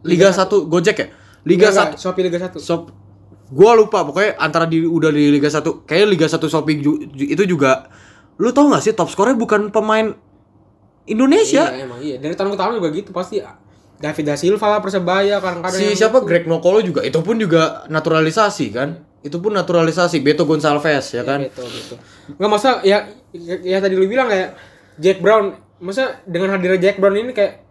Liga 0.00 0.30
1 0.30 0.48
Gojek 0.64 0.96
ya? 0.96 1.06
Liga 1.42 1.68
Enggak, 1.68 1.74
1 1.74 1.86
enggak, 1.88 2.00
Shopee 2.00 2.22
Liga 2.22 2.38
1. 2.40 2.56
Sop 2.56 2.82
gua 3.48 3.74
lupa 3.74 4.00
pokoknya 4.00 4.38
antara 4.38 4.64
di 4.64 4.80
udah 4.80 5.10
di 5.10 5.28
Liga 5.28 5.46
1 5.46 5.60
kayak 5.84 6.06
Liga 6.08 6.24
1 6.24 6.40
Shopee 6.40 6.78
ju- 6.78 7.04
ju- 7.04 7.28
itu 7.28 7.44
juga 7.44 7.90
lu 8.34 8.48
tahu 8.48 8.70
nggak 8.70 8.80
sih 8.80 8.92
top 8.92 9.06
skornya 9.06 9.34
bukan 9.34 9.68
pemain 9.68 10.16
Indonesia. 11.04 11.66
Iya, 11.66 11.82
emang 11.82 11.98
iya. 11.98 12.16
Dari 12.16 12.32
tahun 12.32 12.50
ke 12.50 12.58
tahun 12.58 12.72
juga 12.76 12.88
gitu 12.92 13.10
pasti 13.10 13.42
David 13.96 14.24
da 14.24 14.34
Silva 14.34 14.66
lah 14.68 14.80
Persebaya 14.80 15.38
kadang-kadang 15.38 15.78
Si 15.78 15.94
siapa 15.94 16.18
Greg 16.20 16.44
Nokolo 16.44 16.78
juga 16.80 17.00
itu 17.00 17.18
pun 17.18 17.36
juga 17.36 17.86
naturalisasi 17.86 18.66
kan? 18.70 18.88
Itu 19.20 19.38
pun 19.38 19.50
naturalisasi 19.52 20.18
Beto 20.18 20.42
Gonçalves 20.42 21.06
ya 21.08 21.22
kan? 21.22 21.42
Betul, 21.44 21.66
betul. 21.66 21.98
Enggak 22.32 22.50
masa 22.50 22.70
ya, 22.82 23.06
ya 23.30 23.54
ya 23.56 23.78
tadi 23.78 23.94
lu 23.94 24.06
bilang 24.06 24.26
kayak 24.26 24.58
Jack 24.96 25.18
Brown, 25.18 25.54
masa 25.78 26.18
dengan 26.24 26.50
hadirnya 26.50 26.78
Jack 26.80 26.98
Brown 26.98 27.14
ini 27.16 27.30
kayak 27.30 27.62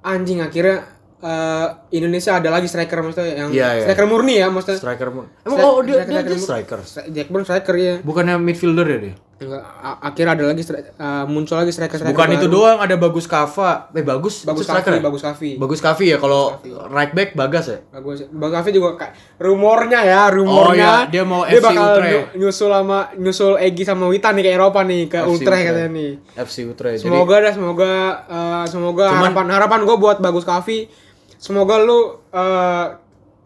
anjing 0.00 0.38
akhirnya 0.38 0.84
eh, 1.18 1.66
Indonesia 1.92 2.36
ada 2.36 2.48
lagi 2.48 2.64
striker 2.64 3.00
maksudnya 3.00 3.34
yang 3.34 3.48
Iya, 3.50 3.68
iya. 3.74 3.84
striker 3.84 4.06
murni 4.06 4.34
ya 4.36 4.48
maksudnya. 4.48 4.78
Striker 4.78 5.08
mu- 5.10 5.28
Emang 5.42 5.58
oh 5.58 5.80
dia, 5.80 6.00
dia, 6.00 6.20
striker- 6.20 6.28
dia 6.28 6.38
striker. 6.38 6.78
Jack 7.10 7.28
Brown 7.28 7.44
striker 7.44 7.74
ya. 7.74 7.94
Bukannya 8.00 8.36
midfielder 8.36 8.86
ya 8.86 8.98
dia? 9.02 9.14
Akhirnya 9.38 10.34
ada 10.34 10.44
lagi 10.46 10.66
eh, 10.66 10.84
muncul 11.24 11.54
lagi 11.54 11.70
striker-striker 11.70 12.10
Bukan 12.10 12.28
itu 12.32 12.46
baru. 12.46 12.54
doang 12.58 12.78
ada 12.80 12.94
Bagus 12.94 13.24
Kava. 13.24 13.86
Eh 13.88 14.02
bagus, 14.02 14.42
Bagus 14.42 14.60
itu 14.60 14.66
striker 14.66 14.90
Kavi, 14.90 14.98
ya? 14.98 15.04
bagus 15.04 15.22
Kavi. 15.22 15.50
Bagus 15.56 15.80
Kavi 15.80 16.04
ya 16.08 16.16
kalau 16.16 16.42
right 16.88 17.12
back 17.12 17.32
Bagas 17.32 17.64
ya? 17.68 17.78
Bagus. 17.88 18.26
Bang 18.28 18.50
Kavi 18.50 18.70
juga 18.72 18.98
kayak 18.98 19.14
rumornya 19.38 20.00
ya, 20.02 20.22
Oh, 20.26 20.34
rumornya. 20.36 20.74
iya, 20.74 20.94
dia 21.08 21.22
mau 21.22 21.46
FC 21.46 21.62
bakal 21.62 21.86
Utrecht. 21.94 22.10
ny- 22.10 22.28
nyusul 22.36 22.70
sama 22.72 22.98
nyusul 23.14 23.52
Egi 23.58 23.82
sama 23.82 24.04
Witan 24.06 24.34
nih 24.34 24.44
ke 24.44 24.50
Eropa 24.52 24.80
nih, 24.82 25.02
ke 25.06 25.16
FC 25.16 25.26
Utrecht 25.28 25.42
Utrecht. 25.44 25.66
katanya 25.68 25.90
nih. 25.92 26.10
FC 26.36 26.56
Utrecht. 26.64 26.96
Jadi 26.96 27.06
Semoga 27.06 27.34
dah, 27.38 27.52
semoga 27.52 27.90
eh, 28.26 28.64
semoga 28.66 29.04
Cuman- 29.08 29.22
harapan 29.30 29.46
harapan 29.52 29.80
gue 29.84 29.96
buat 29.96 30.16
Bagus 30.18 30.42
Kavi. 30.42 30.90
Semoga 31.36 31.78
lu 31.78 31.98
eh, 32.28 32.86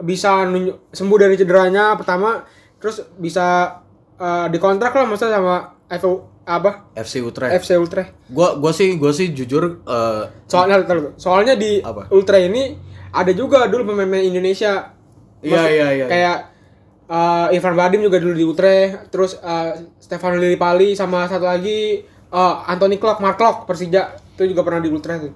bisa 0.01 0.49
sembuh 0.89 1.19
dari 1.21 1.37
cederanya 1.37 1.93
pertama, 1.95 2.41
terus 2.77 3.05
bisa 3.15 3.77
eh, 4.15 4.47
dikontrak 4.49 4.91
lah 4.91 5.05
maksudnya 5.05 5.37
sama 5.37 5.72
FU 6.01 6.33
apa 6.43 6.91
FC 6.97 7.23
Utrecht. 7.23 7.53
FC 7.63 7.71
Utrecht. 7.79 8.11
Gua 8.33 8.57
gua 8.57 8.73
sih 8.73 8.97
gua 8.97 9.13
sih 9.15 9.31
jujur 9.31 9.85
eh, 9.85 10.25
Soalnya 10.49 10.83
soalnya 11.21 11.55
di 11.55 11.79
Apa? 11.85 12.09
Ultra 12.11 12.41
ini 12.41 12.75
ada 13.13 13.31
juga 13.37 13.69
dulu 13.69 13.93
pemain-pemain 13.93 14.25
Indonesia. 14.25 14.97
Iya, 15.43 15.63
iya, 15.69 15.89
iya. 15.93 16.07
Kayak 16.07 16.39
uh, 17.11 17.55
Irfan 17.55 17.77
Badim 17.77 18.01
juga 18.01 18.17
dulu 18.23 18.33
di 18.33 18.47
Utrecht, 18.47 19.13
terus 19.13 19.37
uh, 19.43 19.77
Stefano 20.01 20.39
Lillipali 20.39 20.97
sama 20.97 21.29
satu 21.29 21.45
lagi 21.45 22.01
uh, 22.33 22.65
Anthony 22.65 22.97
Clock, 22.97 23.21
Mark 23.21 23.37
Clock 23.37 23.69
Persija 23.69 24.17
itu 24.39 24.55
juga 24.57 24.65
pernah 24.65 24.81
di 24.81 24.91
Utrecht 24.91 25.29
tuh. 25.29 25.35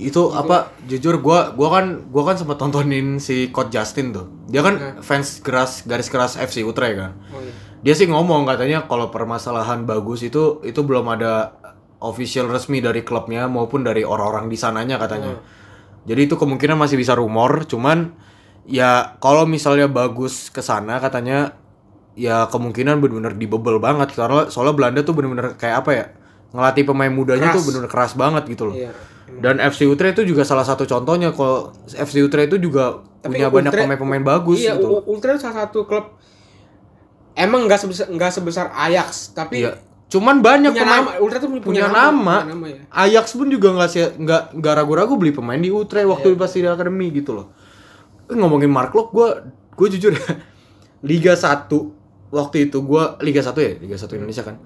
itu 0.00 0.32
apa 0.32 0.72
jujur 0.88 1.20
gua 1.20 1.52
gua 1.52 1.76
kan 1.76 2.08
gua 2.08 2.32
kan 2.32 2.40
sempat 2.40 2.56
tontonin 2.56 3.20
si 3.20 3.52
Coach 3.52 3.68
Justin 3.68 4.16
tuh. 4.16 4.32
Dia 4.48 4.64
kan 4.64 5.04
fans 5.04 5.44
keras 5.44 5.84
garis 5.84 6.08
keras 6.08 6.40
FC 6.40 6.64
Utrecht 6.64 6.96
kan. 6.96 7.12
Oh 7.36 7.42
iya. 7.44 7.69
Dia 7.80 7.94
sih 7.94 8.04
ngomong 8.04 8.44
katanya 8.44 8.84
kalau 8.84 9.08
permasalahan 9.08 9.82
bagus 9.82 10.20
itu 10.20 10.60
itu 10.62 10.80
belum 10.80 11.08
ada 11.08 11.56
official 11.98 12.48
resmi 12.48 12.78
dari 12.78 13.00
klubnya 13.00 13.44
maupun 13.46 13.80
dari 13.80 14.02
orang-orang 14.02 14.46
di 14.46 14.56
sananya 14.56 14.96
katanya. 14.96 15.40
Jadi 16.02 16.20
itu 16.24 16.34
kemungkinan 16.34 16.76
masih 16.76 16.96
bisa 16.96 17.12
rumor, 17.12 17.64
cuman 17.64 18.12
ya 18.64 19.16
kalau 19.16 19.44
misalnya 19.44 19.84
bagus 19.86 20.48
ke 20.48 20.60
sana 20.60 20.96
katanya 20.96 21.56
ya 22.12 22.44
kemungkinan 22.46 23.00
benar-benar 23.00 23.32
dibebel 23.34 23.76
banget 23.78 24.12
karena 24.12 24.48
soalnya 24.48 24.74
Belanda 24.74 25.00
tuh 25.00 25.12
benar-benar 25.12 25.56
kayak 25.56 25.76
apa 25.80 25.92
ya? 25.92 26.06
ngelatih 26.50 26.82
pemain 26.82 27.06
mudanya 27.08 27.48
tuh 27.48 27.62
Keras. 27.62 27.64
benar-benar 27.64 27.90
keras 27.94 28.12
banget 28.12 28.42
gitu 28.50 28.62
loh. 28.66 28.74
Iya. 28.74 28.90
Dan 29.38 29.62
FC 29.62 29.86
Utrecht 29.86 30.18
itu 30.18 30.34
juga 30.34 30.42
salah 30.42 30.66
satu 30.66 30.82
contohnya 30.82 31.30
kalau 31.30 31.70
FC 31.86 32.18
Utrecht 32.20 32.50
itu 32.50 32.58
juga 32.60 32.98
Tapi 33.22 33.38
punya 33.38 33.46
banyak 33.46 33.70
Utrecht- 33.70 33.86
pemain-pemain 33.86 34.24
bagus 34.26 34.58
Iya, 34.58 34.74
gitu. 34.74 34.98
U- 34.98 35.14
Utrecht 35.14 35.38
salah 35.38 35.62
satu 35.62 35.86
klub 35.86 36.18
emang 37.40 37.64
nggak 37.64 37.80
sebesar 37.80 38.06
nggak 38.12 38.30
sebesar 38.30 38.66
Ajax, 38.76 39.32
tapi 39.32 39.64
Iya. 39.64 39.80
Cuman 40.10 40.42
banyak 40.42 40.74
punya 40.74 40.82
pemain 40.82 41.02
nama. 41.06 41.10
Utrecht 41.22 41.42
tuh 41.46 41.50
punya, 41.54 41.62
punya 41.62 41.84
nama. 41.86 42.36
punya 42.42 42.50
nama 42.50 42.66
ya. 42.66 42.80
Ajax 42.90 43.26
pun 43.38 43.46
juga 43.46 43.68
nggak 43.70 43.88
sih 43.88 44.02
nggak 44.18 44.42
nggak 44.58 44.74
ragu-ragu 44.74 45.14
beli 45.14 45.30
pemain 45.30 45.58
di 45.58 45.70
Utrecht 45.70 46.10
waktu 46.10 46.34
pas 46.34 46.50
di 46.50 46.66
akademi 46.66 47.14
gitu 47.14 47.30
loh. 47.38 47.54
Eh, 48.26 48.34
ngomongin 48.34 48.66
Mark 48.68 48.90
Lok, 48.90 49.14
gue 49.14 49.28
gue 49.78 49.86
jujur 49.96 50.12
ya 50.12 50.22
Liga 51.10 51.38
1 51.38 51.70
waktu 52.34 52.56
itu 52.66 52.78
gue 52.82 53.02
Liga 53.22 53.40
1 53.40 53.54
ya 53.54 53.72
Liga 53.78 53.96
1 53.96 54.18
Indonesia 54.18 54.42
kan. 54.42 54.58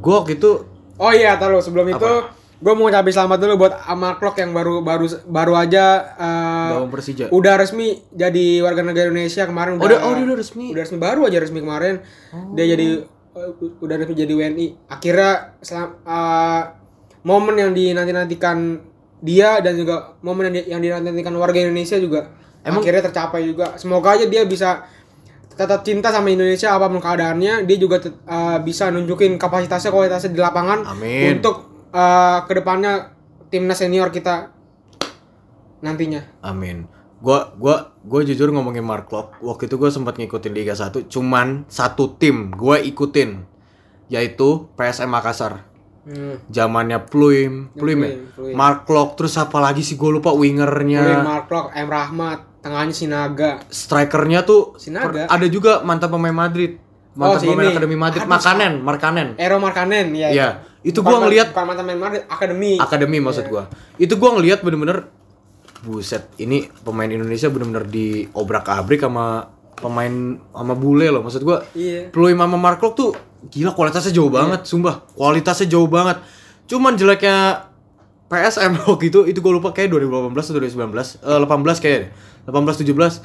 Gue 0.00 0.14
waktu 0.16 0.40
itu 0.40 0.50
Oh 0.98 1.12
iya, 1.14 1.38
taruh 1.38 1.62
sebelum 1.62 1.86
itu 1.94 2.10
gue 2.58 2.72
mau 2.74 2.84
ngucapin 2.84 3.14
selamat 3.14 3.38
dulu 3.38 3.54
buat 3.56 3.72
Mark 3.94 4.18
Klok 4.18 4.36
yang 4.36 4.50
baru 4.50 4.82
baru 4.82 5.06
baru 5.24 5.54
aja 5.54 5.84
Gawang 6.74 6.90
Persija. 6.90 7.30
udah 7.30 7.54
resmi 7.54 8.02
jadi 8.10 8.60
warga 8.60 8.82
negara 8.82 9.06
Indonesia 9.08 9.46
kemarin 9.46 9.78
Oh, 9.78 9.86
udah 9.86 9.98
oh, 10.02 10.12
dia 10.12 10.24
udah 10.24 10.36
resmi? 10.36 10.66
udah 10.68 10.82
resmi 10.82 10.98
baru 10.98 11.20
aja 11.22 11.38
resmi 11.38 11.60
kemarin 11.60 12.02
dia 12.52 12.66
jadi 12.66 13.06
eh, 13.32 13.50
udah 13.78 13.94
resmi 13.96 14.14
jadi 14.16 14.32
WNI 14.32 14.66
akhirnya 14.90 15.32
selam, 15.60 16.02
eh, 16.02 16.62
momen 17.22 17.54
yang 17.56 17.70
dinanti 17.70 18.10
nantikan 18.10 18.82
dia 19.18 19.58
dan 19.58 19.74
juga 19.74 20.18
momen 20.18 20.50
yang, 20.50 20.54
di- 20.56 20.66
yang 20.68 20.80
dinanti 20.80 21.06
nantikan 21.08 21.34
warga 21.34 21.58
Indonesia 21.60 21.94
juga 21.94 22.26
akhirnya 22.60 23.02
tercapai 23.04 23.46
juga 23.46 23.78
semoga 23.78 24.18
aja 24.18 24.26
dia 24.26 24.42
bisa 24.42 24.82
tetap 25.48 25.82
cinta 25.82 26.10
sama 26.10 26.26
Indonesia 26.28 26.70
apa 26.70 26.86
pun 26.86 26.98
keadaannya 26.98 27.62
dia 27.64 27.76
juga 27.78 28.02
eh, 28.02 28.58
bisa 28.60 28.90
nunjukin 28.90 29.38
kapasitasnya 29.38 29.90
kualitasnya 29.90 30.30
di 30.30 30.42
lapangan 30.42 30.82
Amin. 30.88 31.38
untuk 31.38 31.77
eh, 31.90 32.38
ke 32.42 32.52
depannya 32.54 33.12
timnas 33.46 33.78
senior 33.78 34.08
kita 34.08 34.52
nantinya 35.78 36.22
Amin. 36.40 36.90
Gua 37.18 37.50
gua 37.52 37.94
gua 38.00 38.20
jujur 38.22 38.46
ngomongin 38.48 38.82
Mark 38.82 39.10
Lok, 39.10 39.42
waktu 39.42 39.66
itu 39.66 39.74
gue 39.74 39.90
sempat 39.90 40.14
ngikutin 40.14 40.52
Liga 40.52 40.70
1, 40.72 41.10
cuman 41.10 41.66
satu 41.66 42.14
tim 42.14 42.50
gue 42.50 42.78
ikutin 42.84 43.42
yaitu 44.06 44.70
PSM 44.74 45.10
Makassar. 45.10 45.66
hmm. 46.04 46.46
Zamannya 46.48 47.02
Pluim, 47.04 47.74
Pluim 47.74 47.98
ya? 47.98 48.08
Pluim, 48.08 48.22
Pluim. 48.32 48.54
Mark 48.54 48.86
Lok, 48.86 49.18
terus 49.18 49.34
apa 49.34 49.58
lagi 49.58 49.82
sih 49.82 49.94
gue 49.94 50.08
lupa 50.08 50.30
wingernya. 50.30 51.02
Mulai 51.04 51.26
Mark 51.26 51.44
Klok, 51.46 51.66
M 51.74 51.88
Rahmat 51.88 52.38
tengahnya 52.58 52.94
Sinaga 52.94 53.50
Strikernya 53.66 54.42
tuh 54.42 54.78
Sinaga. 54.78 55.26
per- 55.26 55.28
ada 55.28 55.46
juga 55.46 55.82
mantan 55.82 56.08
pemain 56.08 56.32
Madrid. 56.32 56.78
Mantan 57.12 57.38
si 57.38 57.46
pemain 57.46 57.66
ini. 57.66 57.74
Akademi 57.74 57.96
Madrid, 57.98 58.22
Aduh, 58.22 58.30
Makanen, 58.30 58.72
Markanen. 58.78 59.28
Ero 59.36 59.58
Markanen 59.58 60.14
ya 60.14 60.28
Iya, 60.30 60.48
itu 60.80 60.98
man- 61.00 61.24
ngelihat- 61.24 61.50
bukan 61.50 61.64
mantan 61.66 61.86
Madrid 61.92 62.22
akademi 62.26 62.72
Akademi 62.76 63.18
maksud 63.18 63.46
gua. 63.46 63.66
Itu 63.96 64.14
gua 64.14 64.34
ngelihat 64.34 64.62
bener-bener 64.62 65.10
buset, 65.80 66.26
ini 66.36 66.66
pemain 66.82 67.06
Indonesia 67.06 67.46
bener-bener 67.46 67.86
diobrak-abrik 67.86 68.98
sama 68.98 69.46
pemain 69.74 70.10
sama 70.48 70.74
bule 70.74 71.06
loh 71.06 71.22
maksud 71.22 71.42
gua. 71.42 71.62
iya 71.72 72.10
Pluim 72.10 72.34
sama 72.34 72.54
Mark 72.54 72.78
Lok 72.78 72.94
tuh 72.94 73.10
gila 73.46 73.70
kualitasnya 73.70 74.10
jauh 74.10 74.26
banget, 74.28 74.66
sumpah. 74.66 75.06
Kualitasnya 75.14 75.66
jauh 75.68 75.86
banget. 75.86 76.18
Cuman 76.66 76.94
jeleknya 76.94 77.70
PSM 78.26 78.74
waktu 78.84 79.08
itu 79.08 79.24
itu 79.24 79.38
gue 79.38 79.52
lupa 79.52 79.70
kayak 79.70 79.88
2018 79.88 80.34
atau 80.34 80.58
2019, 80.58 81.22
eh 81.22 81.38
18 81.38 81.78
kayak 81.78 81.98
18 82.44 82.82
17. 82.82 83.22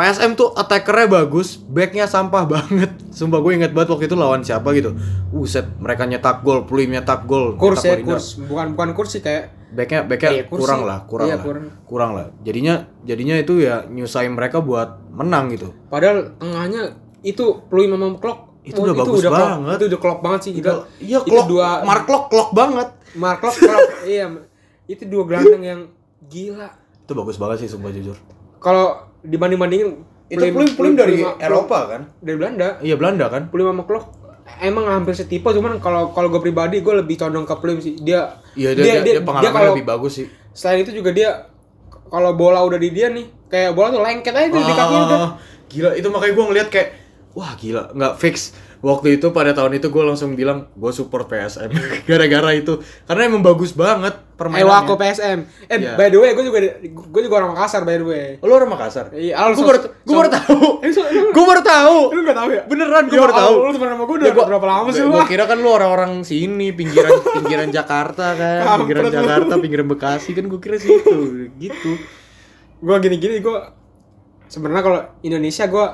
PSM 0.00 0.32
tuh 0.32 0.48
attackernya 0.50 1.12
bagus, 1.12 1.60
backnya 1.60 2.04
sampah 2.04 2.48
banget. 2.48 2.88
Sumpah 3.10 3.36
gue 3.38 3.52
inget 3.54 3.70
banget 3.70 3.92
waktu 3.92 4.08
itu 4.08 4.16
lawan 4.16 4.40
siapa 4.40 4.72
gitu. 4.72 4.96
Buset, 5.28 5.68
mereka 5.76 6.02
nyetak 6.02 6.40
gol, 6.40 6.64
Pluim 6.64 6.88
nyetak 6.88 7.24
gol. 7.24 7.52
kurs 7.54 7.84
nyetak 7.84 8.00
ya 8.00 8.06
kurs 8.06 8.26
bukan 8.40 8.66
bukan 8.72 8.88
kurs 8.92 9.10
sih 9.10 9.20
kayak 9.20 9.52
backnya 9.70 10.00
backnya 10.02 10.30
Iya, 10.32 10.44
kursi. 10.46 10.60
kurang 10.62 10.80
lah 10.82 10.98
kurang 11.04 11.28
Iya, 11.28 11.36
lah 11.36 11.44
kurang. 11.44 11.64
kurang 11.84 12.10
lah 12.12 12.26
jadinya 12.40 12.74
jadinya 13.02 13.36
itu 13.36 13.60
ya 13.60 13.84
nyusahin 13.84 14.32
mereka 14.32 14.58
buat 14.58 14.98
menang 15.10 15.52
gitu 15.52 15.70
Padahal 15.86 16.34
tengahnya 16.34 16.96
itu 17.20 17.44
Pluim 17.68 17.92
sama 17.92 18.16
Klok 18.16 18.38
Itu 18.62 18.80
udah 18.80 18.94
bagus 18.94 19.20
klop- 19.20 19.36
banget. 19.36 19.76
itu 19.76 19.84
udah 19.86 20.00
klop 20.00 20.18
banget 20.20 20.40
sih 20.42 20.52
iya 20.98 21.18
itu 21.18 21.28
klok 21.28 21.46
dua 21.46 21.68
Mark 21.82 22.02
Klok 22.04 22.24
klok 22.26 22.50
banget 22.50 22.88
Mark 23.14 23.38
Klok 23.38 23.54
klop 23.54 23.82
iya 24.02 24.26
itu 24.86 25.04
dua 25.04 25.22
gelandang 25.24 25.62
yang 25.62 25.80
gila. 26.22 26.66
itu 27.00 27.12
bagus 27.12 27.36
banget 27.36 27.56
sih 27.62 27.68
sumpah 27.68 27.90
jujur 27.90 28.16
Kalau 28.58 29.09
dibanding-bandingin 29.22 29.88
itu 30.30 30.44
Plim 30.46 30.70
Plim 30.74 30.94
dari 30.94 31.20
Eropa 31.38 31.78
kan 31.88 32.00
dari 32.18 32.36
Belanda. 32.38 32.78
iya 32.80 32.94
Belanda 32.94 33.26
kan 33.26 33.50
Pluim 33.50 33.66
sama 33.68 33.82
Klok 33.82 34.04
emang 34.58 34.86
hampir 34.86 35.14
setipe 35.14 35.46
cuman 35.46 35.78
kalau 35.78 36.10
kalau 36.10 36.26
gue 36.28 36.40
pribadi 36.40 36.80
gue 36.80 36.94
lebih 36.96 37.18
condong 37.18 37.44
ke 37.44 37.54
Pluim 37.58 37.78
sih. 37.78 37.98
Dia 37.98 38.38
iya 38.54 38.74
dia, 38.74 39.02
dia, 39.02 39.18
dia, 39.18 39.22
pengalaman 39.22 39.50
kalau- 39.52 39.74
lebih 39.74 39.86
bagus 39.86 40.22
sih 40.22 40.26
Selain 40.50 40.82
itu 40.82 40.90
juga 40.90 41.10
dia 41.10 41.46
kalau 42.10 42.34
bola 42.34 42.58
udah 42.66 42.74
di 42.74 42.90
dia 42.90 43.06
nih, 43.06 43.22
kayak 43.46 43.70
bola 43.70 43.94
tuh 43.94 44.02
lengket 44.02 44.34
aja 44.34 44.50
tuh 44.50 44.58
di 44.58 44.74
kakinya 44.74 45.04
udah. 45.06 45.18
Ah, 45.22 45.30
gila 45.70 45.90
itu 45.94 46.08
makanya 46.10 46.32
gue 46.34 46.44
ngeliat 46.50 46.68
kayak 46.68 46.88
wah 47.30 47.54
gila 47.54 47.94
nggak 47.94 48.12
fix 48.18 48.50
waktu 48.80 49.14
itu 49.14 49.28
pada 49.28 49.52
tahun 49.52 49.76
itu 49.76 49.86
gue 49.86 50.02
langsung 50.02 50.32
bilang 50.32 50.68
gue 50.70 50.88
support 50.90 51.24
PSM 51.26 51.68
gara-gara 52.08 52.50
itu 52.52 52.76
karena 53.04 53.22
emang 53.26 53.40
bagus 53.40 53.70
banget 53.70 54.16
permainannya 54.34 54.64
Ewako 54.64 54.94
PSM. 54.96 55.38
Eh, 55.66 55.76
Iya. 55.78 55.94
by 55.94 56.08
the 56.08 56.16
way, 56.16 56.32
gue 56.32 56.40
juga 56.42 56.58
gue 56.80 57.22
juga 57.22 57.34
orang 57.36 57.52
Makassar 57.52 57.82
by 57.82 57.94
the 57.94 58.06
way. 58.06 58.26
lo 58.38 58.52
orang 58.54 58.70
Makassar 58.70 59.12
Iya, 59.12 59.36
gue 59.50 59.60
baru 59.60 59.78
gue 59.84 60.16
baru 60.16 60.26
so- 60.26 60.36
tahu 60.38 60.64
Eh, 60.80 60.88
lu- 60.90 61.28
gue 61.30 61.44
baru 61.44 61.62
tahu 61.62 61.98
Lu 62.10 62.20
gak 62.22 62.38
tahu 62.38 62.48
ya? 62.50 62.62
beneran 62.64 63.04
gue 63.04 63.14
Ya 63.14 63.20
baru 63.20 63.34
tahu 63.34 63.54
lu 63.58 63.70
temen 63.70 63.88
sama 63.90 64.02
gua 64.02 64.16
udah 64.16 64.32
berapa 64.48 64.66
lama 64.66 64.88
sih 64.90 65.02
lu, 65.02 65.12
gue 65.12 65.24
kira 65.26 65.44
kan 65.44 65.56
lu 65.56 65.68
orang-orang 65.68 66.12
sini 66.22 66.72
pinggiran 66.72 67.12
pinggiran 67.36 67.68
Jakarta 67.68 68.26
kan 68.32 68.80
pinggiran. 68.80 69.12
Jakarta 69.12 69.52
pinggiran 69.56 69.86
Bekasi 69.86 70.32
kan 70.32 70.44
gue 70.46 70.56
kira 70.58 70.76
situ 70.76 71.14
gitu 71.54 71.92
Gue 72.78 72.96
gini-gini 72.98 73.38
gue 73.38 73.56
sebenarnya 74.46 74.82
kalau 74.82 75.00
Indonesia 75.20 75.64
gue 75.64 75.86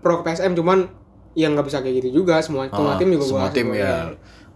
pro 0.00 0.20
PSM 0.20 0.52
cuman 0.54 1.03
ya 1.34 1.46
nggak 1.46 1.66
bisa 1.66 1.78
kayak 1.78 1.94
gitu 2.00 2.22
juga 2.22 2.38
semua 2.38 2.66
semua 2.66 2.94
Ah, 2.94 2.98
tim 2.98 3.10
juga 3.10 3.24
semua 3.24 3.40
gua 3.40 3.50
tim 3.50 3.68
ya 3.70 3.94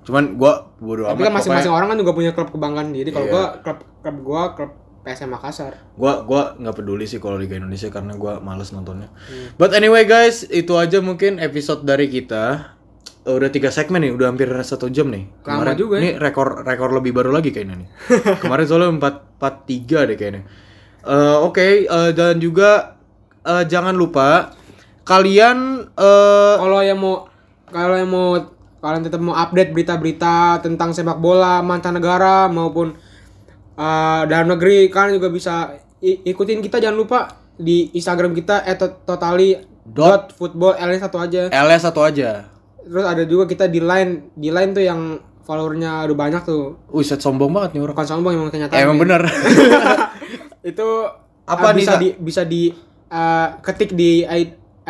cuman 0.03 0.24
gue 0.35 0.53
bodo 0.81 1.03
Tapi 1.05 1.20
amat 1.20 1.26
kan 1.29 1.33
masing-masing 1.37 1.68
orang 1.70 1.89
kan 1.93 1.99
juga 2.01 2.12
punya 2.16 2.33
klub 2.33 2.49
kebanggaan 2.49 2.97
diri. 2.97 3.12
Kalau 3.12 3.29
Iya. 3.29 3.35
gua 3.35 3.45
klub 3.61 3.79
klub 4.01 4.16
gua 4.24 4.43
klub 4.57 4.72
PSM 4.99 5.29
Makassar. 5.29 5.72
gua 5.95 6.24
gua 6.24 6.57
nggak 6.57 6.74
peduli 6.74 7.05
sih 7.05 7.18
kalau 7.18 7.37
Liga 7.37 7.55
Indonesia 7.55 7.93
karena 7.93 8.16
gua 8.16 8.41
males 8.41 8.72
nontonnya. 8.72 9.12
Hmm. 9.29 9.53
But 9.55 9.76
anyway 9.76 10.09
guys, 10.09 10.45
itu 10.45 10.72
aja 10.74 11.05
mungkin 11.05 11.37
episode 11.39 11.85
dari 11.85 12.09
kita. 12.09 12.72
Eh, 13.20 13.35
Udah 13.35 13.53
tiga 13.53 13.68
segmen 13.68 14.01
nih, 14.01 14.16
udah 14.16 14.33
hampir 14.33 14.49
satu 14.62 14.89
jam 14.89 15.12
nih. 15.12 15.29
Lama 15.45 15.76
juga 15.76 16.01
ya. 16.01 16.01
Ini 16.01 16.11
rekor 16.16 16.64
rekor 16.64 16.89
lebih 16.89 17.12
baru 17.12 17.29
lagi 17.29 17.53
kayaknya 17.53 17.85
nih. 17.85 17.89
Kemarin 18.43 18.64
soalnya 18.64 18.89
empat 18.97 19.14
empat 19.37 19.55
tiga 19.68 20.09
deh 20.09 20.16
kayaknya. 20.16 20.49
Eh, 21.05 21.37
Oke, 21.45 21.85
eh, 21.85 22.11
dan 22.16 22.41
juga 22.41 22.97
eh, 23.45 23.64
jangan 23.64 23.93
lupa 23.93 24.57
kalian 25.09 25.89
eh, 25.97 26.55
Kalau 26.61 26.81
yang 26.85 27.01
mau 27.01 27.25
kalau 27.69 27.97
yang 27.97 28.11
mau 28.13 28.37
kalian 28.79 29.03
tetap 29.09 29.21
mau 29.25 29.35
update 29.35 29.73
berita-berita 29.73 30.61
tentang 30.61 30.93
sepak 30.93 31.19
bola 31.19 31.65
mancanegara 31.65 32.53
maupun 32.53 32.93
eh, 33.81 34.23
dalam 34.29 34.53
negeri 34.53 34.93
kalian 34.93 35.17
juga 35.17 35.33
bisa 35.33 35.73
ikutin 36.05 36.61
kita 36.61 36.79
jangan 36.79 36.99
lupa 37.01 37.19
di 37.59 37.91
Instagram 37.97 38.37
kita 38.37 38.63
@totali 39.03 39.59
dot 39.89 40.37
football 40.37 40.77
L 40.77 40.91
satu 41.01 41.19
aja. 41.19 41.49
LS 41.51 41.83
satu 41.89 42.01
aja. 42.05 42.47
Terus 42.85 43.05
ada 43.05 43.23
juga 43.25 43.45
kita 43.49 43.67
di 43.67 43.81
line 43.81 44.33
di 44.37 44.49
line 44.53 44.71
tuh 44.73 44.85
yang 44.85 45.01
followernya 45.43 46.05
udah 46.07 46.17
banyak 46.17 46.43
tuh. 46.45 46.77
Wih, 46.93 47.05
set 47.05 47.25
sombong 47.25 47.51
banget 47.51 47.77
nih 47.77 47.81
orang. 47.83 47.97
Bukan 47.97 48.07
sombong 48.07 48.33
emang 48.37 48.53
kenyataan. 48.53 48.79
Eh, 48.79 48.85
emang 48.85 48.99
ya. 49.01 49.03
bener. 49.03 49.23
itu 50.71 50.89
Apa 51.49 51.73
uh, 51.73 51.75
nih, 51.75 51.81
bisa 51.81 51.95
Sa? 51.97 52.01
di 52.01 52.09
bisa 52.21 52.43
di 52.45 52.63
uh, 53.09 53.49
ketik 53.65 53.97
di 53.97 54.21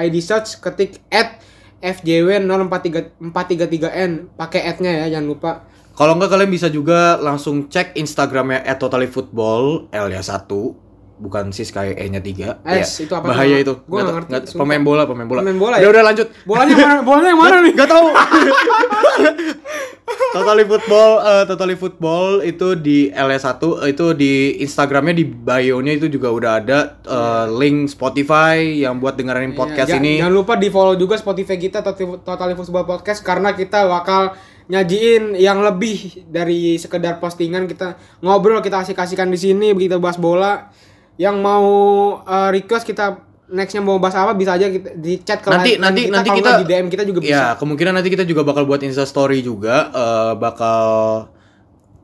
ID 0.01 0.17
search 0.19 0.59
ketik 0.59 1.03
at 1.09 1.43
FJW 1.79 2.43
0433N 2.43 4.11
pakai 4.35 4.61
at-nya 4.65 4.93
ya 5.05 5.13
jangan 5.13 5.27
lupa. 5.29 5.53
Kalau 5.93 6.15
enggak 6.15 6.31
kalian 6.31 6.49
bisa 6.49 6.67
juga 6.69 7.19
langsung 7.19 7.67
cek 7.67 7.95
Instagramnya 7.95 8.63
@totallyfootball 8.73 9.87
L 9.89 10.07
ya 10.09 10.23
satu 10.23 10.75
bukan 11.19 11.51
sis 11.51 11.69
kayak 11.69 11.99
E-nya 11.99 12.23
tiga. 12.23 12.63
S, 12.63 13.03
Ya, 13.03 13.11
itu 13.11 13.13
apa 13.13 13.27
Bahaya 13.27 13.59
itu. 13.59 13.75
Nggak 13.81 13.91
tau- 14.01 14.15
ngerti, 14.15 14.31
sumpah. 14.47 14.59
pemain 14.63 14.79
bola, 14.81 15.03
pemain 15.05 15.27
bola. 15.27 15.41
Pemain 15.43 15.59
bola 15.59 15.75
Udah 15.75 15.83
ya? 15.83 15.91
udah 15.91 16.03
lanjut. 16.07 16.27
Bolanya 16.47 16.75
mana? 16.77 16.97
Bolanya 17.03 17.29
yang 17.29 17.41
mana 17.41 17.57
nih? 17.59 17.73
Gak 17.75 17.91
tahu. 17.91 18.07
Totally 20.29 20.65
Football, 20.65 21.11
eh, 21.21 21.45
Totally 21.45 21.75
Football 21.75 22.27
itu 22.43 22.77
di 22.77 23.09
LS1 23.09 23.57
eh, 23.81 23.93
itu 23.93 24.07
di 24.13 24.33
Instagramnya 24.61 25.15
di 25.15 25.25
bio-nya 25.25 25.93
itu 25.95 26.07
juga 26.07 26.29
udah 26.29 26.53
ada 26.59 26.79
eh, 27.01 27.47
link 27.51 27.89
Spotify 27.89 28.61
yang 28.79 28.99
buat 28.99 29.17
dengerin 29.17 29.53
podcast 29.53 29.89
Iya, 29.89 29.97
Ja- 29.97 30.01
ini. 30.01 30.13
Jangan 30.21 30.35
lupa 30.35 30.55
di 30.55 30.69
follow 30.69 30.95
juga 30.95 31.17
Spotify 31.17 31.57
kita 31.57 31.81
Total 31.81 32.21
Total 32.21 32.53
Football 32.53 32.85
Podcast 32.85 33.25
karena 33.25 33.53
kita 33.53 33.85
bakal 33.85 34.37
nyajiin 34.69 35.33
yang 35.33 35.65
lebih 35.65 36.29
dari 36.29 36.77
sekedar 36.77 37.17
postingan. 37.19 37.65
Kita 37.65 37.97
ngobrol 38.21 38.61
kita 38.61 38.85
asik-asikan 38.85 39.33
di 39.33 39.41
sini 39.41 39.73
kita 39.73 39.97
bahas 39.97 40.21
bola. 40.21 40.69
Yang 41.19 41.37
mau 41.41 41.67
uh, 42.21 42.51
request 42.53 42.87
kita 42.87 43.27
nextnya 43.49 43.81
mau 43.81 43.97
bahas 43.97 44.13
apa 44.15 44.37
bisa 44.37 44.55
aja 44.55 44.69
kita 44.69 44.93
di 44.95 45.25
chat 45.25 45.41
ke 45.41 45.49
nanti 45.49 45.81
nanti 45.81 46.05
kita, 46.05 46.13
nanti 46.13 46.29
kalau 46.29 46.39
kita 46.39 46.51
di 46.61 46.67
DM 46.69 46.87
kita 46.89 47.05
juga 47.09 47.19
bisa. 47.25 47.33
ya 47.33 47.45
kemungkinan 47.57 47.93
nanti 47.97 48.11
kita 48.13 48.25
juga 48.29 48.45
bakal 48.45 48.69
buat 48.69 48.85
insta 48.85 49.09
story 49.09 49.41
juga 49.41 49.89
eh, 49.89 50.33
bakal 50.37 50.83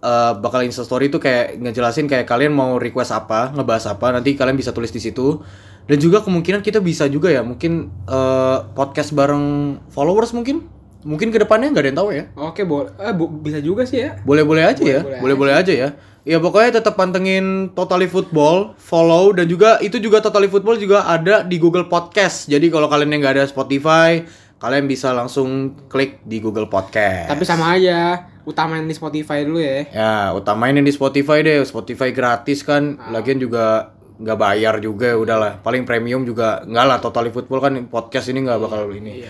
eh, 0.00 0.32
bakal 0.40 0.60
insta 0.64 0.82
story 0.82 1.12
itu 1.12 1.20
kayak 1.20 1.60
ngejelasin 1.60 2.08
kayak 2.08 2.24
kalian 2.24 2.52
mau 2.52 2.80
request 2.80 3.12
apa 3.12 3.52
ngebahas 3.52 3.92
apa 3.92 4.16
nanti 4.16 4.32
kalian 4.34 4.56
bisa 4.56 4.72
tulis 4.72 4.90
di 4.90 5.00
situ. 5.00 5.40
Dan 5.84 6.00
juga 6.00 6.24
kemungkinan 6.24 6.64
kita 6.64 6.80
bisa 6.80 7.04
juga 7.12 7.28
ya 7.28 7.44
mungkin 7.44 7.92
eh, 8.08 8.58
podcast 8.72 9.12
bareng 9.12 9.76
followers 9.92 10.32
mungkin. 10.32 10.64
Mungkin 11.04 11.28
ke 11.28 11.36
depannya 11.36 11.68
nggak 11.68 11.84
ada 11.84 11.88
yang 11.92 11.98
tahu 12.00 12.10
ya. 12.16 12.24
Oke 12.40 12.64
boleh 12.64 12.88
eh, 12.96 13.12
bu- 13.12 13.28
bisa 13.28 13.60
juga 13.60 13.84
sih 13.84 14.00
ya. 14.00 14.16
Boleh-boleh 14.24 14.64
aja 14.64 14.80
ya 14.80 15.04
Boleh-boleh 15.04 15.20
boleh-boleh 15.20 15.54
aja 15.60 15.72
ya 15.76 15.88
ya 16.24 16.40
pokoknya 16.40 16.80
tetap 16.80 16.96
pantengin 16.96 17.70
Totally 17.76 18.08
Football 18.08 18.72
follow 18.80 19.36
dan 19.36 19.44
juga 19.44 19.76
itu 19.84 20.00
juga 20.00 20.24
Totally 20.24 20.48
Football 20.48 20.80
juga 20.80 21.04
ada 21.04 21.44
di 21.44 21.60
Google 21.60 21.86
Podcast. 21.86 22.48
Jadi 22.48 22.72
kalau 22.72 22.88
kalian 22.88 23.12
yang 23.14 23.20
nggak 23.22 23.36
ada 23.40 23.46
Spotify 23.46 24.24
kalian 24.58 24.88
bisa 24.88 25.12
langsung 25.12 25.76
klik 25.92 26.24
di 26.24 26.40
Google 26.40 26.72
Podcast. 26.72 27.28
Tapi 27.28 27.44
sama 27.44 27.76
aja 27.76 28.24
utamain 28.48 28.84
di 28.88 28.96
Spotify 28.96 29.44
dulu 29.44 29.60
ya. 29.60 29.84
Ya 29.92 30.14
utamain 30.32 30.72
yang 30.72 30.88
di 30.88 30.94
Spotify 30.96 31.44
deh. 31.44 31.60
Spotify 31.68 32.10
gratis 32.16 32.64
kan 32.64 32.96
lagian 33.12 33.36
juga 33.36 33.92
nggak 34.16 34.38
bayar 34.40 34.74
juga 34.80 35.12
udahlah. 35.20 35.60
Paling 35.60 35.84
premium 35.84 36.24
juga 36.24 36.64
nggak 36.64 36.84
lah 36.88 36.98
Totally 37.04 37.28
Football 37.28 37.60
kan 37.60 37.72
podcast 37.92 38.32
ini 38.32 38.48
nggak 38.48 38.58
bakal 38.64 38.88
ini. 38.96 39.28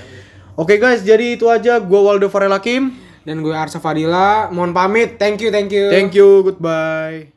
Oke 0.55 0.79
guys, 0.79 1.03
jadi 1.03 1.35
itu 1.35 1.51
aja. 1.51 1.83
Gua 1.83 2.15
Waldo 2.15 2.31
Farel 2.31 2.55
Hakim. 2.55 2.95
Dan 3.25 3.41
gue 3.41 3.53
Arsa 3.57 3.81
Fadila 3.81 4.53
mohon 4.53 4.77
pamit 4.77 5.17
thank 5.17 5.41
you 5.41 5.51
thank 5.51 5.73
you 5.73 5.89
Thank 5.91 6.13
you, 6.15 6.45
goodbye. 6.45 7.34